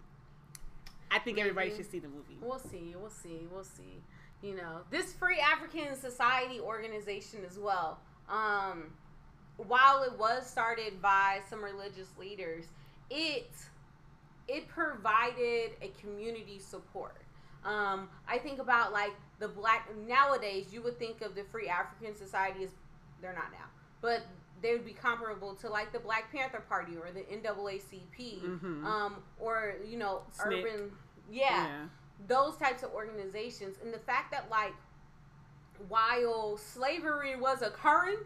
i 1.12 1.20
think 1.20 1.38
everybody 1.40 1.70
should 1.76 1.90
see 1.90 2.00
the 2.00 2.08
movie 2.08 2.38
We'll 2.42 2.60
see. 2.60 2.96
We'll 3.00 3.10
see. 3.10 3.48
We'll 3.52 3.64
see. 3.64 4.02
You 4.42 4.56
know, 4.56 4.82
this 4.90 5.14
Free 5.14 5.40
African 5.40 5.96
Society 5.96 6.60
organization 6.60 7.40
as 7.50 7.58
well. 7.58 8.00
Um, 8.28 8.92
while 9.56 10.04
it 10.04 10.18
was 10.20 10.46
started 10.46 11.02
by 11.02 11.40
some 11.50 11.64
religious 11.64 12.10
leaders, 12.20 12.66
it 13.10 13.52
it 14.48 14.68
provided 14.68 15.72
a 15.82 15.92
community 16.02 16.60
support. 16.60 17.22
Um, 17.64 18.10
I 18.28 18.38
think 18.38 18.60
about 18.60 18.92
like 18.92 19.14
the 19.40 19.48
black 19.48 19.90
nowadays. 20.08 20.68
You 20.74 20.82
would 20.84 21.00
think 21.00 21.22
of 21.22 21.34
the 21.36 21.44
Free 21.52 21.70
African 21.70 22.16
Society 22.16 22.64
as 22.66 22.72
they're 23.22 23.34
not 23.34 23.52
now, 23.52 23.66
but 24.02 24.22
they 24.62 24.74
would 24.74 24.86
be 24.86 24.94
comparable 24.94 25.56
to 25.56 25.70
like 25.70 25.92
the 25.94 26.00
Black 26.00 26.32
Panther 26.32 26.62
Party 26.68 26.94
or 26.98 27.10
the 27.12 27.22
NAACP, 27.22 28.42
Mhm. 28.42 28.84
um, 28.86 29.24
or 29.40 29.76
you 29.86 29.98
know, 29.98 30.24
SNCC. 30.34 30.46
urban, 30.64 30.92
yeah, 31.30 31.88
those 32.28 32.58
types 32.58 32.84
of 32.84 32.92
organizations 32.92 33.78
and 33.84 33.94
the 33.94 34.00
fact 34.00 34.32
that 34.32 34.50
like 34.50 34.74
while 35.88 36.58
slavery 36.58 37.36
was 37.36 37.62
occurring 37.62 38.20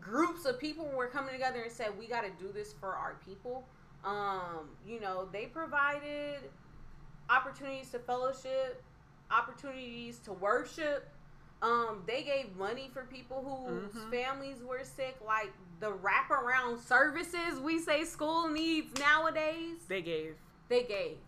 groups 0.00 0.44
of 0.44 0.58
people 0.58 0.86
were 0.94 1.06
coming 1.06 1.32
together 1.32 1.62
and 1.62 1.72
said 1.72 1.88
we 1.98 2.06
got 2.06 2.22
to 2.22 2.30
do 2.44 2.52
this 2.52 2.72
for 2.72 2.94
our 2.94 3.16
people. 3.24 3.66
Um 4.04 4.70
you 4.86 5.00
know 5.00 5.28
they 5.32 5.46
provided 5.46 6.40
opportunities 7.30 7.90
to 7.90 7.98
fellowship 7.98 8.82
opportunities 9.30 10.18
to 10.20 10.32
worship. 10.32 11.08
Um 11.62 12.02
they 12.06 12.22
gave 12.22 12.54
money 12.56 12.90
for 12.92 13.04
people 13.04 13.42
whose 13.66 13.92
Mhm. 14.04 14.10
families 14.10 14.62
were 14.62 14.84
sick. 14.84 15.18
Like 15.26 15.52
the 15.80 15.90
wraparound 15.92 16.78
services 16.80 17.58
we 17.60 17.78
say 17.78 18.04
school 18.04 18.48
needs 18.48 18.98
nowadays 18.98 19.78
they 19.88 20.02
gave. 20.02 20.36
they 20.68 20.84
gave 20.84 21.18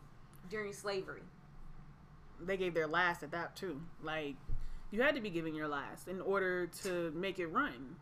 during 0.49 0.73
slavery. 0.73 1.23
They 2.41 2.57
gave 2.57 2.75
their 2.75 2.87
last 2.87 3.23
at 3.23 3.31
that 3.33 3.57
too. 3.57 3.81
Like 4.03 4.37
you 4.93 5.03
had 5.03 5.15
to 5.15 5.21
be 5.21 5.31
giving 5.31 5.55
your 5.55 5.69
last 5.69 6.09
in 6.09 6.21
order 6.21 6.67
to 6.83 7.11
make 7.13 7.39
it 7.39 7.47
run 7.49 7.97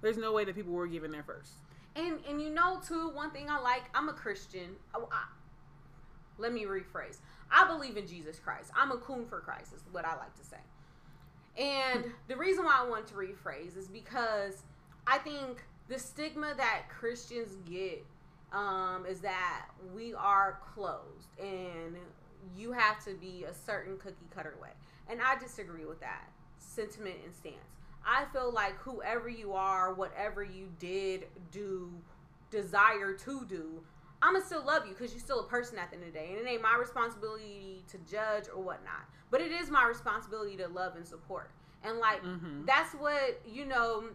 there's 0.00 0.16
no 0.16 0.32
way 0.32 0.44
that 0.44 0.54
people 0.54 0.72
were 0.72 0.86
given 0.86 1.10
their 1.10 1.22
first 1.22 1.52
And 1.96 2.18
and 2.28 2.40
you 2.40 2.50
know 2.50 2.80
too, 2.86 3.10
one 3.10 3.30
thing 3.30 3.48
I 3.50 3.58
like, 3.60 3.84
I'm 3.94 4.08
a 4.08 4.12
Christian. 4.12 4.76
Oh, 4.94 5.08
I- 5.12 5.26
let 6.38 6.52
me 6.52 6.64
rephrase. 6.64 7.18
I 7.50 7.66
believe 7.66 7.96
in 7.96 8.06
Jesus 8.06 8.38
Christ. 8.38 8.70
I'm 8.76 8.92
a 8.92 8.98
coon 8.98 9.26
for 9.26 9.40
Christ 9.40 9.72
is 9.72 9.82
what 9.90 10.04
I 10.04 10.14
like 10.16 10.34
to 10.36 10.44
say. 10.44 10.58
And 11.56 12.12
the 12.28 12.36
reason 12.36 12.64
why 12.64 12.76
I 12.78 12.88
want 12.88 13.06
to 13.08 13.14
rephrase 13.14 13.76
is 13.76 13.88
because 13.88 14.62
I 15.06 15.18
think 15.18 15.64
the 15.88 15.98
stigma 15.98 16.54
that 16.56 16.82
Christians 16.88 17.56
get 17.68 18.04
um, 18.52 19.04
is 19.08 19.20
that 19.20 19.66
we 19.94 20.14
are 20.14 20.60
closed 20.74 21.28
and 21.40 21.96
you 22.56 22.72
have 22.72 23.02
to 23.04 23.14
be 23.14 23.44
a 23.44 23.52
certain 23.52 23.98
cookie 23.98 24.28
cutter 24.34 24.54
way. 24.62 24.70
And 25.10 25.20
I 25.20 25.36
disagree 25.38 25.84
with 25.84 26.00
that 26.00 26.28
sentiment 26.58 27.16
and 27.24 27.34
stance. 27.34 27.56
I 28.04 28.24
feel 28.32 28.52
like 28.52 28.76
whoever 28.78 29.28
you 29.28 29.52
are, 29.52 29.92
whatever 29.94 30.42
you 30.42 30.68
did, 30.78 31.26
do, 31.50 31.90
desire 32.50 33.12
to 33.12 33.44
do, 33.46 33.82
I'ma 34.22 34.40
still 34.40 34.64
love 34.64 34.86
you 34.86 34.92
because 34.94 35.12
you're 35.12 35.20
still 35.20 35.40
a 35.40 35.46
person 35.46 35.78
at 35.78 35.90
the 35.90 35.96
end 35.96 36.06
of 36.06 36.12
the 36.12 36.18
day. 36.18 36.28
And 36.30 36.38
it 36.46 36.50
ain't 36.50 36.62
my 36.62 36.76
responsibility 36.76 37.84
to 37.88 37.98
judge 38.10 38.44
or 38.54 38.62
whatnot. 38.62 39.04
But 39.30 39.40
it 39.40 39.52
is 39.52 39.70
my 39.70 39.86
responsibility 39.86 40.56
to 40.56 40.68
love 40.68 40.96
and 40.96 41.06
support. 41.06 41.50
And 41.84 41.98
like 41.98 42.22
Mhm. 42.22 42.66
that's 42.66 42.94
what, 42.94 43.40
you 43.46 43.64
know, 43.64 44.10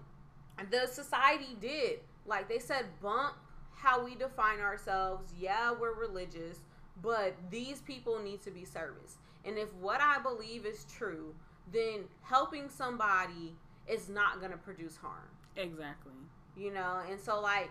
the 0.69 0.87
society 0.87 1.55
did. 1.61 2.01
Like 2.25 2.47
they 2.49 2.59
said, 2.59 2.99
bump 3.01 3.35
how 3.75 4.03
we 4.03 4.15
define 4.15 4.59
ourselves. 4.59 5.33
Yeah, 5.37 5.71
we're 5.71 5.93
religious, 5.93 6.59
but 7.01 7.35
these 7.49 7.81
people 7.81 8.19
need 8.19 8.41
to 8.43 8.51
be 8.51 8.65
serviced. 8.65 9.17
And 9.45 9.57
if 9.57 9.73
what 9.75 9.99
I 10.01 10.19
believe 10.19 10.65
is 10.65 10.85
true, 10.85 11.35
then 11.71 12.05
helping 12.21 12.69
somebody 12.69 13.55
is 13.87 14.09
not 14.09 14.39
going 14.39 14.51
to 14.51 14.57
produce 14.57 14.97
harm 14.97 15.29
exactly 15.55 16.13
you 16.55 16.73
know 16.73 17.01
and 17.09 17.19
so 17.19 17.39
like 17.39 17.69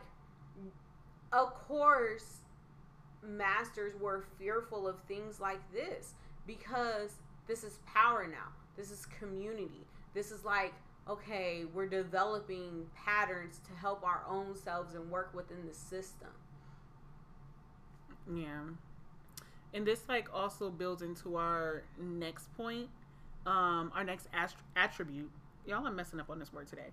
of 1.32 1.54
course 1.54 2.42
masters 3.22 3.92
were 4.00 4.24
fearful 4.38 4.88
of 4.88 4.96
things 5.06 5.40
like 5.40 5.60
this 5.72 6.14
because 6.46 7.12
this 7.46 7.64
is 7.64 7.78
power 7.86 8.26
now. 8.26 8.48
This 8.76 8.90
is 8.90 9.06
community. 9.06 9.86
This 10.14 10.30
is 10.30 10.44
like, 10.44 10.72
okay, 11.08 11.64
we're 11.72 11.86
developing 11.86 12.86
patterns 12.94 13.60
to 13.68 13.74
help 13.78 14.04
our 14.04 14.22
own 14.28 14.56
selves 14.56 14.94
and 14.94 15.10
work 15.10 15.32
within 15.34 15.66
the 15.66 15.74
system. 15.74 16.28
Yeah. 18.32 18.60
And 19.74 19.86
this 19.86 20.08
like 20.08 20.28
also 20.32 20.70
builds 20.70 21.02
into 21.02 21.36
our 21.36 21.82
next 21.98 22.54
point, 22.56 22.88
um, 23.46 23.90
our 23.94 24.04
next 24.04 24.28
ast- 24.32 24.56
attribute. 24.76 25.30
Y'all, 25.66 25.86
I'm 25.86 25.96
messing 25.96 26.20
up 26.20 26.30
on 26.30 26.38
this 26.38 26.52
word 26.52 26.68
today. 26.68 26.90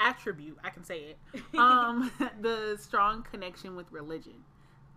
Attribute, 0.00 0.58
I 0.62 0.70
can 0.70 0.84
say 0.84 1.14
it. 1.34 1.42
Um, 1.58 2.10
the 2.40 2.76
strong 2.80 3.22
connection 3.22 3.76
with 3.76 3.90
religion. 3.92 4.44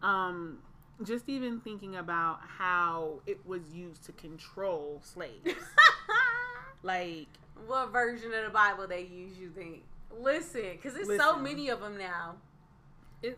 Um, 0.01 0.59
just 1.03 1.29
even 1.29 1.59
thinking 1.59 1.95
about 1.95 2.39
how 2.57 3.19
it 3.25 3.39
was 3.45 3.61
used 3.73 4.03
to 4.05 4.11
control 4.13 5.01
slaves. 5.03 5.55
like, 6.83 7.27
what 7.67 7.91
version 7.91 8.33
of 8.33 8.43
the 8.45 8.49
Bible 8.51 8.87
they 8.87 9.01
use? 9.01 9.37
You 9.39 9.49
think? 9.49 9.83
Listen, 10.19 10.73
because 10.73 10.93
there's 10.93 11.19
so 11.19 11.37
many 11.37 11.69
of 11.69 11.79
them 11.79 11.97
now. 11.97 12.35
it. 13.21 13.37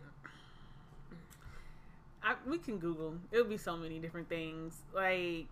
I, 2.22 2.34
we 2.46 2.58
can 2.58 2.78
Google. 2.78 3.14
It'll 3.30 3.44
be 3.44 3.58
so 3.58 3.76
many 3.76 3.98
different 3.98 4.28
things. 4.28 4.74
Like 4.94 5.46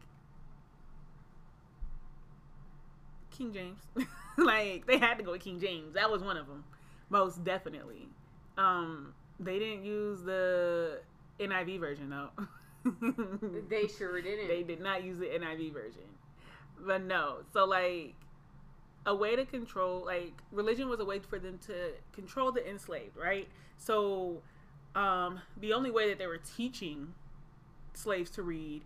King 3.43 3.53
James. 3.53 4.09
like 4.39 4.87
they 4.87 4.99
had 4.99 5.19
to 5.19 5.25
go 5.25 5.33
with 5.33 5.43
King 5.43 5.59
James. 5.61 5.95
That 5.95 6.11
was 6.11 6.23
one 6.23 6.37
of 6.37 6.47
them, 6.47 6.65
most 7.11 7.43
definitely. 7.45 8.09
Um, 8.57 9.15
they 9.41 9.59
didn't 9.59 9.85
use 9.85 10.23
the 10.23 11.01
NIV 11.41 11.81
version 11.81 12.11
though. 12.11 12.31
They 13.69 13.87
sure 13.87 14.21
didn't. 14.21 14.49
they 14.49 14.63
did 14.65 14.81
not 14.81 15.05
use 15.05 15.19
the 15.19 15.27
NIV 15.27 15.73
version. 15.73 16.03
But 16.85 17.03
no, 17.03 17.39
so 17.53 17.65
like 17.65 18.15
a 19.07 19.15
way 19.15 19.35
to 19.37 19.45
control 19.45 20.05
like 20.05 20.33
religion 20.53 20.89
was 20.89 21.01
a 21.01 21.05
way 21.05 21.19
for 21.19 21.39
them 21.39 21.59
to 21.67 21.93
control 22.13 22.53
the 22.53 22.69
enslaved, 22.69 23.17
right? 23.17 23.49
So 23.79 24.43
um 24.95 25.41
the 25.61 25.73
only 25.73 25.91
way 25.91 26.09
that 26.09 26.19
they 26.19 26.27
were 26.27 26.41
teaching 26.57 27.15
slaves 27.95 28.31
to 28.31 28.43
read 28.43 28.83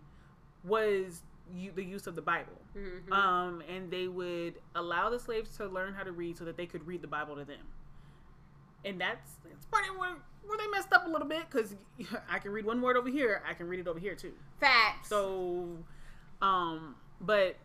was 0.63 1.21
you, 1.53 1.71
the 1.71 1.83
use 1.83 2.07
of 2.07 2.15
the 2.15 2.21
Bible. 2.21 2.61
Mhm. 2.75 3.11
Um 3.11 3.61
and 3.67 3.89
they 3.91 4.07
would 4.07 4.55
allow 4.75 5.09
the 5.09 5.19
slaves 5.19 5.55
to 5.57 5.67
learn 5.67 5.93
how 5.93 6.03
to 6.03 6.11
read 6.11 6.37
so 6.37 6.45
that 6.45 6.57
they 6.57 6.65
could 6.65 6.85
read 6.87 7.01
the 7.01 7.07
Bible 7.07 7.35
to 7.35 7.45
them. 7.45 7.65
And 8.85 8.99
that's 8.99 9.35
that's 9.43 9.65
part 9.65 9.89
of 9.89 9.97
where, 9.97 10.15
where 10.45 10.57
they 10.57 10.67
messed 10.67 10.93
up 10.93 11.05
a 11.05 11.09
little 11.09 11.27
bit 11.27 11.49
cuz 11.49 11.75
I 12.29 12.39
can 12.39 12.51
read 12.51 12.65
one 12.65 12.81
word 12.81 12.97
over 12.97 13.09
here, 13.09 13.41
I 13.47 13.53
can 13.53 13.67
read 13.67 13.79
it 13.79 13.87
over 13.87 13.99
here 13.99 14.15
too. 14.15 14.33
Facts. 14.59 15.09
So, 15.09 15.77
um, 16.41 16.95
but 17.19 17.57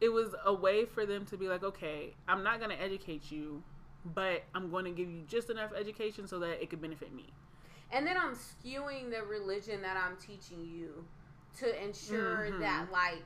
it 0.00 0.08
was 0.08 0.34
a 0.44 0.52
way 0.52 0.86
for 0.86 1.04
them 1.04 1.26
to 1.26 1.36
be 1.36 1.46
like, 1.48 1.62
okay, 1.62 2.14
I'm 2.26 2.42
not 2.42 2.58
going 2.58 2.70
to 2.70 2.80
educate 2.82 3.30
you, 3.30 3.62
but 4.04 4.44
I'm 4.54 4.70
going 4.70 4.86
to 4.86 4.90
give 4.90 5.10
you 5.10 5.22
just 5.28 5.50
enough 5.50 5.72
education 5.74 6.26
so 6.26 6.38
that 6.38 6.62
it 6.62 6.70
could 6.70 6.80
benefit 6.80 7.14
me. 7.14 7.26
And 7.92 8.06
then 8.06 8.16
I'm 8.16 8.34
skewing 8.34 9.10
the 9.10 9.22
religion 9.24 9.82
that 9.82 9.96
I'm 9.96 10.16
teaching 10.16 10.64
you 10.64 11.04
to 11.58 11.84
ensure 11.84 12.48
Mhm. 12.50 12.60
that 12.60 12.90
like 12.92 13.24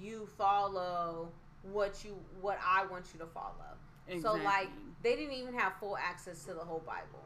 you 0.00 0.26
follow 0.38 1.30
what 1.62 2.04
you 2.04 2.12
what 2.40 2.58
I 2.64 2.86
want 2.86 3.12
you 3.12 3.18
to 3.20 3.26
follow. 3.26 3.76
So 4.20 4.34
like 4.34 4.68
they 5.02 5.16
didn't 5.16 5.34
even 5.34 5.54
have 5.54 5.74
full 5.78 5.96
access 5.96 6.44
to 6.44 6.54
the 6.54 6.60
whole 6.64 6.80
Bible. 6.80 7.24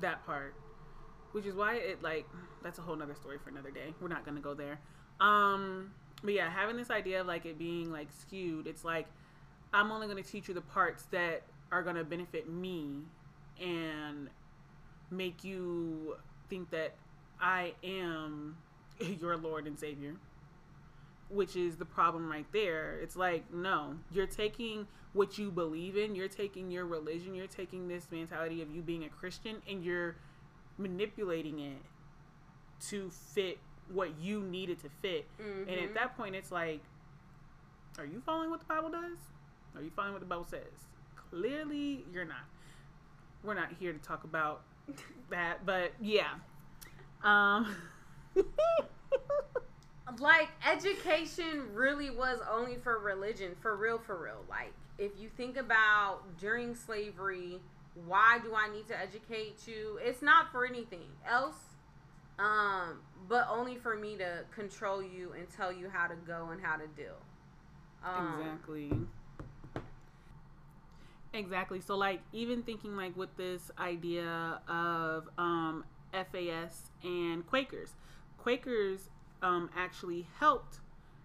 that 0.00 0.24
part, 0.26 0.54
which 1.32 1.46
is 1.46 1.54
why 1.54 1.74
it 1.74 2.02
like 2.02 2.26
that's 2.62 2.78
a 2.78 2.82
whole 2.82 2.96
nother 2.96 3.14
story 3.14 3.38
for 3.38 3.48
another 3.50 3.70
day. 3.70 3.94
We're 4.00 4.08
not 4.08 4.24
going 4.24 4.36
to 4.36 4.42
go 4.42 4.52
there. 4.54 4.78
Um, 5.20 5.94
but 6.22 6.34
yeah, 6.34 6.50
having 6.50 6.76
this 6.76 6.90
idea 6.90 7.20
of 7.22 7.26
like 7.26 7.46
it 7.46 7.58
being 7.58 7.90
like 7.90 8.08
skewed, 8.12 8.66
it's 8.66 8.84
like 8.84 9.06
I'm 9.72 9.90
only 9.90 10.06
going 10.06 10.22
to 10.22 10.28
teach 10.28 10.48
you 10.48 10.54
the 10.54 10.60
parts 10.60 11.04
that 11.06 11.42
are 11.72 11.82
going 11.82 11.96
to 11.96 12.04
benefit 12.04 12.48
me 12.48 13.04
and 13.60 14.28
make 15.10 15.42
you 15.44 16.16
think 16.48 16.70
that 16.70 16.94
I 17.40 17.74
am 17.82 18.56
your 19.20 19.36
Lord 19.36 19.66
and 19.66 19.78
Savior. 19.78 20.14
Which 21.28 21.56
is 21.56 21.76
the 21.76 21.84
problem 21.84 22.30
right 22.30 22.46
there. 22.52 22.98
It's 23.02 23.16
like, 23.16 23.52
no, 23.52 23.96
you're 24.12 24.26
taking 24.28 24.86
what 25.12 25.38
you 25.38 25.50
believe 25.50 25.96
in, 25.96 26.14
you're 26.14 26.28
taking 26.28 26.70
your 26.70 26.84
religion, 26.86 27.34
you're 27.34 27.46
taking 27.46 27.88
this 27.88 28.06
mentality 28.12 28.62
of 28.62 28.70
you 28.70 28.82
being 28.82 29.04
a 29.04 29.08
Christian, 29.08 29.56
and 29.68 29.82
you're 29.84 30.16
manipulating 30.78 31.58
it 31.58 31.78
to 32.88 33.10
fit 33.10 33.58
what 33.90 34.10
you 34.20 34.42
need 34.42 34.68
it 34.70 34.78
to 34.82 34.88
fit. 35.00 35.26
And 35.38 35.66
Mhm. 35.68 35.84
at 35.84 35.94
that 35.94 36.16
point, 36.16 36.36
it's 36.36 36.52
like, 36.52 36.82
are 37.98 38.04
you 38.04 38.20
following 38.20 38.50
what 38.50 38.60
the 38.60 38.66
Bible 38.66 38.90
does? 38.90 39.18
Are 39.74 39.82
you 39.82 39.90
following 39.90 40.12
what 40.12 40.20
the 40.20 40.26
Bible 40.26 40.44
says? 40.44 40.86
Clearly, 41.30 42.04
you're 42.12 42.24
not. 42.24 42.44
We're 43.42 43.54
not 43.54 43.72
here 43.72 43.92
to 43.92 43.98
talk 43.98 44.24
about 44.24 44.62
that, 45.30 45.64
but 45.66 45.92
yeah. 46.00 46.34
Um, 47.22 47.74
Like 50.18 50.48
education 50.66 51.64
really 51.74 52.10
was 52.10 52.38
only 52.50 52.76
for 52.76 52.98
religion, 52.98 53.54
for 53.60 53.76
real, 53.76 53.98
for 53.98 54.16
real. 54.16 54.44
Like 54.48 54.72
if 54.98 55.12
you 55.18 55.28
think 55.36 55.56
about 55.56 56.20
during 56.38 56.74
slavery, 56.74 57.60
why 58.06 58.38
do 58.42 58.54
I 58.54 58.72
need 58.72 58.86
to 58.88 58.98
educate 58.98 59.66
you? 59.66 59.98
It's 60.02 60.22
not 60.22 60.50
for 60.52 60.64
anything 60.64 61.04
else, 61.28 61.58
um, 62.38 63.00
but 63.28 63.46
only 63.50 63.76
for 63.76 63.96
me 63.96 64.16
to 64.16 64.44
control 64.54 65.02
you 65.02 65.32
and 65.36 65.46
tell 65.50 65.72
you 65.72 65.90
how 65.90 66.06
to 66.06 66.14
go 66.26 66.48
and 66.50 66.62
how 66.62 66.76
to 66.76 66.86
do. 66.96 67.10
Um, 68.04 68.40
exactly. 68.40 68.92
Exactly. 71.34 71.80
So 71.80 71.96
like 71.96 72.20
even 72.32 72.62
thinking 72.62 72.96
like 72.96 73.16
with 73.16 73.36
this 73.36 73.70
idea 73.78 74.60
of 74.68 75.28
um 75.36 75.84
FAS 76.12 76.90
and 77.02 77.46
Quakers. 77.46 77.94
Quakers 78.46 79.10
um 79.42 79.68
actually 79.76 80.24
helped 80.38 80.78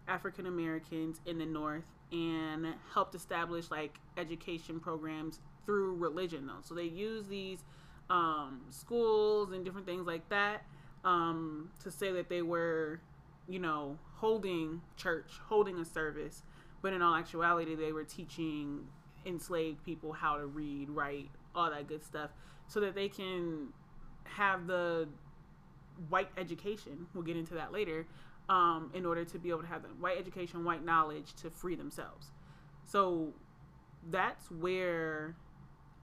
African 0.08 0.48
Americans 0.48 1.22
in 1.28 1.38
the 1.38 1.46
North 1.46 1.84
and 2.12 2.66
helped 2.96 3.14
establish 3.14 3.70
like 3.70 4.00
education 4.18 4.80
programs 4.80 5.40
through 5.68 5.98
religion 5.98 6.48
though. 6.48 6.64
So 6.64 6.74
they 6.74 6.86
use 6.86 7.28
these 7.28 7.60
um 8.10 8.62
schools 8.72 9.52
and 9.52 9.64
different 9.64 9.86
things 9.86 10.08
like 10.08 10.28
that 10.30 10.64
um 11.06 11.70
to 11.84 11.92
say 11.92 12.12
that 12.12 12.28
they 12.28 12.42
were 12.42 13.02
you 13.48 13.60
know 13.60 14.00
holding 14.16 14.82
church, 14.98 15.34
holding 15.46 15.78
a 15.78 15.86
service, 15.86 16.42
but 16.82 16.92
in 16.92 17.04
all 17.04 17.14
actuality 17.14 17.76
they 17.76 17.92
were 17.92 18.04
teaching 18.04 18.88
enslaved 19.28 19.84
people 19.86 20.12
how 20.12 20.38
to 20.38 20.48
read, 20.48 20.90
write, 20.90 21.30
all 21.54 21.70
that 21.70 21.88
good 21.88 22.04
stuff, 22.04 22.32
so 22.68 22.80
that 22.80 22.96
they 22.96 23.08
can 23.08 23.68
have 24.24 24.66
the 24.66 25.08
white 26.10 26.30
education. 26.38 27.08
We'll 27.14 27.24
get 27.24 27.38
into 27.38 27.54
that 27.56 27.72
later. 27.72 28.06
Um, 28.50 28.92
in 28.94 29.06
order 29.06 29.24
to 29.24 29.40
be 29.40 29.50
able 29.50 29.62
to 29.62 29.68
have 29.68 29.84
the 29.84 29.88
white 29.90 30.18
education, 30.18 30.66
white 30.66 30.84
knowledge 30.84 31.36
to 31.36 31.50
free 31.50 31.76
themselves. 31.76 32.32
So 32.86 33.34
that's 34.10 34.50
where 34.52 35.36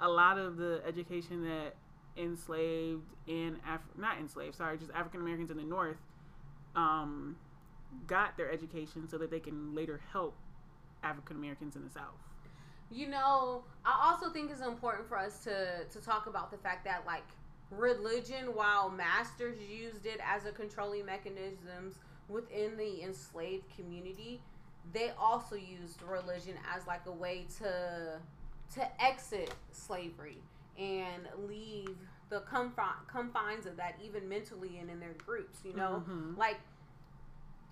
a 0.01 0.09
lot 0.09 0.38
of 0.38 0.57
the 0.57 0.80
education 0.86 1.42
that 1.44 1.74
enslaved 2.16 3.12
and 3.26 3.57
Af- 3.68 3.80
not 3.99 4.18
enslaved, 4.18 4.57
sorry, 4.57 4.78
just 4.78 4.90
African 4.92 5.20
Americans 5.20 5.51
in 5.51 5.57
the 5.57 5.64
North 5.64 5.99
um, 6.74 7.36
got 8.07 8.36
their 8.36 8.51
education 8.51 9.09
so 9.09 9.18
that 9.18 9.30
they 9.30 9.40
can 9.40 9.74
later 9.74 10.01
help 10.12 10.34
African 11.03 11.36
Americans 11.36 11.76
in 11.76 11.84
the 11.84 11.90
South. 11.90 12.16
You 12.90 13.09
know, 13.09 13.64
I 13.84 14.11
also 14.11 14.32
think 14.32 14.51
it's 14.51 14.62
important 14.62 15.09
for 15.09 15.18
us 15.18 15.44
to 15.44 15.84
to 15.92 16.01
talk 16.01 16.26
about 16.26 16.51
the 16.51 16.57
fact 16.57 16.84
that 16.84 17.05
like 17.07 17.24
religion, 17.71 18.55
while 18.55 18.91
masters 18.91 19.59
used 19.61 20.07
it 20.07 20.21
as 20.27 20.47
a 20.47 20.53
controlling 20.53 21.05
mechanisms 21.07 21.97
within 22.29 22.77
the 22.77 23.03
enslaved 23.03 23.64
community, 23.77 24.41
they 24.93 25.11
also 25.19 25.55
used 25.55 26.03
religion 26.03 26.55
as 26.75 26.87
like 26.87 27.05
a 27.07 27.12
way 27.12 27.47
to 27.59 28.19
to 28.75 29.03
exit 29.03 29.55
slavery 29.73 30.39
and 30.79 31.27
leave 31.49 31.97
the 32.29 32.41
confi- 32.41 33.07
confines 33.11 33.64
of 33.64 33.77
that 33.79 33.95
even 34.05 34.29
mentally 34.29 34.77
and 34.79 34.91
in 34.91 35.01
their 35.01 35.14
groups 35.27 35.61
you 35.64 35.73
know 35.75 36.05
Mhm. 36.07 36.37
like 36.37 36.61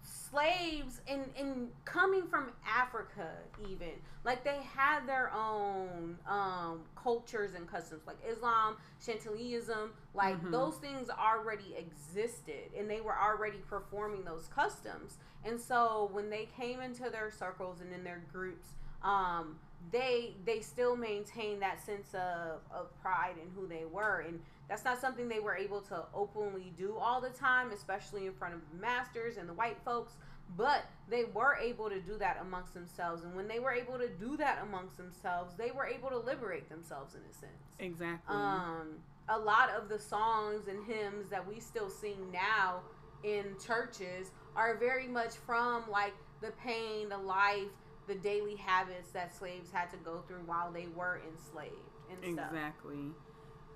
slaves 0.07 1.01
in 1.07 1.25
in 1.37 1.69
coming 1.85 2.27
from 2.29 2.53
Africa 2.67 3.29
even. 3.71 3.91
Like 4.25 4.45
they 4.45 4.61
had 4.75 5.07
their 5.07 5.33
own 5.33 6.19
um 6.29 6.83
cultures 6.95 7.55
and 7.55 7.69
customs 7.69 8.03
like 8.07 8.17
Islam 8.29 8.77
Chantillyism 9.03 9.91
like 10.15 10.41
Mhm. 10.43 10.51
those 10.53 10.77
things 10.79 11.11
already 11.11 11.75
existed 11.77 12.71
and 12.77 12.89
they 12.91 13.01
were 13.01 13.19
already 13.19 13.59
performing 13.69 14.25
those 14.25 14.49
customs. 14.49 15.19
And 15.45 15.61
so 15.61 16.09
when 16.13 16.31
they 16.31 16.47
came 16.57 16.81
into 16.81 17.11
their 17.11 17.31
circles 17.31 17.81
and 17.81 17.93
in 17.93 18.05
their 18.05 18.23
groups 18.33 18.69
um 19.03 19.59
they 19.93 20.35
they 20.45 20.61
still 20.61 20.97
maintained 20.97 21.63
that 21.63 21.81
sense 21.85 22.15
of 22.15 22.61
of 22.73 23.01
pride 23.03 23.37
in 23.41 23.51
who 23.51 23.67
they 23.67 23.85
were. 23.85 24.21
And 24.27 24.41
That's 24.69 24.85
not 24.85 25.01
something 25.01 25.29
they 25.29 25.41
were 25.41 25.57
able 25.57 25.81
to 25.83 26.05
openly 26.15 26.73
do 26.77 26.97
all 26.97 27.21
the 27.21 27.31
time, 27.31 27.71
especially 27.71 28.27
in 28.27 28.33
front 28.33 28.55
of 28.55 28.61
the 28.73 28.81
masters 28.81 29.37
and 29.37 29.49
the 29.49 29.53
white 29.55 29.79
folks. 29.85 30.15
But 30.57 30.85
they 31.09 31.25
were 31.25 31.57
able 31.61 31.89
to 31.89 32.01
do 32.01 32.17
that 32.19 32.39
amongst 32.41 32.75
themselves. 32.75 33.25
And 33.25 33.35
when 33.35 33.49
they 33.49 33.59
were 33.59 33.73
able 33.73 33.99
to 33.99 34.09
do 34.09 34.37
that 34.37 34.61
amongst 34.63 34.97
themselves, 34.97 35.55
they 35.57 35.71
were 35.71 35.87
able 35.87 36.09
to 36.11 36.19
liberate 36.19 36.69
themselves 36.69 37.15
in 37.15 37.21
a 37.29 37.33
sense. 37.33 37.75
Exactly. 37.79 38.35
Um, 38.35 38.97
a 39.29 39.39
lot 39.39 39.71
of 39.71 39.89
the 39.89 39.99
songs 39.99 40.69
and 40.69 40.85
hymns 40.87 41.29
that 41.31 41.47
we 41.47 41.59
still 41.59 41.91
sing 41.91 42.31
now 42.33 42.81
in 43.25 43.57
churches 43.65 44.31
are 44.55 44.77
very 44.77 45.09
much 45.09 45.35
from 45.35 45.83
like 45.91 46.15
the 46.41 46.53
pain, 46.63 47.09
the 47.09 47.19
life, 47.19 47.71
the 48.07 48.15
daily 48.15 48.55
habits 48.57 49.11
that 49.11 49.35
slaves 49.35 49.71
had 49.73 49.91
to 49.91 49.97
go 49.99 50.23
through 50.29 50.43
while 50.47 50.71
they 50.71 50.87
were 50.95 51.21
enslaved 51.29 51.75
and 52.11 52.23
stuff. 52.35 52.53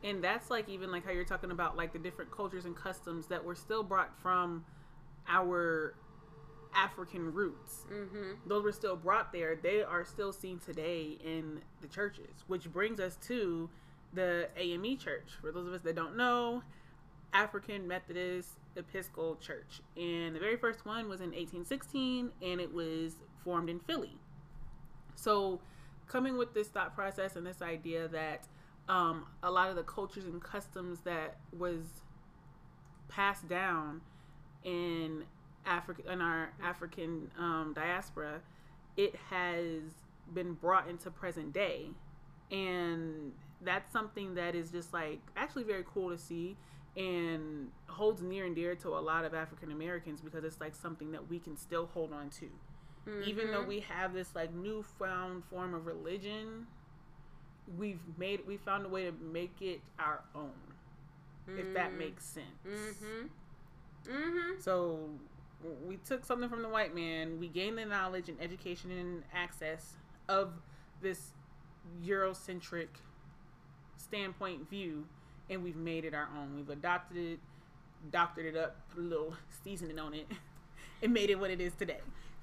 And 0.03 0.25
that's 0.25 0.51
like 0.51 0.69
even 0.69 0.91
like 0.91 1.05
how 1.05 1.13
you're 1.13 1.25
talking 1.25 1.51
about 1.51 1.77
like 1.77 1.93
the 1.93 1.99
different 1.99 2.31
cultures 2.31 2.65
and 2.65 2.75
customs 2.75 3.27
that 3.27 3.45
were 3.45 3.55
still 3.55 3.83
brought 3.83 4.19
from 4.21 4.65
our 5.29 5.95
African 6.75 7.33
roots. 7.33 7.85
Mm-hmm. 7.93 8.33
Those 8.47 8.65
were 8.65 8.73
still 8.73 8.97
brought 8.97 9.33
there. 9.33 9.57
They 9.57 9.83
are 9.83 10.05
still 10.05 10.33
seen 10.33 10.59
today 10.59 11.19
in 11.25 11.61
the 11.81 11.89
churches, 11.89 12.45
which 12.47 12.73
brings 12.73 13.01
us 13.01 13.17
to 13.27 13.69
the 14.13 14.49
AME 14.57 14.97
Church. 14.99 15.31
For 15.41 15.53
those 15.53 15.67
of 15.67 15.75
us 15.75 15.83
that 15.83 15.97
don't 15.97 16.17
know, 16.17 16.63
African 17.33 17.87
Methodist 17.87 18.51
Episcopal 18.77 19.37
Church. 19.37 19.81
And 19.97 20.35
the 20.35 20.41
very 20.41 20.57
first 20.57 20.85
one 20.87 21.09
was 21.09 21.21
in 21.21 21.29
1816 21.29 22.31
and 22.43 22.61
it 22.61 22.73
was 22.73 23.15
formed 23.45 23.69
in 23.69 23.81
Philly. 23.81 24.17
So, 25.15 25.61
coming 26.07 26.39
with 26.39 26.55
this 26.55 26.69
thought 26.69 26.95
process 26.95 27.37
and 27.37 27.47
this 27.47 27.63
idea 27.63 28.09
that 28.09 28.49
um, 28.91 29.25
a 29.45 29.51
lot 29.51 29.71
of 29.71 29.77
the 29.77 29.85
cultures 29.85 30.25
and 30.25 30.43
customs 30.43 30.99
that 31.05 31.37
was 31.57 31.79
passed 33.09 33.49
down 33.49 34.01
in 34.65 35.25
Africa 35.65 36.03
in 36.13 36.21
our 36.21 36.53
African 36.63 37.31
um, 37.39 37.73
diaspora, 37.75 38.41
it 38.97 39.15
has 39.31 39.83
been 40.35 40.55
brought 40.55 40.89
into 40.89 41.09
present 41.11 41.53
day, 41.53 41.91
and 42.51 43.33
that's 43.61 43.93
something 43.93 44.35
that 44.35 44.57
is 44.57 44.71
just 44.73 44.93
like 44.93 45.21
actually 45.37 45.63
very 45.63 45.85
cool 45.87 46.11
to 46.11 46.19
see 46.19 46.57
and 46.97 47.69
holds 47.87 48.21
near 48.23 48.45
and 48.47 48.57
dear 48.57 48.75
to 48.75 48.89
a 48.89 48.99
lot 48.99 49.25
of 49.25 49.35
African 49.35 49.71
Americans 49.71 50.21
because 50.21 50.43
it's 50.43 50.61
like 50.61 50.75
something 50.75 51.13
that 51.13 51.31
we 51.31 51.39
can 51.39 51.57
still 51.57 51.87
hold 51.95 52.13
on 52.13 52.29
to. 52.31 52.49
Even 53.25 53.51
though 53.53 53.63
we 53.63 53.81
have 53.81 54.13
this 54.13 54.35
like 54.35 54.53
newfound 54.53 55.45
form 55.45 55.75
of 55.75 55.87
religion, 55.87 56.67
we've 57.79 58.01
made 58.19 58.41
we 58.47 58.57
found 58.57 58.85
a 58.85 58.89
way 58.89 59.05
to 59.05 59.13
make 59.33 59.55
it 59.61 59.81
our 59.99 60.21
own. 60.35 60.51
If 61.59 61.75
that 61.75 61.95
makes 61.99 62.25
sense. 62.25 62.47
Mm-hmm. 62.65 64.13
Mm-hmm. 64.13 64.61
So 64.61 65.01
we 65.85 65.97
took 65.97 66.25
something 66.25 66.49
from 66.49 66.63
the 66.63 66.69
white 66.69 66.95
man. 66.95 67.41
We 67.41 67.49
gained 67.49 67.79
the 67.79 67.85
knowledge 67.85 68.29
and 68.29 68.41
education 68.41 68.93
and 68.93 69.23
access 69.35 69.95
of 70.29 70.53
this 71.03 71.33
Eurocentric 72.05 72.89
standpoint 73.97 74.71
view, 74.71 75.07
and 75.49 75.63
we've 75.65 75.77
made 75.77 76.05
it 76.05 76.15
our 76.15 76.29
own. 76.39 76.57
We've 76.57 76.71
adopted 76.71 77.17
it, 77.17 77.39
doctored 78.13 78.47
it 78.47 78.57
up, 78.57 78.77
put 78.95 79.01
a 79.01 79.07
little 79.07 79.35
seasoning 79.65 79.99
on 79.99 80.15
it, 80.15 80.27
and 81.03 81.13
made 81.13 81.31
it 81.31 81.39
what 81.39 81.51
it 81.51 81.61
is 81.61 81.73
today. 81.75 82.01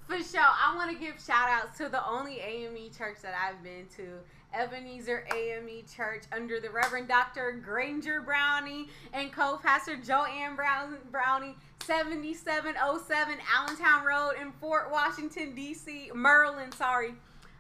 For 0.08 0.22
sure. 0.24 0.42
I 0.42 0.74
want 0.76 0.92
to 0.92 0.98
give 0.98 1.22
shout 1.22 1.50
outs 1.50 1.78
to 1.80 1.90
the 1.90 2.06
only 2.08 2.40
AME 2.40 2.92
church 2.98 3.18
that 3.24 3.34
I've 3.34 3.62
been 3.62 3.88
to. 3.98 4.20
Ebenezer 4.54 5.26
AME 5.36 5.84
Church 5.94 6.24
under 6.32 6.60
the 6.60 6.70
Reverend 6.70 7.08
Dr. 7.08 7.62
Grainger 7.64 8.22
Browning 8.22 8.88
and 9.14 9.32
co-pastor 9.32 9.98
Joanne 9.98 10.56
Brown 10.56 10.98
Browning, 11.12 11.56
7707 11.84 13.38
Allentown 13.56 14.06
Road 14.06 14.34
in 14.42 14.52
Fort 14.54 14.92
Washington, 14.92 15.56
D.C., 15.56 16.12
Maryland, 16.14 16.74
sorry. 16.74 17.14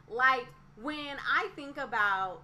Like, 0.09 0.47
when 0.81 1.17
I 1.31 1.49
think 1.55 1.77
about 1.77 2.43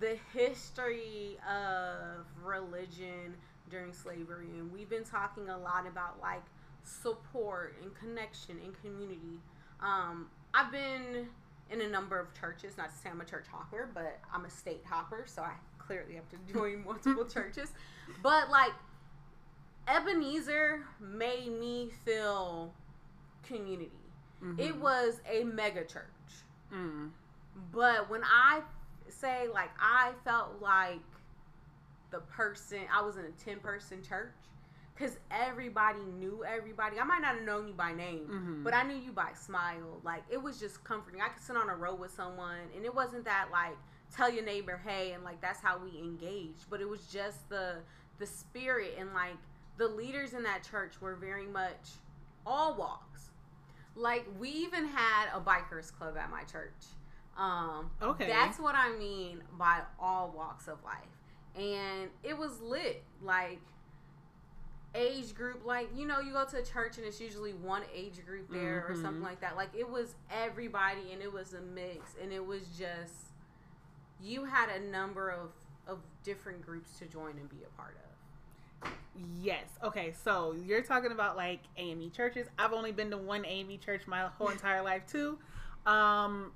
the 0.00 0.18
history 0.32 1.38
of 1.48 2.26
religion 2.42 3.34
during 3.70 3.92
slavery, 3.92 4.48
and 4.58 4.72
we've 4.72 4.90
been 4.90 5.04
talking 5.04 5.48
a 5.48 5.58
lot 5.58 5.86
about, 5.86 6.20
like, 6.20 6.42
support 6.84 7.76
and 7.82 7.94
connection 7.94 8.58
and 8.64 8.74
community. 8.82 9.40
Um, 9.80 10.28
I've 10.54 10.72
been 10.72 11.28
in 11.72 11.80
a 11.80 11.88
number 11.88 12.18
of 12.18 12.28
churches, 12.38 12.76
not 12.76 12.90
to 12.90 12.96
say 12.96 13.08
I'm 13.10 13.20
a 13.20 13.24
church 13.24 13.46
hopper, 13.50 13.88
but 13.94 14.20
I'm 14.32 14.44
a 14.44 14.50
state 14.50 14.82
hopper, 14.84 15.24
so 15.26 15.42
I 15.42 15.52
clearly 15.78 16.14
have 16.14 16.28
to 16.30 16.52
join 16.52 16.84
multiple 16.86 17.24
churches. 17.24 17.70
But 18.22 18.50
like 18.50 18.72
Ebenezer 19.88 20.84
made 21.00 21.58
me 21.58 21.90
feel 22.04 22.72
community. 23.42 23.90
It 24.58 24.76
was 24.76 25.20
a 25.30 25.44
mega 25.44 25.84
church. 25.84 26.04
Mm. 26.74 27.10
But 27.72 28.10
when 28.10 28.22
I 28.24 28.62
say 29.08 29.46
like 29.52 29.70
I 29.78 30.12
felt 30.24 30.60
like 30.60 30.98
the 32.10 32.18
person 32.18 32.80
I 32.92 33.02
was 33.02 33.16
in 33.16 33.24
a 33.24 33.30
10 33.44 33.60
person 33.60 34.02
church 34.02 34.34
cuz 34.96 35.16
everybody 35.30 36.00
knew 36.00 36.44
everybody. 36.44 36.98
I 37.00 37.04
might 37.04 37.20
not 37.22 37.34
have 37.36 37.44
known 37.44 37.68
you 37.68 37.74
by 37.74 37.92
name, 37.92 38.28
Mhm. 38.28 38.64
but 38.64 38.74
I 38.74 38.82
knew 38.82 38.96
you 38.96 39.12
by 39.12 39.32
smile. 39.32 40.00
Like 40.04 40.22
it 40.28 40.40
was 40.42 40.58
just 40.60 40.84
comforting. 40.84 41.20
I 41.20 41.28
could 41.28 41.42
sit 41.42 41.56
on 41.56 41.68
a 41.70 41.76
row 41.76 41.94
with 41.94 42.12
someone 42.12 42.58
and 42.74 42.84
it 42.84 42.94
wasn't 42.94 43.24
that 43.24 43.50
like 43.50 43.76
tell 44.14 44.28
your 44.30 44.44
neighbor 44.44 44.76
hey 44.76 45.12
and 45.12 45.24
like 45.24 45.40
that's 45.40 45.60
how 45.60 45.78
we 45.78 45.98
engaged, 45.98 46.68
but 46.68 46.80
it 46.80 46.88
was 46.88 47.06
just 47.06 47.48
the 47.48 47.82
the 48.18 48.26
spirit 48.26 48.94
and 48.98 49.12
like 49.14 49.36
the 49.78 49.88
leaders 49.88 50.34
in 50.34 50.42
that 50.42 50.62
church 50.62 51.00
were 51.00 51.14
very 51.16 51.46
much 51.46 51.92
all 52.46 52.74
walks. 52.74 53.30
Like 53.94 54.26
we 54.38 54.50
even 54.50 54.86
had 54.86 55.28
a 55.34 55.40
bikers 55.40 55.92
club 55.92 56.16
at 56.16 56.30
my 56.30 56.44
church. 56.44 56.84
Um, 57.36 57.90
Okay. 58.02 58.26
that's 58.26 58.58
what 58.58 58.74
I 58.74 58.92
mean 58.98 59.42
by 59.52 59.82
all 59.98 60.30
walks 60.30 60.68
of 60.68 60.82
life, 60.84 61.16
and 61.54 62.10
it 62.22 62.36
was 62.36 62.60
lit. 62.60 63.02
Like 63.22 63.60
age 64.94 65.34
group, 65.34 65.64
like 65.64 65.88
you 65.96 66.06
know, 66.06 66.20
you 66.20 66.32
go 66.32 66.44
to 66.44 66.58
a 66.58 66.62
church 66.62 66.98
and 66.98 67.06
it's 67.06 67.20
usually 67.20 67.52
one 67.52 67.82
age 67.94 68.24
group 68.26 68.50
there 68.50 68.86
or 68.88 68.94
something 68.94 69.20
Mhm. 69.22 69.24
like 69.24 69.40
that. 69.40 69.56
Like 69.56 69.70
it 69.74 69.88
was 69.88 70.14
everybody, 70.30 71.12
and 71.12 71.22
it 71.22 71.32
was 71.32 71.54
a 71.54 71.60
mix, 71.60 72.14
and 72.20 72.32
it 72.32 72.44
was 72.44 72.62
just 72.78 73.28
you 74.20 74.44
had 74.44 74.68
a 74.68 74.80
number 74.80 75.30
of 75.30 75.52
of 75.86 75.98
different 76.22 76.64
groups 76.64 76.98
to 76.98 77.06
join 77.06 77.36
and 77.38 77.48
be 77.48 77.64
a 77.64 77.76
part 77.76 77.96
of. 77.96 78.92
Yes. 79.40 79.64
Okay. 79.82 80.12
So 80.12 80.52
you're 80.52 80.82
talking 80.82 81.10
about 81.12 81.36
like 81.36 81.60
AME 81.76 82.10
churches. 82.12 82.48
I've 82.58 82.72
only 82.72 82.92
been 82.92 83.10
to 83.10 83.18
one 83.18 83.44
AME 83.44 83.78
church 83.78 84.06
my 84.06 84.22
whole 84.26 84.48
entire 84.58 84.82
life 84.82 85.06
too. 85.06 85.38
Um, 85.86 86.52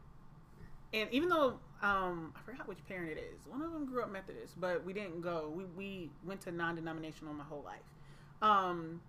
and 0.95 1.11
even 1.11 1.29
though 1.29 1.59
um, 1.83 2.33
I 2.37 2.41
forgot 2.41 2.67
which 2.69 2.79
parent 2.89 3.11
it 3.11 3.19
is, 3.19 3.47
one 3.47 3.61
of 3.63 3.73
them 3.73 3.85
grew 3.85 4.03
up 4.03 4.11
Methodist, 4.11 4.59
but 4.61 4.85
we 4.85 4.93
didn't 4.93 5.21
go. 5.21 5.53
We 5.55 5.65
we 5.65 6.11
went 6.25 6.41
to 6.43 6.53
non-denominational 6.53 7.35
my 7.35 7.45
whole 7.45 7.63
life. 7.65 7.83
Um, 8.43 9.01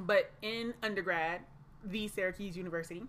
but 0.00 0.30
in 0.42 0.74
undergrad, 0.82 1.40
the 1.84 2.08
Syracuse 2.08 2.56
University, 2.56 3.02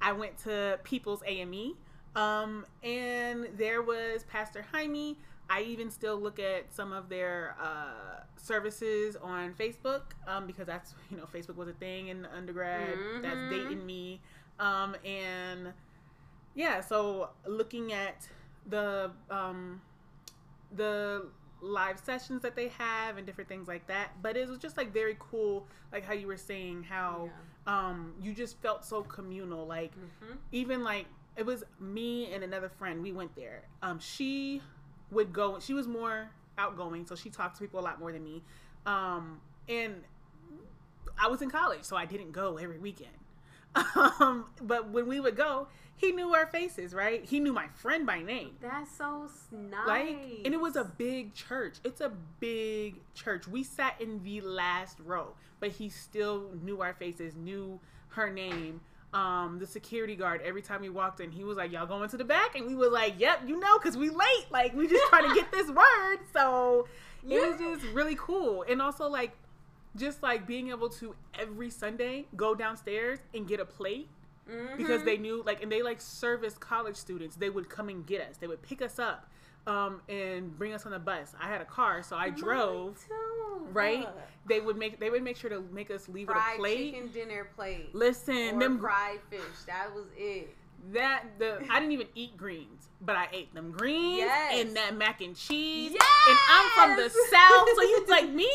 I 0.00 0.12
went 0.12 0.36
to 0.44 0.78
People's 0.84 1.22
AME. 1.26 1.74
Um, 2.14 2.66
and 2.82 3.48
there 3.56 3.80
was 3.82 4.24
Pastor 4.24 4.64
Jaime. 4.72 5.16
I 5.48 5.62
even 5.62 5.90
still 5.90 6.18
look 6.18 6.38
at 6.38 6.72
some 6.74 6.92
of 6.92 7.08
their 7.08 7.56
uh, 7.62 8.22
services 8.36 9.16
on 9.16 9.54
Facebook 9.54 10.02
um, 10.26 10.46
because 10.46 10.66
that's 10.66 10.94
you 11.10 11.16
know 11.16 11.24
Facebook 11.32 11.56
was 11.56 11.68
a 11.68 11.72
thing 11.74 12.08
in 12.08 12.26
undergrad. 12.26 12.98
That's 13.22 13.34
Mhm. 13.36 13.50
dating 13.50 13.86
me, 13.86 14.20
um, 14.58 14.94
and 15.04 15.72
yeah. 16.54 16.80
So 16.80 17.30
looking 17.46 17.92
at 17.92 18.28
the 18.66 19.10
um, 19.30 19.80
the 20.74 21.26
live 21.62 21.98
sessions 21.98 22.42
that 22.42 22.56
they 22.56 22.68
have 22.76 23.16
and 23.16 23.24
different 23.26 23.48
things 23.48 23.68
like 23.68 23.86
that, 23.86 24.10
but 24.20 24.36
it 24.36 24.48
was 24.48 24.58
just 24.58 24.76
like 24.76 24.92
very 24.92 25.16
cool, 25.18 25.66
like 25.92 26.04
how 26.04 26.12
you 26.12 26.26
were 26.26 26.36
saying 26.36 26.82
how 26.82 27.30
um, 27.66 28.12
you 28.20 28.34
just 28.34 28.60
felt 28.60 28.84
so 28.84 29.02
communal, 29.02 29.66
like 29.66 29.92
Mm-hmm. 29.92 30.34
even 30.50 30.82
like 30.84 31.06
it 31.36 31.46
was 31.46 31.64
me 31.80 32.32
and 32.34 32.42
another 32.44 32.68
friend 32.68 33.02
we 33.02 33.12
went 33.12 33.34
there. 33.36 33.62
Um 33.80 33.98
she 34.00 34.60
would 35.10 35.32
go 35.32 35.58
she 35.60 35.72
was 35.72 35.86
more 35.86 36.30
outgoing 36.58 37.06
so 37.06 37.14
she 37.14 37.30
talked 37.30 37.56
to 37.56 37.62
people 37.62 37.78
a 37.80 37.84
lot 37.84 37.98
more 38.00 38.12
than 38.12 38.24
me. 38.24 38.42
Um 38.84 39.40
and 39.68 40.02
i 41.22 41.28
was 41.28 41.42
in 41.42 41.50
college 41.50 41.84
so 41.84 41.94
i 41.96 42.04
didn't 42.04 42.32
go 42.32 42.56
every 42.58 42.78
weekend. 42.78 43.10
Um 44.20 44.46
but 44.60 44.88
when 44.90 45.06
we 45.06 45.20
would 45.20 45.36
go 45.36 45.68
he 45.96 46.12
knew 46.12 46.34
our 46.34 46.46
faces 46.46 46.94
right? 46.94 47.24
He 47.24 47.40
knew 47.40 47.52
my 47.52 47.68
friend 47.68 48.06
by 48.06 48.22
name. 48.22 48.56
That's 48.60 48.96
so 48.96 49.28
nice. 49.50 49.86
like 49.86 50.18
and 50.44 50.54
it 50.54 50.60
was 50.60 50.76
a 50.76 50.84
big 50.84 51.34
church. 51.34 51.76
It's 51.84 52.00
a 52.00 52.12
big 52.40 52.96
church. 53.14 53.46
We 53.46 53.62
sat 53.62 54.00
in 54.00 54.22
the 54.22 54.40
last 54.40 54.98
row 55.04 55.34
but 55.60 55.70
he 55.70 55.88
still 55.88 56.50
knew 56.62 56.80
our 56.80 56.92
faces 56.94 57.36
knew 57.36 57.78
her 58.08 58.30
name 58.30 58.80
um 59.14 59.58
the 59.58 59.66
security 59.66 60.16
guard. 60.16 60.40
Every 60.44 60.62
time 60.62 60.80
we 60.80 60.88
walked 60.88 61.20
in 61.20 61.30
he 61.30 61.44
was 61.44 61.56
like 61.56 61.72
y'all 61.72 61.86
going 61.86 62.08
to 62.08 62.16
the 62.16 62.24
back? 62.24 62.56
And 62.56 62.66
we 62.66 62.74
was 62.74 62.90
like 62.90 63.14
yep 63.18 63.42
you 63.46 63.58
know 63.58 63.78
because 63.78 63.96
we 63.96 64.10
late. 64.10 64.46
Like 64.50 64.74
we 64.74 64.88
just 64.88 65.06
trying 65.08 65.28
to 65.28 65.34
get 65.34 65.50
this 65.52 65.70
word. 65.70 66.18
So 66.32 66.88
it 67.28 67.40
was 67.48 67.58
just 67.58 67.92
really 67.92 68.16
cool. 68.16 68.64
And 68.68 68.82
also 68.82 69.08
like 69.08 69.32
just 69.96 70.22
like 70.22 70.46
being 70.46 70.70
able 70.70 70.88
to 70.88 71.14
every 71.38 71.70
Sunday 71.70 72.26
go 72.36 72.54
downstairs 72.54 73.18
and 73.34 73.46
get 73.46 73.60
a 73.60 73.64
plate 73.64 74.08
because 74.76 75.02
Mhm. 75.02 75.04
they 75.04 75.16
knew 75.18 75.42
like 75.44 75.62
and 75.62 75.70
they 75.70 75.82
like 75.82 76.00
service 76.00 76.56
college 76.58 76.96
students. 76.96 77.36
They 77.36 77.50
would 77.50 77.68
come 77.68 77.88
and 77.88 78.06
get 78.06 78.20
us. 78.20 78.36
They 78.36 78.46
would 78.46 78.62
pick 78.62 78.82
us 78.82 78.98
up 78.98 79.28
um 79.66 80.02
and 80.08 80.56
bring 80.58 80.72
us 80.72 80.84
on 80.86 80.92
the 80.92 80.98
bus. 80.98 81.34
I 81.40 81.46
had 81.48 81.60
a 81.60 81.64
car, 81.64 82.02
so 82.02 82.16
I 82.16 82.30
drove, 82.30 82.98
right? 83.72 84.08
They 84.46 84.60
would 84.60 84.76
make 84.76 84.98
they 84.98 85.10
would 85.10 85.22
make 85.22 85.36
sure 85.36 85.50
to 85.50 85.60
make 85.72 85.90
us 85.90 86.08
leave 86.08 86.28
with 86.28 86.36
a 86.36 86.56
plate. 86.56 86.94
chicken 86.94 87.12
dinner 87.12 87.48
plate. 87.56 87.94
Listen, 87.94 88.58
them 88.58 88.78
fried 88.80 89.20
fish. 89.30 89.40
That 89.66 89.94
was 89.94 90.06
it. 90.16 90.56
that 90.92 91.38
the 91.38 91.64
I 91.70 91.78
didn't 91.78 91.92
even 91.92 92.08
eat 92.16 92.36
greens, 92.36 92.88
but 93.00 93.14
I 93.14 93.28
ate 93.32 93.54
them 93.54 93.70
greens 93.70 94.18
Yes. 94.18 94.54
and 94.66 94.76
that 94.76 94.96
mac 94.96 95.20
and 95.20 95.36
cheese. 95.36 95.92
Yes. 95.92 96.08
And 96.28 96.38
I'm 96.50 96.70
from 96.70 96.96
the 96.96 97.08
south, 97.08 97.68
so 97.76 97.82
you 97.82 98.04
like 98.08 98.28
me. 98.42 98.50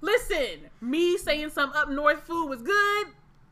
Listen, 0.00 0.70
me 0.80 1.16
saying 1.18 1.50
some 1.50 1.70
up 1.72 1.88
north 1.88 2.22
food 2.24 2.46
was 2.48 2.62
good. 2.62 3.08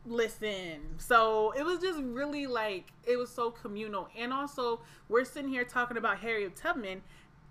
Listen, 0.07 0.81
so 0.97 1.51
it 1.57 1.63
was 1.63 1.79
just 1.79 1.99
really 1.99 2.45
like 2.45 2.91
it 3.05 3.17
was 3.17 3.29
so 3.29 3.49
communal, 3.49 4.07
and 4.17 4.31
also 4.31 4.81
we're 5.09 5.25
sitting 5.25 5.49
here 5.49 5.63
talking 5.63 5.97
about 5.97 6.19
Harriet 6.19 6.55
Tubman. 6.55 7.01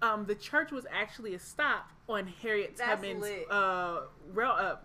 Um, 0.02 0.26
the 0.26 0.34
church 0.34 0.70
was 0.70 0.86
actually 0.92 1.34
a 1.34 1.38
stop 1.38 1.90
on 2.09 2.26
Harriet 2.42 2.76
That's 2.76 2.90
Tubman's 3.00 3.22
lit. 3.22 3.50
uh 3.50 4.00
rail. 4.32 4.55
Uh, 4.57 4.76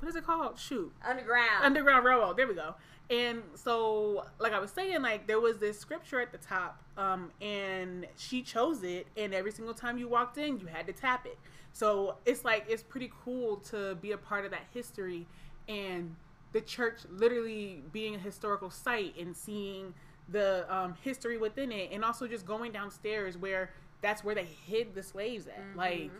what 0.00 0.08
is 0.08 0.16
it 0.16 0.24
called? 0.24 0.58
Shoot, 0.58 0.92
Underground. 1.06 1.62
Underground 1.64 2.04
Railroad. 2.04 2.36
There 2.36 2.48
we 2.48 2.54
go. 2.54 2.74
And 3.10 3.42
so, 3.54 4.24
like 4.40 4.52
I 4.52 4.58
was 4.58 4.70
saying, 4.70 5.02
like 5.02 5.26
there 5.26 5.40
was 5.40 5.58
this 5.58 5.78
scripture 5.78 6.20
at 6.20 6.32
the 6.32 6.38
top, 6.38 6.82
um, 6.96 7.30
and 7.40 8.06
she 8.16 8.42
chose 8.42 8.82
it, 8.82 9.06
and 9.16 9.32
every 9.34 9.52
single 9.52 9.74
time 9.74 9.98
you 9.98 10.08
walked 10.08 10.36
in, 10.38 10.58
you 10.58 10.66
had 10.66 10.86
to 10.88 10.92
tap 10.92 11.26
it. 11.26 11.38
So 11.72 12.16
it's 12.24 12.44
like 12.44 12.64
it's 12.68 12.82
pretty 12.82 13.12
cool 13.24 13.58
to 13.70 13.94
be 13.96 14.12
a 14.12 14.18
part 14.18 14.44
of 14.44 14.50
that 14.50 14.66
history, 14.72 15.26
and 15.68 16.16
the 16.54 16.60
church 16.60 17.00
literally 17.10 17.82
being 17.92 18.14
a 18.14 18.18
historical 18.18 18.70
site 18.70 19.14
and 19.18 19.36
seeing 19.36 19.92
the 20.28 20.64
um, 20.74 20.94
history 21.02 21.36
within 21.36 21.70
it, 21.72 21.90
and 21.92 22.02
also 22.04 22.26
just 22.26 22.46
going 22.46 22.72
downstairs 22.72 23.36
where 23.36 23.70
that's 24.00 24.22
where 24.22 24.34
they 24.34 24.46
hid 24.66 24.94
the 24.94 25.02
slaves 25.02 25.46
at. 25.48 25.76
Like 25.76 26.10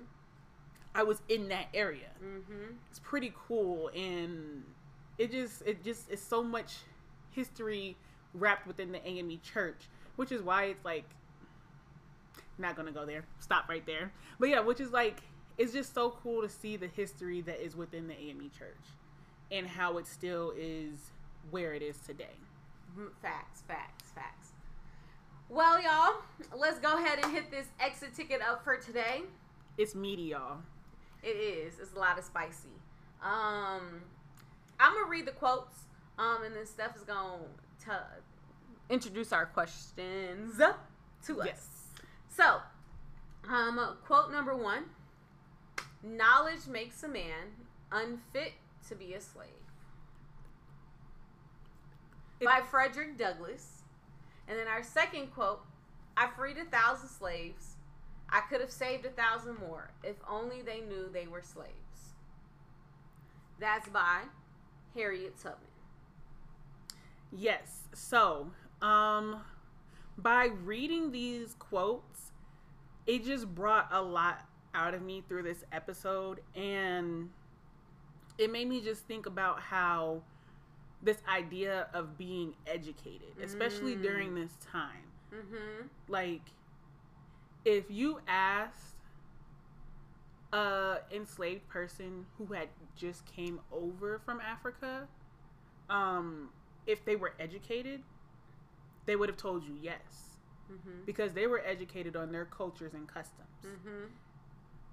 I 0.94 1.04
was 1.04 1.22
in 1.28 1.48
that 1.48 1.66
area. 1.72 2.10
Mm-hmm. 2.22 2.74
it's 2.90 2.98
pretty 2.98 3.32
cool 3.46 3.90
and 3.94 4.64
it 5.18 5.30
just 5.30 5.62
it 5.66 5.84
just 5.84 6.10
is 6.10 6.20
so 6.20 6.42
much 6.42 6.74
history 7.30 7.96
wrapped 8.34 8.66
within 8.66 8.90
the 8.90 9.06
AME 9.06 9.40
church 9.42 9.88
which 10.16 10.32
is 10.32 10.42
why 10.42 10.64
it's 10.64 10.84
like 10.84 11.08
not 12.58 12.74
gonna 12.76 12.92
go 12.92 13.06
there. 13.06 13.24
Stop 13.38 13.68
right 13.68 13.86
there. 13.86 14.12
But 14.40 14.48
yeah 14.48 14.60
which 14.60 14.80
is 14.80 14.90
like 14.90 15.22
it's 15.58 15.72
just 15.72 15.94
so 15.94 16.10
cool 16.22 16.42
to 16.42 16.48
see 16.48 16.76
the 16.76 16.88
history 16.88 17.40
that 17.42 17.64
is 17.64 17.76
within 17.76 18.08
the 18.08 18.18
AME 18.18 18.50
church 18.58 18.84
and 19.50 19.66
how 19.66 19.98
it 19.98 20.06
still 20.06 20.52
is 20.56 21.10
where 21.50 21.74
it 21.74 21.82
is 21.82 21.98
today 21.98 22.36
Mm, 22.98 23.08
Facts, 23.20 23.62
facts, 23.66 24.10
facts. 24.14 24.48
Well, 25.48 25.82
y'all, 25.82 26.22
let's 26.56 26.78
go 26.78 26.96
ahead 26.96 27.18
and 27.22 27.32
hit 27.32 27.50
this 27.50 27.66
exit 27.80 28.14
ticket 28.14 28.40
up 28.40 28.62
for 28.62 28.76
today. 28.76 29.22
it's 29.76 29.94
meaty 29.96 30.22
y'all 30.22 30.58
It 31.22 31.36
is. 31.36 31.78
It's 31.80 31.92
a 31.94 31.98
lot 31.98 32.18
of 32.18 32.24
spicy. 32.24 32.68
Um, 33.22 34.02
I'm 34.78 34.94
gonna 34.94 35.08
read 35.08 35.26
the 35.26 35.32
quotes. 35.32 35.80
Um, 36.18 36.44
and 36.44 36.54
then 36.54 36.66
Steph 36.66 36.94
is 36.96 37.02
gonna 37.02 37.38
to 37.86 38.00
introduce 38.88 39.32
our 39.32 39.46
questions 39.46 40.56
to 40.56 41.40
us. 41.40 41.46
yes 41.46 41.68
So, 42.28 42.58
um, 43.50 43.96
quote 44.06 44.30
number 44.30 44.54
one: 44.56 44.84
Knowledge 46.02 46.66
makes 46.68 47.02
a 47.02 47.08
man 47.08 47.56
unfit 47.90 48.52
to 48.88 48.94
be 48.94 49.14
a 49.14 49.20
slave. 49.20 49.48
It- 52.40 52.44
By 52.44 52.60
Frederick 52.62 53.16
Douglass. 53.16 53.82
And 54.46 54.58
then 54.58 54.68
our 54.68 54.82
second 54.82 55.28
quote: 55.34 55.64
I 56.16 56.28
freed 56.28 56.58
a 56.58 56.64
thousand 56.64 57.08
slaves. 57.08 57.76
I 58.28 58.40
could 58.40 58.60
have 58.60 58.70
saved 58.70 59.04
a 59.04 59.10
thousand 59.10 59.58
more 59.58 59.90
if 60.02 60.16
only 60.28 60.62
they 60.62 60.80
knew 60.80 61.08
they 61.12 61.26
were 61.26 61.42
slaves. 61.42 61.70
That's 63.58 63.88
by 63.88 64.22
Harriet 64.94 65.38
Tubman. 65.38 65.60
Yes. 67.30 67.84
So, 67.94 68.50
um 68.82 69.42
by 70.16 70.46
reading 70.64 71.10
these 71.10 71.54
quotes, 71.58 72.32
it 73.06 73.24
just 73.24 73.52
brought 73.54 73.88
a 73.90 74.00
lot 74.00 74.46
out 74.74 74.94
of 74.94 75.02
me 75.02 75.22
through 75.28 75.42
this 75.42 75.64
episode 75.72 76.40
and 76.54 77.30
it 78.38 78.50
made 78.50 78.68
me 78.68 78.80
just 78.80 79.02
think 79.06 79.26
about 79.26 79.60
how 79.60 80.22
this 81.02 81.18
idea 81.28 81.86
of 81.92 82.16
being 82.18 82.54
educated, 82.66 83.28
especially 83.42 83.94
Mm. 83.96 84.02
during 84.02 84.34
this 84.34 84.56
time. 84.60 85.10
Mm-hmm. 85.32 85.86
Like 86.08 86.42
if 87.64 87.90
you 87.90 88.20
asked 88.26 88.96
a 90.52 90.98
enslaved 91.12 91.66
person 91.68 92.26
who 92.38 92.46
had 92.54 92.68
just 92.96 93.26
came 93.26 93.60
over 93.72 94.20
from 94.24 94.40
Africa, 94.40 95.08
um, 95.90 96.50
if 96.86 97.04
they 97.04 97.16
were 97.16 97.34
educated, 97.40 98.02
they 99.06 99.16
would 99.16 99.28
have 99.28 99.38
told 99.38 99.64
you 99.64 99.74
yes 99.80 100.30
Mm-hmm. 100.72 101.04
because 101.04 101.34
they 101.34 101.46
were 101.46 101.60
educated 101.60 102.16
on 102.16 102.32
their 102.32 102.46
cultures 102.46 102.94
and 102.94 103.06
customs. 103.06 103.48
Mm-hmm. 103.66 104.06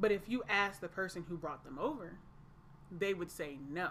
But 0.02 0.12
if 0.12 0.28
you 0.28 0.44
ask 0.50 0.82
the 0.82 0.89
person 0.89 1.24
who 1.30 1.38
brought 1.38 1.64
them 1.64 1.80
over, 1.80 2.18
they 2.92 3.14
would 3.14 3.32
say 3.32 3.58
no. 3.70 3.89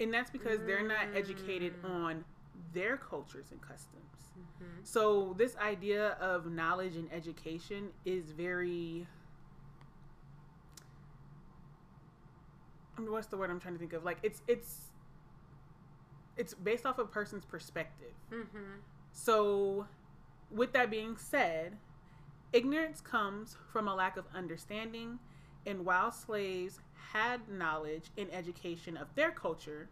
And 0.00 0.12
that's 0.12 0.30
because 0.30 0.60
they're 0.66 0.86
not 0.86 1.06
educated 1.14 1.82
Mm. 1.82 1.90
on 1.90 2.24
their 2.72 2.96
cultures 2.96 3.46
and 3.50 3.60
customs. 3.60 4.32
Mm-hmm. 4.38 4.64
So 4.84 5.34
this 5.38 5.56
idea 5.56 6.10
of 6.20 6.50
knowledge 6.50 6.96
and 6.96 7.12
education 7.12 7.88
is 8.04 8.30
very 8.30 9.06
I 12.96 13.00
mean, 13.00 13.12
what's 13.12 13.28
the 13.28 13.36
word 13.36 13.48
I'm 13.50 13.60
trying 13.60 13.74
to 13.74 13.78
think 13.78 13.92
of? 13.92 14.04
Like 14.04 14.18
it's 14.22 14.42
it's 14.48 14.88
it's 16.36 16.54
based 16.54 16.86
off 16.86 16.98
a 16.98 17.04
person's 17.04 17.44
perspective. 17.44 18.12
Mm-hmm. 18.32 18.80
So 19.12 19.86
with 20.50 20.72
that 20.72 20.90
being 20.90 21.16
said, 21.16 21.76
ignorance 22.52 23.00
comes 23.00 23.56
from 23.72 23.88
a 23.88 23.94
lack 23.94 24.16
of 24.16 24.24
understanding 24.34 25.18
and 25.68 25.84
while 25.84 26.10
slaves 26.10 26.80
had 27.12 27.46
knowledge 27.48 28.04
and 28.16 28.32
education 28.32 28.96
of 28.96 29.06
their 29.14 29.30
culture, 29.30 29.90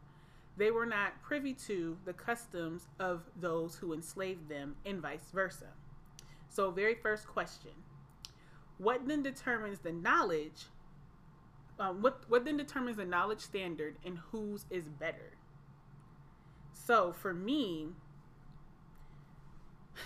they 0.57 0.71
were 0.71 0.87
not 0.87 1.23
privy 1.23 1.53
to 1.53 1.99
the 2.07 2.15
customs 2.15 2.89
of 2.99 3.21
those 3.39 3.77
who 3.77 3.93
enslaved 3.93 4.49
them 4.49 4.75
and 4.87 5.03
vice 5.03 5.31
versa. 5.35 5.67
So, 6.49 6.71
very 6.71 6.95
first 6.95 7.27
question 7.29 7.73
What 8.79 9.07
then 9.07 9.23
determines 9.23 9.81
the 9.81 9.93
knowledge? 9.93 10.65
Um, 11.79 12.01
what, 12.01 12.23
what 12.29 12.47
then 12.47 12.57
determines 12.57 12.97
the 12.97 13.05
knowledge 13.05 13.41
standard 13.41 13.97
and 14.05 14.17
whose 14.33 14.65
is 14.71 14.85
better? 14.85 15.37
So, 16.73 17.13
for 17.13 17.35
me, 17.35 17.89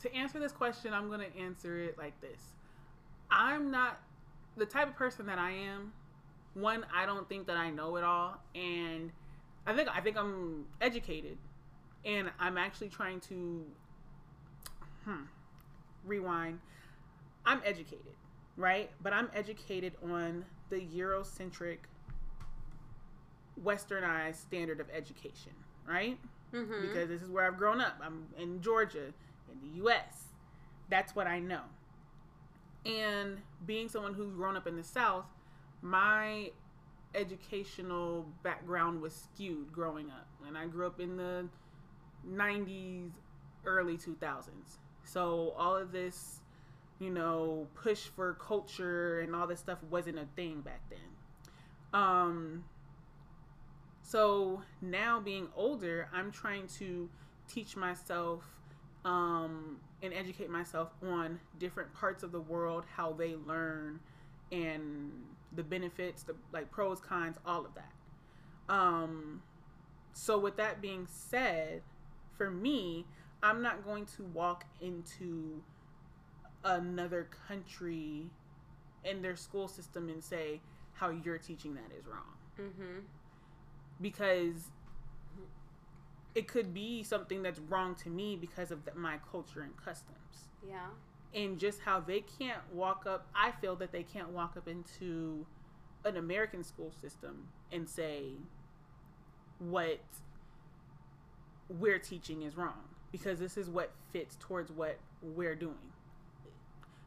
to 0.00 0.14
answer 0.14 0.38
this 0.38 0.52
question, 0.52 0.92
I'm 0.92 1.08
going 1.08 1.20
to 1.20 1.34
answer 1.38 1.80
it 1.80 1.96
like 1.96 2.20
this 2.20 2.53
I'm 3.30 3.70
not 3.70 4.00
the 4.56 4.66
type 4.66 4.88
of 4.88 4.96
person 4.96 5.26
that 5.26 5.38
I 5.38 5.50
am. 5.52 5.92
One 6.54 6.86
i 6.94 7.04
don't 7.04 7.28
think 7.28 7.48
that 7.48 7.56
i 7.56 7.68
know 7.68 7.96
it 7.96 8.04
all 8.04 8.40
and 8.54 9.10
i 9.66 9.72
think 9.74 9.88
i 9.88 10.00
think 10.00 10.16
i'm 10.16 10.64
educated 10.80 11.36
and 12.04 12.30
i'm 12.38 12.56
actually 12.56 12.88
trying 12.88 13.18
to 13.20 13.64
hmm, 15.04 15.22
rewind. 16.04 16.60
I'm 17.44 17.60
educated 17.64 18.14
right? 18.56 18.90
But 19.02 19.12
i'm 19.12 19.28
educated 19.34 19.94
on 20.04 20.44
the 20.70 20.80
eurocentric 20.80 21.78
westernized 23.62 24.36
standard 24.36 24.78
of 24.80 24.86
education 24.94 25.52
right? 25.88 26.18
Mm-hmm. 26.52 26.82
because 26.82 27.08
this 27.08 27.20
is 27.20 27.30
where 27.30 27.46
i've 27.46 27.58
grown 27.58 27.80
up. 27.80 27.98
I'm 28.00 28.26
in 28.38 28.62
georgia 28.62 29.12
in 29.50 29.82
the 29.82 29.90
us 29.90 30.28
that's 30.88 31.16
what 31.16 31.26
i 31.26 31.40
know 31.40 31.62
and 32.86 33.38
being 33.66 33.88
someone 33.88 34.14
who's 34.14 34.32
grown 34.32 34.56
up 34.56 34.66
in 34.66 34.76
the 34.76 34.84
south 34.84 35.24
my 35.82 36.50
educational 37.14 38.26
background 38.42 39.00
was 39.00 39.14
skewed 39.14 39.72
growing 39.72 40.10
up. 40.10 40.26
And 40.46 40.58
i 40.58 40.66
grew 40.66 40.86
up 40.86 41.00
in 41.00 41.16
the 41.16 41.46
90s 42.28 43.10
early 43.64 43.96
2000s 43.96 44.48
so 45.04 45.54
all 45.56 45.76
of 45.76 45.92
this 45.92 46.40
you 46.98 47.10
know 47.10 47.66
push 47.74 48.00
for 48.00 48.34
culture 48.34 49.20
and 49.20 49.34
all 49.34 49.46
this 49.46 49.60
stuff 49.60 49.78
wasn't 49.90 50.18
a 50.18 50.26
thing 50.36 50.60
back 50.60 50.80
then. 50.90 50.98
Um 51.92 52.64
so 54.02 54.62
now 54.82 55.18
being 55.18 55.48
older 55.56 56.08
i'm 56.12 56.30
trying 56.30 56.66
to 56.66 57.08
teach 57.48 57.74
myself 57.74 58.44
um, 59.04 59.76
and 60.02 60.12
educate 60.14 60.50
myself 60.50 60.88
on 61.02 61.40
different 61.58 61.92
parts 61.94 62.22
of 62.22 62.32
the 62.32 62.40
world, 62.40 62.84
how 62.96 63.12
they 63.12 63.34
learn, 63.46 64.00
and 64.52 65.10
the 65.54 65.62
benefits, 65.62 66.22
the 66.22 66.34
like 66.52 66.70
pros, 66.70 67.00
cons, 67.00 67.36
all 67.46 67.64
of 67.64 67.72
that. 67.74 67.92
Um, 68.74 69.42
so 70.12 70.38
with 70.38 70.56
that 70.56 70.80
being 70.80 71.06
said, 71.08 71.82
for 72.36 72.50
me, 72.50 73.04
I'm 73.42 73.62
not 73.62 73.84
going 73.84 74.06
to 74.16 74.22
walk 74.32 74.64
into 74.80 75.62
another 76.64 77.28
country 77.46 78.30
and 79.04 79.22
their 79.22 79.36
school 79.36 79.68
system 79.68 80.08
and 80.08 80.24
say 80.24 80.60
how 80.94 81.10
you're 81.10 81.38
teaching 81.38 81.74
that 81.74 81.90
is 81.98 82.06
wrong 82.06 82.22
Mm-hmm. 82.58 83.00
because 84.00 84.70
it 86.34 86.48
could 86.48 86.74
be 86.74 87.02
something 87.02 87.42
that's 87.42 87.60
wrong 87.60 87.94
to 87.94 88.10
me 88.10 88.36
because 88.36 88.70
of 88.70 88.84
the, 88.84 88.94
my 88.94 89.18
culture 89.30 89.62
and 89.62 89.76
customs. 89.76 90.48
Yeah. 90.68 90.88
and 91.34 91.58
just 91.58 91.80
how 91.80 92.00
they 92.00 92.20
can't 92.38 92.62
walk 92.72 93.04
up 93.06 93.26
i 93.34 93.50
feel 93.50 93.76
that 93.76 93.92
they 93.92 94.02
can't 94.02 94.30
walk 94.30 94.56
up 94.56 94.66
into 94.66 95.44
an 96.06 96.16
american 96.16 96.64
school 96.64 96.90
system 97.02 97.48
and 97.70 97.86
say 97.88 98.30
what 99.58 100.00
we're 101.68 101.98
teaching 101.98 102.42
is 102.42 102.56
wrong 102.56 102.84
because 103.12 103.38
this 103.38 103.56
is 103.56 103.68
what 103.68 103.92
fits 104.12 104.36
towards 104.40 104.70
what 104.72 104.98
we're 105.22 105.54
doing. 105.54 105.92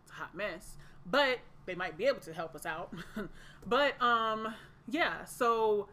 It's 0.04 0.12
a 0.12 0.16
hot 0.16 0.36
mess 0.36 0.76
but 1.10 1.40
they 1.66 1.76
might 1.76 1.98
be 1.98 2.06
able 2.06 2.20
to 2.22 2.34
help 2.34 2.56
us 2.56 2.66
out. 2.66 2.94
But 3.66 4.02
um 4.02 4.54
yeah 4.90 5.26
so 5.26 5.90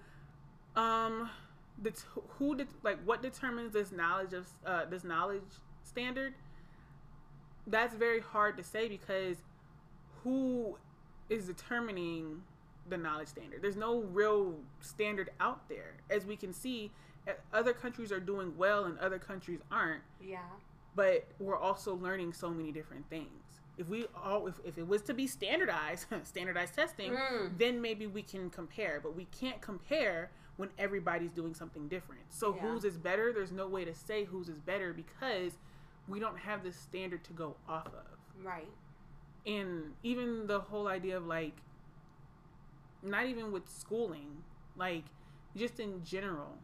um 0.77 1.29
the 1.83 1.91
t- 1.91 2.03
who 2.39 2.55
did 2.57 2.69
like 2.83 2.99
what 3.05 3.23
determines 3.23 3.73
this 3.73 3.91
knowledge 3.93 4.33
of 4.33 4.49
uh 4.65 4.85
this 4.87 5.05
knowledge 5.05 5.43
standard? 5.83 6.35
That's 7.67 7.95
very 7.95 8.21
hard 8.21 8.57
to 8.59 8.63
say 8.63 8.89
because 8.89 9.39
who 10.23 10.77
is 11.31 11.47
determining 11.47 12.43
the 12.89 12.97
knowledge 12.99 13.29
standard? 13.29 13.63
There's 13.63 13.77
no 13.77 14.01
real 14.01 14.57
standard 14.81 15.31
out 15.41 15.69
there. 15.69 15.95
As 16.11 16.27
we 16.27 16.37
can 16.37 16.53
see 16.53 16.93
other 17.55 17.73
countries 17.73 18.13
are 18.13 18.21
doing 18.21 18.55
well 18.59 18.85
and 18.85 18.99
other 18.99 19.19
countries 19.19 19.61
aren't. 19.71 20.03
Yeah. 20.23 20.41
but 20.95 21.27
we're 21.41 21.59
also 21.59 21.95
learning 21.97 22.33
so 22.35 22.51
many 22.51 22.71
different 22.71 23.09
things. 23.09 23.31
If 23.79 23.89
we 23.89 24.07
all 24.23 24.47
if, 24.47 24.55
if 24.65 24.77
it 24.79 24.87
was 24.87 25.01
to 25.03 25.15
be 25.15 25.27
standardized 25.27 26.07
standardized 26.25 26.75
testing 26.75 27.13
Mm. 27.13 27.59
then 27.59 27.81
maybe 27.81 28.07
we 28.07 28.23
can 28.23 28.51
compare. 28.51 29.01
But 29.03 29.17
we 29.17 29.25
can't 29.41 29.61
compare 29.63 30.31
when 30.57 30.69
everybody's 30.79 31.33
doing 31.33 31.55
something 31.55 31.89
different 31.89 32.23
so 32.31 32.55
Yeah. 32.55 32.61
whose 32.63 32.85
is 32.85 32.97
better 32.97 33.33
there's 33.33 33.53
no 33.53 33.67
way 33.67 33.85
to 33.85 33.95
say 33.95 34.25
whose 34.25 34.49
is 34.49 34.59
better 34.61 34.93
because 34.93 35.53
we 36.09 36.21
don't 36.21 36.39
have 36.39 36.63
this 36.63 36.77
standard 36.77 37.25
to 37.25 37.33
go 37.33 37.57
off 37.69 37.87
of 37.89 38.45
Right. 38.45 38.69
and 39.47 39.95
even 40.03 40.47
the 40.47 40.61
whole 40.61 40.87
idea 40.89 41.17
of 41.17 41.27
like 41.27 41.55
not 43.03 43.27
even 43.27 43.53
with 43.53 43.69
schooling 43.69 44.43
like 44.77 45.05
just 45.57 45.79
in 45.81 46.03
general 46.05 46.59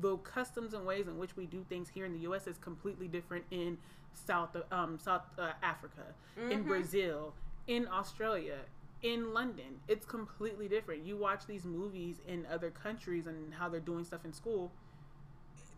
the 0.00 0.16
customs 0.18 0.74
and 0.74 0.84
ways 0.86 1.06
in 1.06 1.16
which 1.18 1.36
we 1.36 1.46
do 1.46 1.64
things 1.68 1.88
here 1.88 2.04
in 2.04 2.12
the 2.12 2.18
US 2.20 2.46
is 2.46 2.58
completely 2.58 3.08
different 3.08 3.44
in 3.50 3.78
South 4.12 4.56
um 4.72 4.98
South 4.98 5.22
uh, 5.38 5.52
Africa 5.62 6.14
in 6.36 6.64
Mhm. 6.64 6.68
Brazil 6.68 7.34
in 7.66 7.86
Australia 7.88 8.58
in 9.02 9.32
London 9.34 9.80
it's 9.88 10.06
completely 10.06 10.68
different 10.68 11.04
you 11.04 11.16
watch 11.16 11.46
these 11.46 11.64
movies 11.64 12.16
in 12.26 12.46
other 12.50 12.70
countries 12.70 13.26
and 13.26 13.52
how 13.54 13.68
they're 13.68 13.80
doing 13.80 14.04
stuff 14.04 14.24
in 14.24 14.32
school 14.32 14.72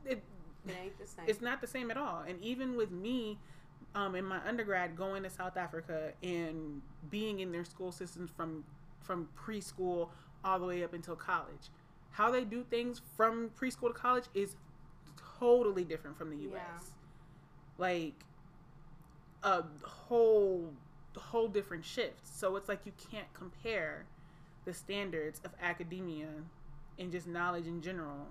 it, 0.04 0.22
It 0.66 0.74
ain't 0.82 0.98
the 0.98 1.06
same. 1.06 1.24
it's 1.26 1.40
not 1.40 1.60
the 1.60 1.66
same 1.66 1.90
at 1.90 1.96
all. 1.96 2.24
And 2.26 2.40
even 2.42 2.76
with 2.76 2.90
me, 2.90 3.38
um, 3.94 4.14
in 4.14 4.24
my 4.24 4.38
undergrad, 4.46 4.96
going 4.96 5.22
to 5.22 5.30
South 5.30 5.56
Africa 5.56 6.12
and 6.22 6.80
being 7.10 7.40
in 7.40 7.52
their 7.52 7.64
school 7.64 7.92
systems 7.92 8.30
from 8.36 8.64
from 9.00 9.28
preschool 9.36 10.08
all 10.44 10.58
the 10.58 10.66
way 10.66 10.84
up 10.84 10.92
until 10.92 11.16
college, 11.16 11.70
how 12.10 12.30
they 12.30 12.44
do 12.44 12.64
things 12.64 13.00
from 13.16 13.50
preschool 13.58 13.88
to 13.88 13.94
college 13.94 14.24
is 14.34 14.56
totally 15.38 15.84
different 15.84 16.16
from 16.18 16.30
the 16.30 16.36
U.S. 16.44 16.60
Yeah. 16.62 16.84
Like 17.78 18.14
a 19.42 19.64
whole 19.82 20.72
whole 21.18 21.48
different 21.48 21.84
shift. 21.84 22.26
So 22.26 22.56
it's 22.56 22.68
like 22.68 22.80
you 22.86 22.92
can't 23.10 23.32
compare 23.34 24.06
the 24.64 24.72
standards 24.74 25.40
of 25.44 25.50
academia 25.62 26.28
and 26.98 27.12
just 27.12 27.26
knowledge 27.26 27.66
in 27.66 27.80
general 27.80 28.26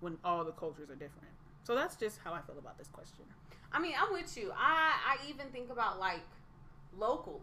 when 0.00 0.16
all 0.24 0.44
the 0.44 0.52
cultures 0.52 0.88
are 0.90 0.94
different. 0.94 1.28
So 1.64 1.74
that's 1.74 1.96
just 1.96 2.18
how 2.24 2.32
I 2.32 2.40
feel 2.40 2.58
about 2.58 2.78
this 2.78 2.88
question. 2.88 3.24
I 3.72 3.78
mean, 3.80 3.92
I'm 4.00 4.12
with 4.12 4.36
you. 4.36 4.50
I 4.56 4.92
I 5.06 5.28
even 5.28 5.46
think 5.48 5.70
about 5.70 5.98
like 5.98 6.22
locally. 6.96 7.40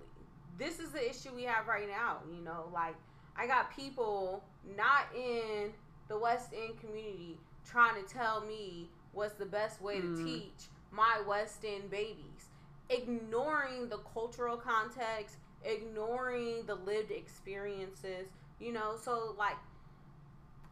This 0.57 0.79
is 0.79 0.89
the 0.91 1.07
issue 1.09 1.29
we 1.35 1.43
have 1.43 1.67
right 1.67 1.87
now. 1.87 2.19
You 2.33 2.41
know, 2.43 2.69
like 2.73 2.95
I 3.37 3.45
got 3.47 3.75
people 3.75 4.43
not 4.77 5.05
in 5.15 5.71
the 6.07 6.17
West 6.17 6.49
End 6.53 6.79
community 6.79 7.37
trying 7.65 8.01
to 8.03 8.11
tell 8.13 8.41
me 8.41 8.89
what's 9.11 9.33
the 9.33 9.45
best 9.45 9.81
way 9.81 9.99
to 10.01 10.07
Mm. 10.07 10.23
teach 10.25 10.67
my 10.91 11.21
West 11.27 11.63
End 11.65 11.89
babies, 11.89 12.49
ignoring 12.89 13.89
the 13.89 13.97
cultural 14.13 14.57
context, 14.57 15.37
ignoring 15.63 16.65
the 16.65 16.75
lived 16.75 17.11
experiences. 17.11 18.27
You 18.59 18.73
know, 18.73 18.95
so 19.01 19.35
like 19.37 19.57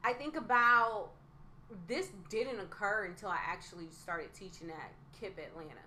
I 0.03 0.14
think 0.14 0.36
about 0.36 1.09
this 1.88 2.09
didn't 2.30 2.59
occur 2.59 3.05
until 3.05 3.30
I 3.30 3.39
actually 3.45 3.88
started 3.89 4.34
teaching 4.34 4.70
at 4.70 4.91
KIPP 5.20 5.39
Atlanta, 5.47 5.82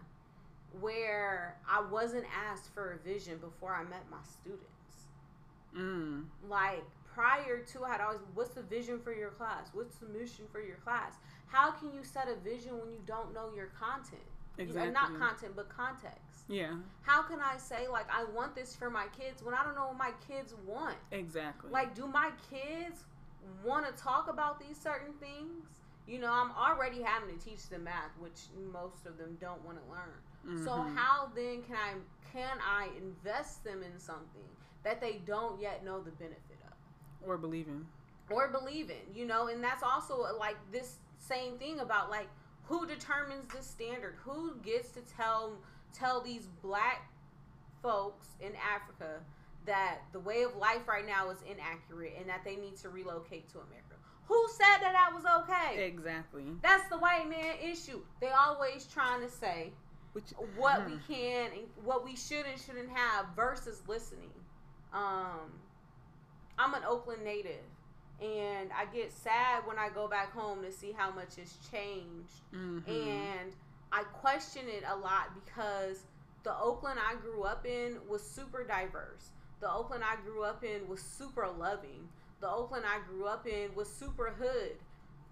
where 0.81 1.57
I 1.68 1.83
wasn't 1.91 2.24
asked 2.35 2.72
for 2.74 2.93
a 2.93 3.09
vision 3.09 3.39
before 3.39 3.74
I 3.74 3.85
met 3.85 4.05
my 4.11 4.18
students. 4.41 4.66
Mm. 5.77 6.24
Like 6.49 6.85
prior 7.14 7.59
to, 7.59 7.85
I'd 7.85 8.01
always, 8.01 8.20
what's 8.35 8.55
the 8.55 8.62
vision 8.62 9.01
for 9.03 9.14
your 9.14 9.31
class? 9.31 9.68
What's 9.72 9.97
the 9.97 10.07
mission 10.07 10.45
for 10.51 10.61
your 10.61 10.77
class? 10.77 11.12
How 11.47 11.70
can 11.70 11.93
you 11.93 12.03
set 12.03 12.29
a 12.29 12.37
vision 12.49 12.79
when 12.79 12.91
you 12.91 13.01
don't 13.07 13.33
know 13.33 13.51
your 13.55 13.70
content? 13.79 14.20
Exactly. 14.59 14.93
Not 14.93 15.19
content, 15.19 15.53
but 15.57 15.69
context. 15.69 16.45
Yeah, 16.49 16.75
How 17.03 17.23
can 17.23 17.41
I 17.41 17.57
say 17.59 17.89
like 17.89 18.07
I 18.11 18.25
want 18.25 18.55
this 18.55 18.75
for 18.75 18.89
my 18.89 19.07
kids 19.19 19.43
when 19.43 19.55
I 19.55 19.65
don't 19.65 19.75
know 19.75 19.89
what 19.89 19.97
my 19.99 20.13
kids 20.29 20.55
want? 20.67 20.97
exactly. 21.11 21.71
Like, 21.71 21.95
do 21.95 22.07
my 22.07 22.31
kids 22.51 23.05
want 23.65 23.85
to 23.87 24.03
talk 24.03 24.29
about 24.31 24.61
these 24.61 24.77
certain 24.79 25.13
things? 25.15 25.65
You 26.07 26.21
know, 26.21 26.33
I'm 26.33 26.53
already 26.53 27.03
having 27.03 27.37
to 27.37 27.45
teach 27.45 27.69
them 27.69 27.85
math, 27.85 28.17
which 28.21 28.43
most 28.73 29.07
of 29.07 29.19
them 29.19 29.37
don't 29.41 29.61
want 29.65 29.79
to 29.85 29.91
learn. 29.91 30.23
So 30.65 30.71
Mhm. 30.71 30.95
how 30.95 31.27
then 31.35 31.63
can 31.65 31.77
I 31.77 31.95
can 32.33 32.59
I 32.61 32.91
invest 32.97 33.65
them 33.65 33.83
in 33.83 33.99
something 33.99 34.49
that 34.85 35.01
they 35.01 35.19
don't 35.19 35.61
yet 35.61 35.85
know 35.85 36.01
the 36.01 36.13
benefit 36.13 36.59
of 36.67 37.29
or 37.29 37.37
believing. 37.39 37.87
or 38.31 38.49
believe 38.49 38.91
in? 38.91 39.15
You 39.15 39.27
know, 39.27 39.49
and 39.49 39.63
that's 39.63 39.83
also 39.83 40.37
like 40.39 40.57
this 40.71 40.99
same 41.19 41.59
thing 41.59 41.81
about 41.81 42.09
like 42.11 42.29
who 42.67 42.87
determines 42.87 43.53
this 43.55 43.67
standard? 43.67 44.17
Who 44.25 44.57
gets 44.57 44.91
to 44.91 45.01
tell 45.01 45.53
tell 45.93 46.21
these 46.21 46.47
black 46.62 47.11
folks 47.83 48.27
in 48.41 48.53
Africa 48.57 49.21
that 49.64 49.99
the 50.12 50.21
way 50.21 50.43
of 50.43 50.55
life 50.57 50.87
right 50.87 51.07
now 51.07 51.31
is 51.31 51.39
inaccurate 51.51 52.14
and 52.19 52.29
that 52.29 52.43
they 52.45 52.57
need 52.57 52.77
to 52.79 52.89
relocate 52.89 53.49
to 53.51 53.59
America? 53.59 53.95
Who 54.27 54.47
said 54.51 54.79
that 54.81 54.93
that 54.93 55.12
was 55.14 55.25
okay? 55.43 55.85
Exactly. 55.87 56.45
That's 56.62 56.89
the 56.89 56.99
white 56.99 57.29
man 57.29 57.55
issue. 57.62 58.01
They 58.21 58.31
always 58.31 58.85
trying 58.93 59.21
to 59.23 59.29
say 59.29 59.73
Which 60.12 60.25
what 60.57 60.85
we 60.87 60.99
can 61.07 61.53
and 61.53 61.62
what 61.85 62.05
we 62.05 62.17
should 62.17 62.45
and 62.47 62.61
shouldn't 62.61 62.91
have 62.91 63.27
versus 63.37 63.83
listening. 63.87 64.33
Um, 64.93 65.53
I'm 66.59 66.75
an 66.75 66.83
Oakland 66.89 67.23
native, 67.23 67.62
and 68.21 68.71
I 68.73 68.87
get 68.87 69.12
sad 69.12 69.67
when 69.67 69.79
I 69.79 69.89
go 69.91 70.09
back 70.09 70.33
home 70.33 70.62
to 70.62 70.73
see 70.73 70.93
how 70.93 71.11
much 71.11 71.37
has 71.37 71.53
changed. 71.71 72.41
Mhm. 72.53 72.89
And 72.89 73.55
I 73.93 74.05
question 74.05 74.69
it 74.69 74.85
a 74.87 74.97
lot 74.97 75.35
because 75.35 76.05
the 76.43 76.57
Oakland 76.59 76.99
I 76.99 77.14
grew 77.17 77.43
up 77.45 77.67
in 77.67 78.07
was 78.09 78.23
super 78.23 78.64
diverse. 78.64 79.31
The 79.61 79.71
Oakland 79.71 80.05
I 80.05 80.17
grew 80.17 80.43
up 80.43 80.64
in 80.64 80.87
was 80.89 81.01
super 81.03 81.49
loving. 81.49 82.09
The 82.41 82.49
Oakland 82.51 82.85
I 82.87 83.01
grew 83.01 83.27
up 83.27 83.47
in 83.47 83.75
was 83.75 83.93
super 83.93 84.31
hood. 84.31 84.79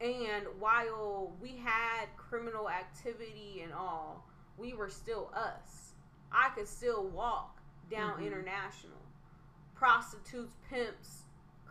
And 0.00 0.46
while 0.58 1.32
we 1.40 1.56
had 1.56 2.06
criminal 2.16 2.68
activity 2.68 3.60
and 3.62 3.72
all, 3.72 4.26
we 4.56 4.72
were 4.74 4.90
still 4.90 5.30
us. 5.34 5.92
I 6.32 6.48
could 6.50 6.68
still 6.68 7.04
walk 7.08 7.60
down 7.90 8.18
Mhm. 8.20 8.26
international. 8.26 8.98
Prostitutes, 9.74 10.54
pimps, 10.68 11.23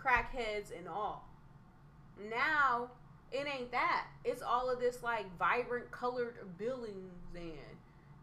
crackheads, 0.04 0.78
and 0.78 0.88
all. 0.88 1.28
Now, 2.30 2.90
it 3.32 3.48
ain't 3.48 3.72
that. 3.72 4.08
It's 4.24 4.42
all 4.42 4.70
of 4.70 4.80
this 4.80 5.02
like 5.02 5.26
vibrant 5.38 5.90
colored 5.92 6.38
buildings 6.58 7.14
and 7.36 7.54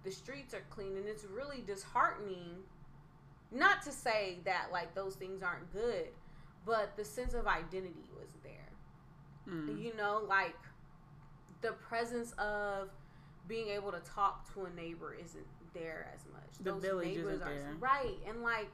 the 0.04 0.10
streets 0.10 0.54
are 0.54 0.62
clean 0.70 0.96
and 0.96 1.06
it's 1.06 1.24
really 1.24 1.62
disheartening. 1.66 2.56
Not 3.50 3.82
to 3.82 3.90
say 3.92 4.38
that 4.44 4.68
like 4.72 4.94
those 4.94 5.16
things 5.16 5.42
aren't 5.42 5.72
good, 5.72 6.08
but 6.64 6.96
the 6.96 7.04
sense 7.04 7.34
of 7.34 7.46
identity 7.46 8.08
was 8.18 8.30
there 8.44 8.52
Mm. 9.48 9.82
you 9.82 9.96
know 9.96 10.22
like 10.28 10.54
the 11.62 11.72
presence 11.72 12.32
of 12.32 12.90
being 13.48 13.68
able 13.68 13.90
to 13.90 13.98
talk 14.00 14.52
to 14.54 14.66
a 14.66 14.70
neighbor 14.70 15.14
isn't 15.14 15.46
there 15.74 16.08
as 16.14 16.20
much. 16.32 16.42
The 16.62 16.74
village 16.74 17.16
isn't 17.16 17.42
are 17.42 17.48
there. 17.48 17.74
right, 17.80 18.16
and 18.28 18.42
like 18.42 18.68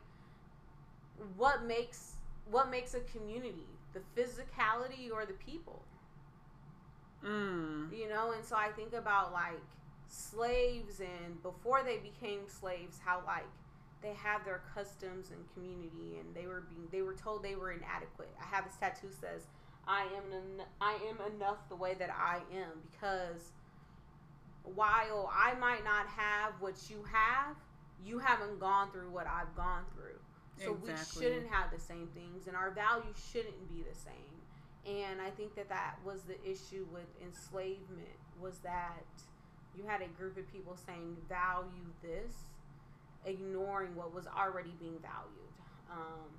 what 1.36 1.64
makes 1.64 2.15
what 2.50 2.70
makes 2.70 2.94
a 2.94 3.00
community? 3.00 3.66
The 3.92 4.00
physicality 4.20 5.10
or 5.12 5.26
the 5.26 5.34
people? 5.34 5.82
Mm. 7.24 7.96
you 7.96 8.08
know 8.08 8.32
and 8.32 8.44
so 8.44 8.54
i 8.54 8.68
think 8.68 8.92
about 8.92 9.32
like 9.32 9.58
slaves 10.06 11.00
and 11.00 11.42
before 11.42 11.82
they 11.82 11.96
became 11.96 12.40
slaves 12.46 12.98
how 13.04 13.22
like 13.26 13.46
they 14.02 14.12
had 14.12 14.44
their 14.44 14.60
customs 14.74 15.30
and 15.30 15.40
community 15.54 16.20
and 16.20 16.34
they 16.34 16.46
were 16.46 16.62
being 16.68 16.86
they 16.92 17.02
were 17.02 17.14
told 17.14 17.42
they 17.42 17.56
were 17.56 17.72
inadequate. 17.72 18.28
I 18.40 18.44
have 18.54 18.64
this 18.66 18.76
tattoo 18.76 19.08
says 19.10 19.46
i 19.88 20.02
am 20.02 20.32
en- 20.32 20.66
i 20.80 20.92
am 21.08 21.34
enough 21.34 21.68
the 21.68 21.74
way 21.74 21.94
that 21.94 22.10
i 22.10 22.36
am 22.54 22.70
because 22.92 23.50
while 24.62 25.30
i 25.34 25.54
might 25.54 25.84
not 25.84 26.06
have 26.06 26.52
what 26.60 26.74
you 26.90 27.02
have 27.10 27.56
you 28.04 28.18
haven't 28.18 28.60
gone 28.60 28.90
through 28.92 29.10
what 29.10 29.26
i've 29.26 29.54
gone 29.56 29.84
through 29.94 30.15
so 30.62 30.72
Exactly. 30.74 30.90
we 30.90 31.22
shouldn't 31.26 31.50
have 31.50 31.70
the 31.70 31.80
same 31.80 32.08
things 32.14 32.46
and 32.46 32.56
our 32.56 32.70
values 32.70 33.16
shouldn't 33.32 33.68
be 33.68 33.82
the 33.82 33.94
same 33.98 34.34
and 34.86 35.20
i 35.20 35.30
think 35.30 35.54
that 35.54 35.68
that 35.68 35.96
was 36.04 36.22
the 36.22 36.36
issue 36.48 36.86
with 36.92 37.06
enslavement 37.22 38.16
was 38.40 38.58
that 38.58 39.04
you 39.76 39.84
had 39.86 40.00
a 40.02 40.08
group 40.18 40.36
of 40.38 40.50
people 40.52 40.76
saying 40.86 41.16
value 41.28 41.90
this 42.02 42.34
ignoring 43.24 43.94
what 43.96 44.14
was 44.14 44.26
already 44.26 44.72
being 44.78 44.98
valued 45.02 45.52
um, 45.90 46.30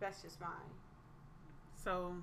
that's 0.00 0.22
just 0.22 0.40
my 0.40 0.46
So 1.82 2.14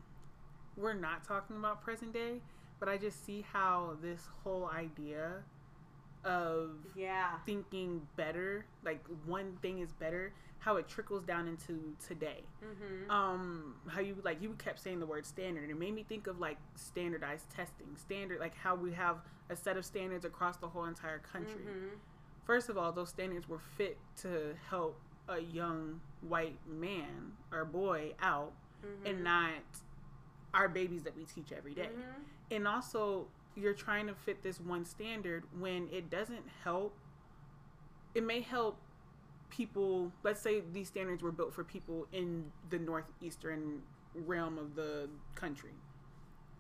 we're 0.78 0.94
not 0.94 1.24
talking 1.26 1.56
about 1.56 1.82
present 1.82 2.14
day, 2.14 2.42
but 2.80 2.90
I 2.90 2.98
just 2.98 3.26
see 3.26 3.46
how 3.54 3.98
this 4.02 4.28
whole 4.44 4.70
idea 4.74 5.44
of 6.26 6.72
yeah 6.96 7.32
thinking 7.46 8.02
better, 8.16 8.66
like 8.84 9.04
one 9.26 9.58
thing 9.62 9.80
is 9.80 9.92
better, 9.94 10.34
how 10.60 10.78
it 10.78 10.88
trickles 10.88 11.24
down 11.24 11.48
into 11.48 11.96
today. 12.06 12.44
mm-hmm. 12.64 13.10
Um, 13.12 13.76
how 13.88 14.02
you 14.02 14.16
like 14.24 14.42
you 14.42 14.56
kept 14.58 14.80
saying 14.82 15.00
the 15.00 15.06
word 15.06 15.26
standard, 15.26 15.64
and 15.64 15.72
it 15.72 15.80
made 15.80 15.94
me 15.94 16.04
think 16.04 16.28
of 16.28 16.40
like 16.40 16.58
standardized 16.76 17.50
testing, 17.56 17.88
standard 17.96 18.40
like 18.40 18.56
how 18.56 18.76
we 18.76 18.92
have 18.94 19.18
a 19.50 19.56
set 19.56 19.78
of 19.78 19.86
standards 19.86 20.26
across 20.26 20.58
the 20.58 20.68
whole 20.68 20.86
entire 20.86 21.20
country. 21.20 21.62
Mm-hmm. 21.62 21.96
First 22.46 22.70
of 22.70 22.78
all, 22.78 22.92
those 22.92 23.10
standards 23.10 23.48
were 23.48 23.62
fit 23.78 23.98
to 24.22 24.56
help 24.70 25.00
a 25.30 25.40
young 25.40 26.02
white 26.22 26.58
man 26.68 27.34
or 27.52 27.66
boy 27.66 28.14
out 28.22 28.52
Mm-hmm. 28.86 29.08
and 29.08 29.24
not 29.24 29.50
our 30.54 30.70
babies 30.70 31.02
that 31.04 31.18
we 31.18 31.24
teach 31.26 31.52
every 31.52 31.74
day. 31.74 31.90
Mhm. 31.92 32.56
And 32.56 32.68
also, 32.68 33.28
you're 33.56 33.74
trying 33.74 34.08
to 34.08 34.14
fit 34.14 34.44
this 34.44 34.60
one 34.60 34.86
standard 34.86 35.44
when 35.58 35.88
it 35.92 36.10
doesn't 36.10 36.44
help. 36.64 36.96
It 38.14 38.24
may 38.24 38.42
help 38.42 38.78
people. 39.50 40.12
Let's 40.24 40.42
say 40.42 40.62
these 40.74 40.88
standards 40.88 41.24
were 41.24 41.32
built 41.32 41.54
for 41.54 41.64
people 41.64 42.08
in 42.12 42.52
the 42.70 42.80
northeastern 42.80 43.82
realm 44.14 44.58
of 44.58 44.76
the 44.76 45.10
country. 45.36 45.72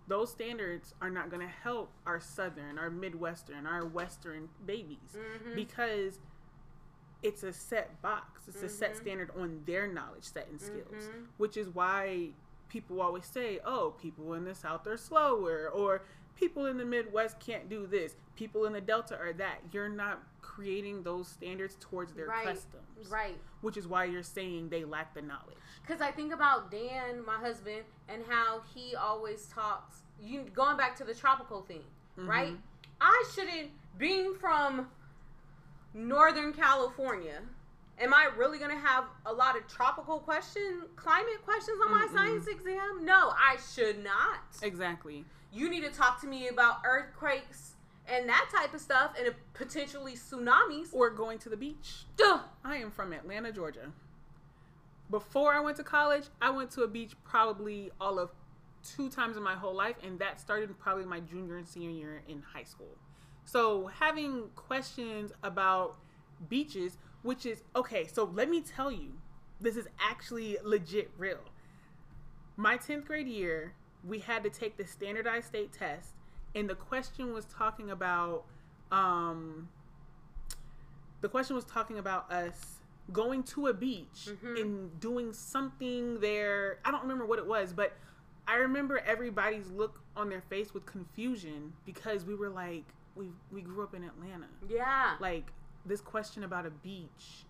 Those 0.08 0.32
standards 0.32 0.94
are 1.02 1.10
not 1.10 1.30
going 1.30 1.42
to 1.42 1.52
help 1.54 1.92
our 2.06 2.20
southern, 2.20 2.78
our 2.78 2.90
midwestern, 2.90 3.66
our 3.66 3.86
western 3.86 4.50
babies 4.66 5.16
Mhm. 5.18 5.56
because 5.56 6.20
it's 7.24 7.42
a 7.44 7.52
set 7.52 8.02
box. 8.04 8.48
It's 8.48 8.62
a 8.62 8.70
set 8.70 8.94
Mhm. 8.94 8.98
standard 8.98 9.32
on 9.32 9.64
their 9.66 9.88
knowledge 9.88 10.26
set 10.26 10.48
and 10.48 10.62
skills, 10.62 11.10
Mhm. 11.10 11.28
which 11.38 11.58
is 11.58 11.70
why 11.70 12.34
people 12.70 13.02
always 13.02 13.26
say, 13.26 13.60
"Oh, 13.66 13.92
people 14.00 14.34
in 14.34 14.44
the 14.46 14.54
South 14.54 14.86
are 14.86 14.98
slower," 14.98 15.70
or 15.70 16.04
"People 16.36 16.66
in 16.66 16.78
the 16.78 16.86
Midwest 16.86 17.40
can't 17.40 17.70
do 17.70 17.88
this." 17.88 18.16
People 18.36 18.66
in 18.66 18.74
the 18.74 18.82
Delta 18.82 19.18
are 19.18 19.34
that. 19.34 19.62
You're 19.72 19.90
not 19.90 20.22
creating 20.42 21.04
those 21.04 21.28
standards 21.28 21.76
towards 21.80 22.14
their 22.14 22.28
Right. 22.28 22.46
customs, 22.46 23.10
right 23.10 23.38
which 23.62 23.78
is 23.78 23.88
why 23.88 24.04
you're 24.06 24.22
saying 24.24 24.70
they 24.70 24.86
lack 24.86 25.14
the 25.14 25.22
knowledge. 25.22 25.58
Because 25.82 26.02
I 26.02 26.12
think 26.12 26.32
about 26.34 26.70
Dan, 26.70 27.26
my 27.26 27.38
husband, 27.38 27.84
and 28.08 28.24
how 28.28 28.62
he 28.74 28.96
always 28.96 29.48
talks. 29.48 30.04
You 30.20 30.44
going 30.44 30.78
back 30.78 30.96
to 30.98 31.04
the 31.04 31.16
tropical 31.16 31.62
thing, 31.64 31.84
right? 32.16 32.54
Mhm. 32.54 32.62
I 33.02 33.26
shouldn't. 33.34 33.72
Being 33.98 34.36
from 34.36 34.90
Northern 35.94 36.54
California, 36.54 37.42
am 37.98 38.14
I 38.14 38.26
really 38.26 38.60
gonna 38.60 38.78
have 38.78 39.06
a 39.26 39.34
lot 39.34 39.56
of 39.58 39.68
tropical 39.68 40.20
question, 40.20 40.88
climate 40.96 41.44
questions 41.44 41.80
on 41.82 41.92
my 41.92 42.06
Mm-mm. 42.06 42.14
science 42.14 42.48
exam? 42.48 43.04
No, 43.06 43.34
I 43.38 43.58
should 43.58 44.04
not. 44.04 44.40
Exactly. 44.62 45.26
You 45.56 45.70
need 45.70 45.84
to 45.84 45.90
talk 45.90 46.20
to 46.20 46.28
me 46.28 46.50
about 46.50 46.82
earthquakes 46.84 47.76
and 48.08 48.28
that 48.28 48.50
type 48.54 48.74
of 48.74 48.82
stuff, 48.82 49.14
and 49.18 49.34
potentially 49.54 50.14
tsunamis. 50.14 50.90
Or 50.92 51.10
going 51.10 51.40
to 51.40 51.50
the 51.50 51.56
beach. 51.56 52.04
Duh. 52.18 52.40
I 52.64 52.76
am 52.76 52.92
from 52.92 53.14
Atlanta, 53.14 53.54
Georgia. 53.54 53.94
Before 55.10 55.54
I 55.54 55.62
went 55.62 55.78
to 55.78 55.84
college, 55.84 56.26
I 56.42 56.50
went 56.50 56.72
to 56.72 56.82
a 56.82 56.88
beach 56.88 57.14
probably 57.24 57.90
all 58.02 58.20
of 58.20 58.32
two 58.84 59.10
times 59.10 59.38
in 59.38 59.44
my 59.44 59.56
whole 59.56 59.74
life, 59.74 59.96
and 60.04 60.20
that 60.20 60.42
started 60.42 60.78
probably 60.78 61.06
my 61.06 61.22
junior 61.22 61.56
and 61.56 61.68
senior 61.68 61.90
year 61.90 62.22
in 62.28 62.44
high 62.54 62.64
school. 62.64 62.98
So, 63.46 63.88
having 63.88 64.50
questions 64.56 65.32
about 65.42 65.96
beaches, 66.50 66.98
which 67.24 67.46
is 67.46 67.64
okay, 67.78 68.08
so 68.08 68.30
let 68.34 68.50
me 68.50 68.62
tell 68.62 68.92
you, 68.92 69.14
this 69.62 69.78
is 69.78 69.88
actually 70.00 70.58
legit 70.64 71.12
real. 71.18 71.40
My 72.58 72.78
10th 72.78 73.06
grade 73.06 73.28
year, 73.28 73.74
we 74.06 74.20
had 74.20 74.44
to 74.44 74.50
take 74.50 74.78
the 74.78 74.86
standardized 74.86 75.48
state 75.48 75.72
test, 75.74 76.14
and 76.54 76.70
the 76.70 76.76
question 76.76 77.34
was 77.34 77.46
talking 77.46 77.90
about, 77.92 78.46
um, 78.92 79.68
the 81.22 81.30
question 81.30 81.56
was 81.56 81.66
talking 81.66 81.98
about 81.98 82.32
us 82.32 82.76
going 83.12 83.44
to 83.44 83.68
a 83.68 83.74
beach 83.74 84.30
Mhm. 84.44 84.62
and 84.62 85.00
doing 85.00 85.32
something 85.34 86.20
there. 86.20 86.80
I 86.86 86.92
don't 86.92 87.02
remember 87.02 87.26
what 87.26 87.40
it 87.40 87.46
was, 87.46 87.74
but 87.74 87.94
I 88.48 88.56
remember 88.56 89.00
everybody's 89.00 89.70
look 89.72 90.02
on 90.16 90.30
their 90.30 90.42
face 90.42 90.74
with 90.74 90.86
confusion 90.86 91.74
because 91.86 92.26
we 92.26 92.36
were 92.36 92.50
like, 92.50 92.84
we 93.16 93.32
we 93.52 93.62
grew 93.62 93.84
up 93.84 93.94
in 93.96 94.04
Atlanta. 94.04 94.48
Yeah. 94.68 95.16
Like 95.20 95.52
this 95.86 96.02
question 96.02 96.44
about 96.44 96.66
a 96.66 96.72
beach. 96.72 97.46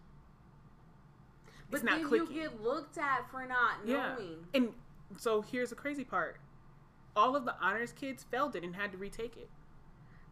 but 1.72 1.78
it's 1.78 1.84
not 1.84 1.98
then 1.98 2.08
clicking. 2.08 2.36
you 2.36 2.42
get 2.44 2.62
looked 2.62 2.98
at 3.00 3.28
for 3.32 3.44
not 3.48 3.80
Yeah. 3.86 4.14
knowing. 4.14 4.48
And 4.54 4.74
so 5.18 5.42
here's 5.42 5.72
the 5.72 5.76
crazy 5.76 6.04
part. 6.06 6.38
All 7.16 7.36
of 7.36 7.46
the 7.46 7.56
honors 7.62 7.92
kids 7.94 8.24
failed 8.24 8.56
it 8.56 8.64
and 8.64 8.76
had 8.76 8.92
to 8.92 8.98
retake 8.98 9.38
it. 9.38 9.50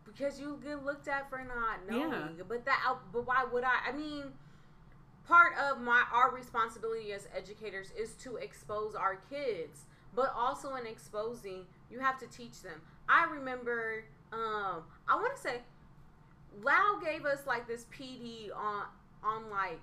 because 0.06 0.38
you 0.40 0.60
get 0.62 0.84
looked 0.84 1.08
at 1.08 1.30
for 1.30 1.42
not 1.44 1.80
Yeah. 1.90 2.08
knowing. 2.08 2.42
But 2.48 2.66
that, 2.66 2.98
but 3.14 3.26
why 3.26 3.46
would 3.46 3.64
I? 3.64 3.88
I 3.88 3.92
mean, 3.94 4.34
part 5.26 5.56
of 5.58 5.80
my 5.80 6.04
our 6.12 6.30
responsibility 6.30 7.14
as 7.14 7.28
educators 7.34 7.90
is 7.92 8.14
to 8.16 8.36
expose 8.36 8.96
our 8.96 9.16
kids, 9.16 9.86
but 10.14 10.32
also 10.36 10.76
in 10.76 10.86
exposing, 10.86 11.66
you 11.90 12.00
have 12.00 12.18
to 12.20 12.28
teach 12.28 12.62
them. 12.62 12.82
I 13.10 13.24
remember, 13.26 14.04
um, 14.34 14.84
I 15.08 15.16
want 15.16 15.34
to 15.36 15.42
say, 15.42 15.62
lao 16.62 17.00
gave 17.04 17.26
us 17.26 17.48
like 17.48 17.66
this 17.68 17.86
PD 17.86 18.52
on 18.56 18.86
on 19.24 19.50
like 19.50 19.82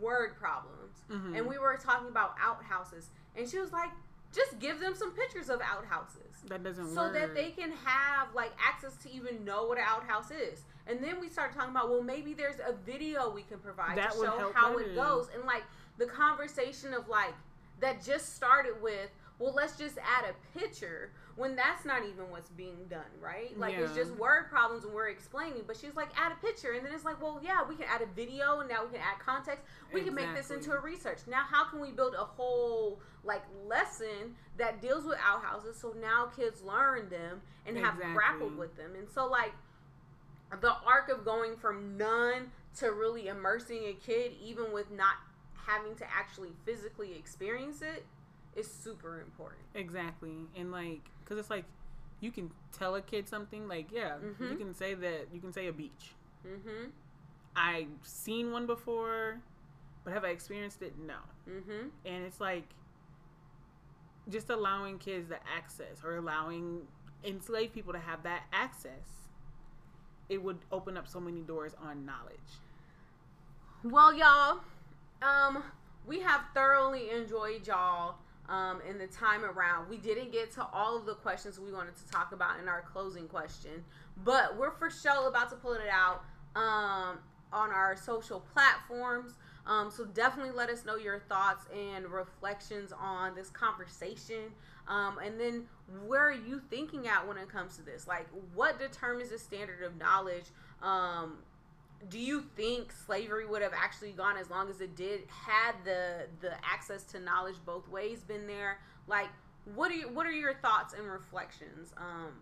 word 0.00 0.36
problems, 0.36 1.04
Mhm. 1.08 1.38
and 1.38 1.46
we 1.46 1.56
were 1.56 1.76
talking 1.76 2.08
about 2.08 2.34
outhouses, 2.40 3.10
and 3.36 3.48
she 3.48 3.58
was 3.58 3.72
like, 3.72 3.90
just 4.34 4.58
give 4.58 4.80
them 4.80 4.94
some 4.94 5.12
pictures 5.12 5.48
of 5.50 5.60
outhouses 5.60 6.42
That 6.48 6.62
doesn't 6.62 6.94
so 6.94 7.02
work. 7.04 7.14
that 7.14 7.34
they 7.34 7.50
can 7.50 7.72
have 7.84 8.28
like 8.34 8.52
access 8.64 8.96
to 8.98 9.10
even 9.12 9.44
know 9.44 9.64
what 9.66 9.78
an 9.78 9.84
outhouse 9.86 10.30
is. 10.30 10.62
And 10.86 11.02
then 11.02 11.20
we 11.20 11.28
start 11.28 11.52
talking 11.54 11.70
about 11.70 11.88
well 11.90 12.02
maybe 12.02 12.34
there's 12.34 12.56
a 12.66 12.72
video 12.72 13.30
we 13.30 13.42
can 13.42 13.58
provide 13.58 13.96
That 13.98 14.12
to 14.12 14.18
show 14.18 14.52
how 14.54 14.76
it 14.78 14.94
goes 14.94 15.28
and 15.34 15.44
like 15.44 15.64
the 15.98 16.06
conversation 16.06 16.94
of 16.94 17.08
like 17.08 17.34
that 17.80 18.04
just 18.04 18.34
started 18.36 18.74
with 18.82 19.10
well 19.38 19.52
let's 19.54 19.76
just 19.76 19.98
add 19.98 20.24
a 20.30 20.58
picture 20.58 21.12
when 21.40 21.56
that's 21.56 21.86
not 21.86 22.02
even 22.02 22.30
what's 22.30 22.50
being 22.50 22.76
done 22.90 23.00
right? 23.20 23.58
Like 23.58 23.74
it's 23.74 23.94
just 23.94 24.10
word 24.16 24.50
problems 24.50 24.84
and 24.84 24.92
we're 24.92 25.08
explaining 25.08 25.62
but 25.66 25.74
she's 25.76 25.96
like 25.96 26.10
add 26.16 26.32
a 26.32 26.46
picture. 26.46 26.72
And 26.72 26.84
then 26.84 26.92
it's 26.92 27.04
like 27.04 27.20
well 27.20 27.40
yeah 27.42 27.60
we 27.66 27.74
can 27.74 27.86
add 27.88 28.02
a 28.02 28.06
video 28.14 28.60
and 28.60 28.68
now 28.68 28.84
we 28.84 28.90
can 28.90 29.00
add 29.00 29.18
context. 29.24 29.64
We 29.92 30.02
can 30.02 30.14
make 30.14 30.34
this 30.34 30.50
into 30.50 30.72
a 30.72 30.78
research. 30.78 31.20
Now 31.26 31.42
how 31.50 31.64
can 31.64 31.80
we 31.80 31.92
build 31.92 32.14
a 32.14 32.24
whole 32.24 33.00
like 33.24 33.42
lesson 33.66 34.36
that 34.58 34.82
deals 34.82 35.06
with 35.06 35.16
outhouses 35.26 35.78
so 35.80 35.94
now 36.00 36.26
kids 36.36 36.62
learn 36.62 37.08
them 37.08 37.40
and 37.66 37.76
have 37.78 37.94
Exactly. 37.94 38.14
grappled 38.14 38.58
with 38.58 38.76
them? 38.76 38.92
And 38.96 39.08
so 39.08 39.26
like 39.26 39.52
the 40.60 40.74
arc 40.86 41.08
of 41.08 41.24
going 41.24 41.56
from 41.56 41.96
none 41.96 42.50
to 42.76 42.92
really 42.92 43.28
immersing 43.28 43.84
a 43.86 43.94
kid 43.94 44.32
even 44.44 44.72
with 44.72 44.90
not 44.90 45.14
having 45.54 45.94
to 45.96 46.04
actually 46.14 46.50
physically 46.66 47.14
experience 47.14 47.80
it 47.80 48.04
is 48.56 48.70
super 48.70 49.20
important. 49.20 49.62
Exactly. 49.74 50.46
And 50.56 50.72
like, 50.72 51.02
because 51.30 51.38
it's 51.40 51.50
like, 51.50 51.64
you 52.18 52.32
can 52.32 52.50
tell 52.72 52.96
a 52.96 53.00
kid 53.00 53.28
something, 53.28 53.68
like, 53.68 53.92
yeah, 53.92 54.18
you 54.18 54.34
Mhm. 54.48 54.58
can 54.58 54.74
say 54.74 54.94
that, 54.94 55.28
you 55.32 55.40
can 55.40 55.52
say 55.52 55.68
a 55.68 55.72
beach. 55.72 56.14
mm-hmm 56.44 56.90
I've 57.54 57.88
seen 58.02 58.50
one 58.52 58.66
before, 58.66 59.40
but 60.04 60.12
have 60.12 60.24
I 60.24 60.28
experienced 60.30 60.82
it? 60.82 60.96
No. 60.98 61.18
mm-hmm 61.48 61.88
And 62.04 62.24
it's 62.24 62.40
like, 62.40 62.64
just 64.28 64.50
allowing 64.50 64.98
kids 64.98 65.28
the 65.28 65.38
access 65.56 66.02
or 66.04 66.16
allowing 66.16 66.86
enslaved 67.24 67.74
people 67.74 67.92
to 67.92 67.98
have 67.98 68.22
that 68.24 68.44
access 68.52 69.28
it 70.28 70.42
would 70.42 70.58
open 70.72 70.96
up 70.96 71.06
so 71.08 71.20
many 71.20 71.42
doors 71.42 71.74
on 71.82 72.04
knowledge. 72.06 72.60
Well, 73.84 74.12
y'all, 74.14 74.60
um, 75.22 75.62
we 76.06 76.20
have 76.20 76.42
thoroughly 76.54 77.10
enjoyed 77.10 77.66
y'all 77.66 78.14
um, 78.48 78.80
in 78.88 78.98
the 78.98 79.06
time 79.06 79.44
around. 79.44 79.88
We 79.88 79.96
didn't 79.96 80.32
get 80.32 80.52
to 80.52 80.66
all 80.72 80.96
of 80.96 81.06
the 81.06 81.14
questions 81.14 81.58
we 81.60 81.72
wanted 81.72 81.96
to 81.96 82.10
talk 82.10 82.32
about 82.32 82.58
in 82.60 82.68
our 82.68 82.82
closing 82.82 83.28
question, 83.28 83.84
but 84.24 84.56
we're 84.58 84.72
for 84.72 84.90
sure 84.90 85.28
about 85.28 85.50
to 85.50 85.56
pull 85.56 85.74
it 85.74 85.88
out 85.90 86.24
um, 86.56 87.18
on 87.52 87.70
our 87.70 87.96
social 87.96 88.40
platforms. 88.52 89.34
Um, 89.66 89.90
so 89.90 90.04
definitely 90.04 90.52
let 90.52 90.70
us 90.70 90.84
know 90.84 90.96
your 90.96 91.20
thoughts 91.28 91.66
and 91.74 92.06
reflections 92.06 92.92
on 92.98 93.34
this 93.34 93.50
conversation. 93.50 94.52
Um, 94.88 95.18
and 95.24 95.38
then 95.38 95.66
where 96.06 96.26
are 96.26 96.32
you 96.32 96.60
thinking 96.70 97.06
at 97.06 97.26
when 97.26 97.36
it 97.36 97.48
comes 97.48 97.76
to 97.76 97.82
this? 97.82 98.08
Like, 98.08 98.26
what 98.54 98.78
determines 98.80 99.30
the 99.30 99.38
standard 99.38 99.82
of 99.82 99.96
knowledge? 99.96 100.46
Um, 100.82 101.38
do 102.08 102.18
you 102.18 102.44
think 102.56 102.92
slavery 103.06 103.46
would 103.46 103.62
have 103.62 103.74
actually 103.76 104.12
gone 104.12 104.36
as 104.36 104.48
long 104.48 104.70
as 104.70 104.80
it 104.80 104.96
did 104.96 105.20
had 105.28 105.74
the 105.84 106.26
the 106.40 106.52
access 106.64 107.02
to 107.04 107.20
knowledge 107.20 107.56
both 107.66 107.88
ways 107.88 108.22
been 108.22 108.46
there? 108.46 108.78
Like, 109.06 109.28
what 109.74 109.90
are 109.90 109.94
you, 109.94 110.08
what 110.08 110.26
are 110.26 110.32
your 110.32 110.54
thoughts 110.54 110.94
and 110.94 111.06
reflections? 111.06 111.92
Um, 111.96 112.32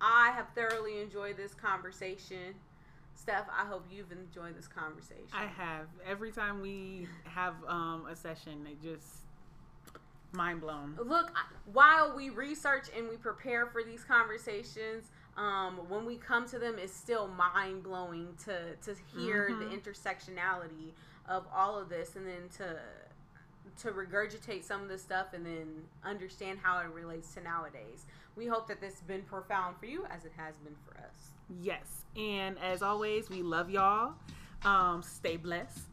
I 0.00 0.30
have 0.32 0.48
thoroughly 0.54 1.00
enjoyed 1.00 1.36
this 1.36 1.54
conversation. 1.54 2.54
Steph, 3.14 3.46
I 3.50 3.66
hope 3.66 3.84
you've 3.90 4.12
enjoyed 4.12 4.56
this 4.56 4.66
conversation. 4.66 5.28
I 5.32 5.46
have. 5.46 5.86
Every 6.06 6.32
time 6.32 6.60
we 6.60 7.06
have 7.24 7.54
um, 7.66 8.06
a 8.10 8.16
session, 8.16 8.66
it 8.66 8.82
just 8.82 9.24
mind 10.32 10.60
blown. 10.60 10.96
Look, 11.02 11.32
while 11.72 12.14
we 12.16 12.30
research 12.30 12.86
and 12.96 13.08
we 13.08 13.16
prepare 13.16 13.66
for 13.66 13.82
these 13.82 14.04
conversations, 14.04 15.10
um, 15.40 15.88
when 15.88 16.04
we 16.04 16.16
come 16.16 16.46
to 16.48 16.58
them, 16.58 16.76
it's 16.78 16.94
still 16.94 17.26
mind 17.28 17.82
blowing 17.82 18.34
to 18.44 18.76
to 18.76 18.94
hear 19.16 19.48
Mhm. 19.50 19.58
the 19.60 19.76
intersectionality 19.76 20.92
of 21.26 21.46
all 21.52 21.78
of 21.78 21.88
this, 21.88 22.14
and 22.16 22.26
then 22.26 22.48
to 22.58 22.78
to 23.78 23.92
regurgitate 23.92 24.62
some 24.64 24.82
of 24.82 24.88
this 24.88 25.00
stuff, 25.02 25.32
and 25.32 25.46
then 25.46 25.88
understand 26.04 26.58
how 26.58 26.78
it 26.80 26.88
relates 26.88 27.32
to 27.34 27.40
nowadays. 27.40 28.04
We 28.36 28.46
hope 28.46 28.68
that 28.68 28.80
this 28.80 28.94
has 28.94 29.02
been 29.02 29.22
profound 29.22 29.78
for 29.78 29.86
you, 29.86 30.04
as 30.06 30.24
it 30.26 30.32
has 30.36 30.56
been 30.58 30.76
for 30.86 30.98
us. 30.98 31.30
Yes. 31.48 32.04
And 32.16 32.58
as 32.58 32.82
always, 32.82 33.30
we 33.30 33.42
love 33.42 33.70
y'all. 33.70 34.14
Um, 34.64 35.02
stay 35.02 35.36
blessed. 35.38 35.86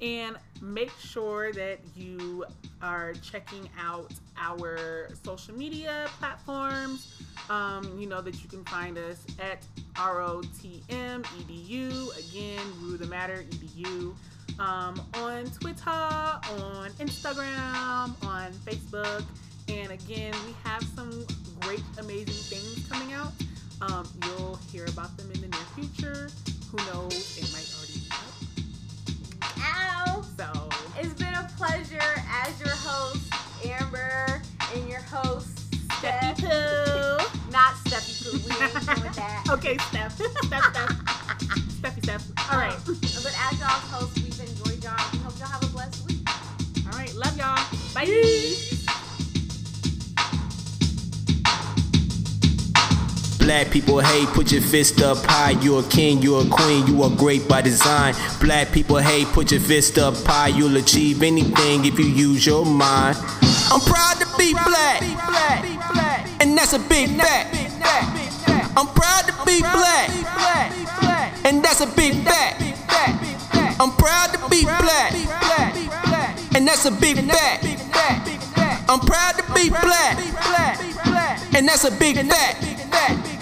And 0.00 0.36
make 0.60 0.90
sure 0.98 1.52
that 1.52 1.78
you 1.94 2.44
are 2.82 3.14
checking 3.14 3.68
out 3.78 4.12
our 4.36 5.08
social 5.22 5.54
media 5.54 6.06
platforms. 6.18 7.22
Um, 7.50 7.98
you 7.98 8.06
know 8.06 8.20
that 8.20 8.42
you 8.42 8.48
can 8.48 8.64
find 8.64 8.98
us 8.98 9.24
at 9.40 9.64
ROTM 9.94 11.22
EDU. 11.22 12.30
Again, 12.30 12.60
Rue 12.80 12.96
the 12.96 13.06
Matter 13.06 13.44
EDU. 13.50 14.14
Um, 14.58 15.02
on 15.14 15.46
Twitter, 15.46 15.90
on 15.90 16.90
Instagram, 17.00 18.14
on 18.24 18.52
Facebook. 18.64 19.24
And 19.68 19.90
again, 19.90 20.34
we 20.46 20.54
have 20.64 20.82
some 20.94 21.26
great, 21.60 21.82
amazing 21.98 22.58
things 22.58 22.86
coming 22.88 23.14
out. 23.14 23.32
Um, 23.80 24.08
you'll 24.24 24.56
hear 24.70 24.84
about 24.86 25.16
them 25.16 25.30
in 25.32 25.40
the 25.40 25.48
near 25.48 25.66
future. 25.74 26.28
Who 26.70 26.76
knows? 26.92 27.38
It 27.38 27.52
might 27.52 27.73
It's 31.04 31.12
been 31.12 31.34
a 31.34 31.46
pleasure 31.58 32.00
as 32.46 32.58
your 32.60 32.70
host, 32.70 33.30
Amber, 33.62 34.40
and 34.74 34.88
your 34.88 35.02
host, 35.02 35.74
Steph. 35.98 36.38
Steppy 36.38 36.40
Poo. 36.40 37.50
Not 37.52 37.74
Steffi 37.84 38.24
Poo. 38.24 38.38
We 38.38 38.64
ain't 38.64 39.00
doing 39.00 39.12
that. 39.16 39.44
Okay, 39.50 39.76
Steph. 39.76 40.14
Steph, 40.14 40.32
Steph. 40.44 40.88
Steppy 41.76 42.02
Steph. 42.04 42.26
All 42.50 42.58
right. 42.58 42.72
Um, 42.72 42.96
but 43.22 43.36
as 43.38 43.60
y'all's 43.60 43.90
hosts, 43.92 44.16
we've 44.16 44.40
enjoyed 44.48 44.82
y'all. 44.82 44.96
We 45.12 45.18
hope 45.18 45.38
y'all 45.38 45.48
have 45.48 45.62
a 45.62 45.66
blessed 45.66 46.06
week. 46.08 46.26
All 46.90 46.98
right. 46.98 47.14
Love 47.14 47.36
y'all. 47.36 47.60
Bye. 47.94 48.73
Black 53.44 53.70
people 53.70 53.98
hate, 53.98 54.26
put 54.28 54.50
your 54.52 54.62
fist 54.62 55.02
up 55.02 55.18
high. 55.18 55.50
You 55.50 55.76
a 55.76 55.82
king, 55.82 56.22
you 56.22 56.36
a 56.36 56.48
queen, 56.48 56.86
you 56.86 57.02
are 57.02 57.10
great 57.10 57.46
by 57.46 57.60
design. 57.60 58.14
Black 58.40 58.72
people 58.72 58.96
hate, 58.96 59.26
put 59.28 59.52
your 59.52 59.60
fist 59.60 59.98
up 59.98 60.14
high. 60.24 60.48
You'll 60.48 60.78
achieve 60.78 61.22
anything 61.22 61.84
if 61.84 61.98
you 61.98 62.06
use 62.06 62.46
your 62.46 62.64
mind. 62.64 63.18
I'm 63.70 63.80
proud 63.80 64.14
to 64.20 64.26
be 64.38 64.54
black, 64.54 65.02
and 66.40 66.56
that's 66.56 66.72
a 66.72 66.78
big 66.78 67.10
fact. 67.18 67.54
I'm 68.78 68.86
proud 68.86 69.26
to 69.26 69.34
be 69.44 69.60
black, 69.60 70.08
and 71.44 71.62
that's 71.62 71.82
a 71.82 71.86
big 71.86 72.14
fact. 72.24 72.62
I'm 73.78 73.92
proud 73.92 74.32
to 74.32 74.38
be 74.48 74.64
black, 74.64 75.12
and 76.56 76.66
that's 76.66 76.86
a 76.86 76.90
big 76.90 77.18
fact. 77.18 77.62
I'm 78.88 79.00
proud 79.00 79.32
to 79.36 79.44
be 79.52 79.68
black, 79.68 80.18
and 81.54 81.68
that's 81.68 81.84
a 81.84 81.90
big 81.90 82.16
fact. 82.26 83.33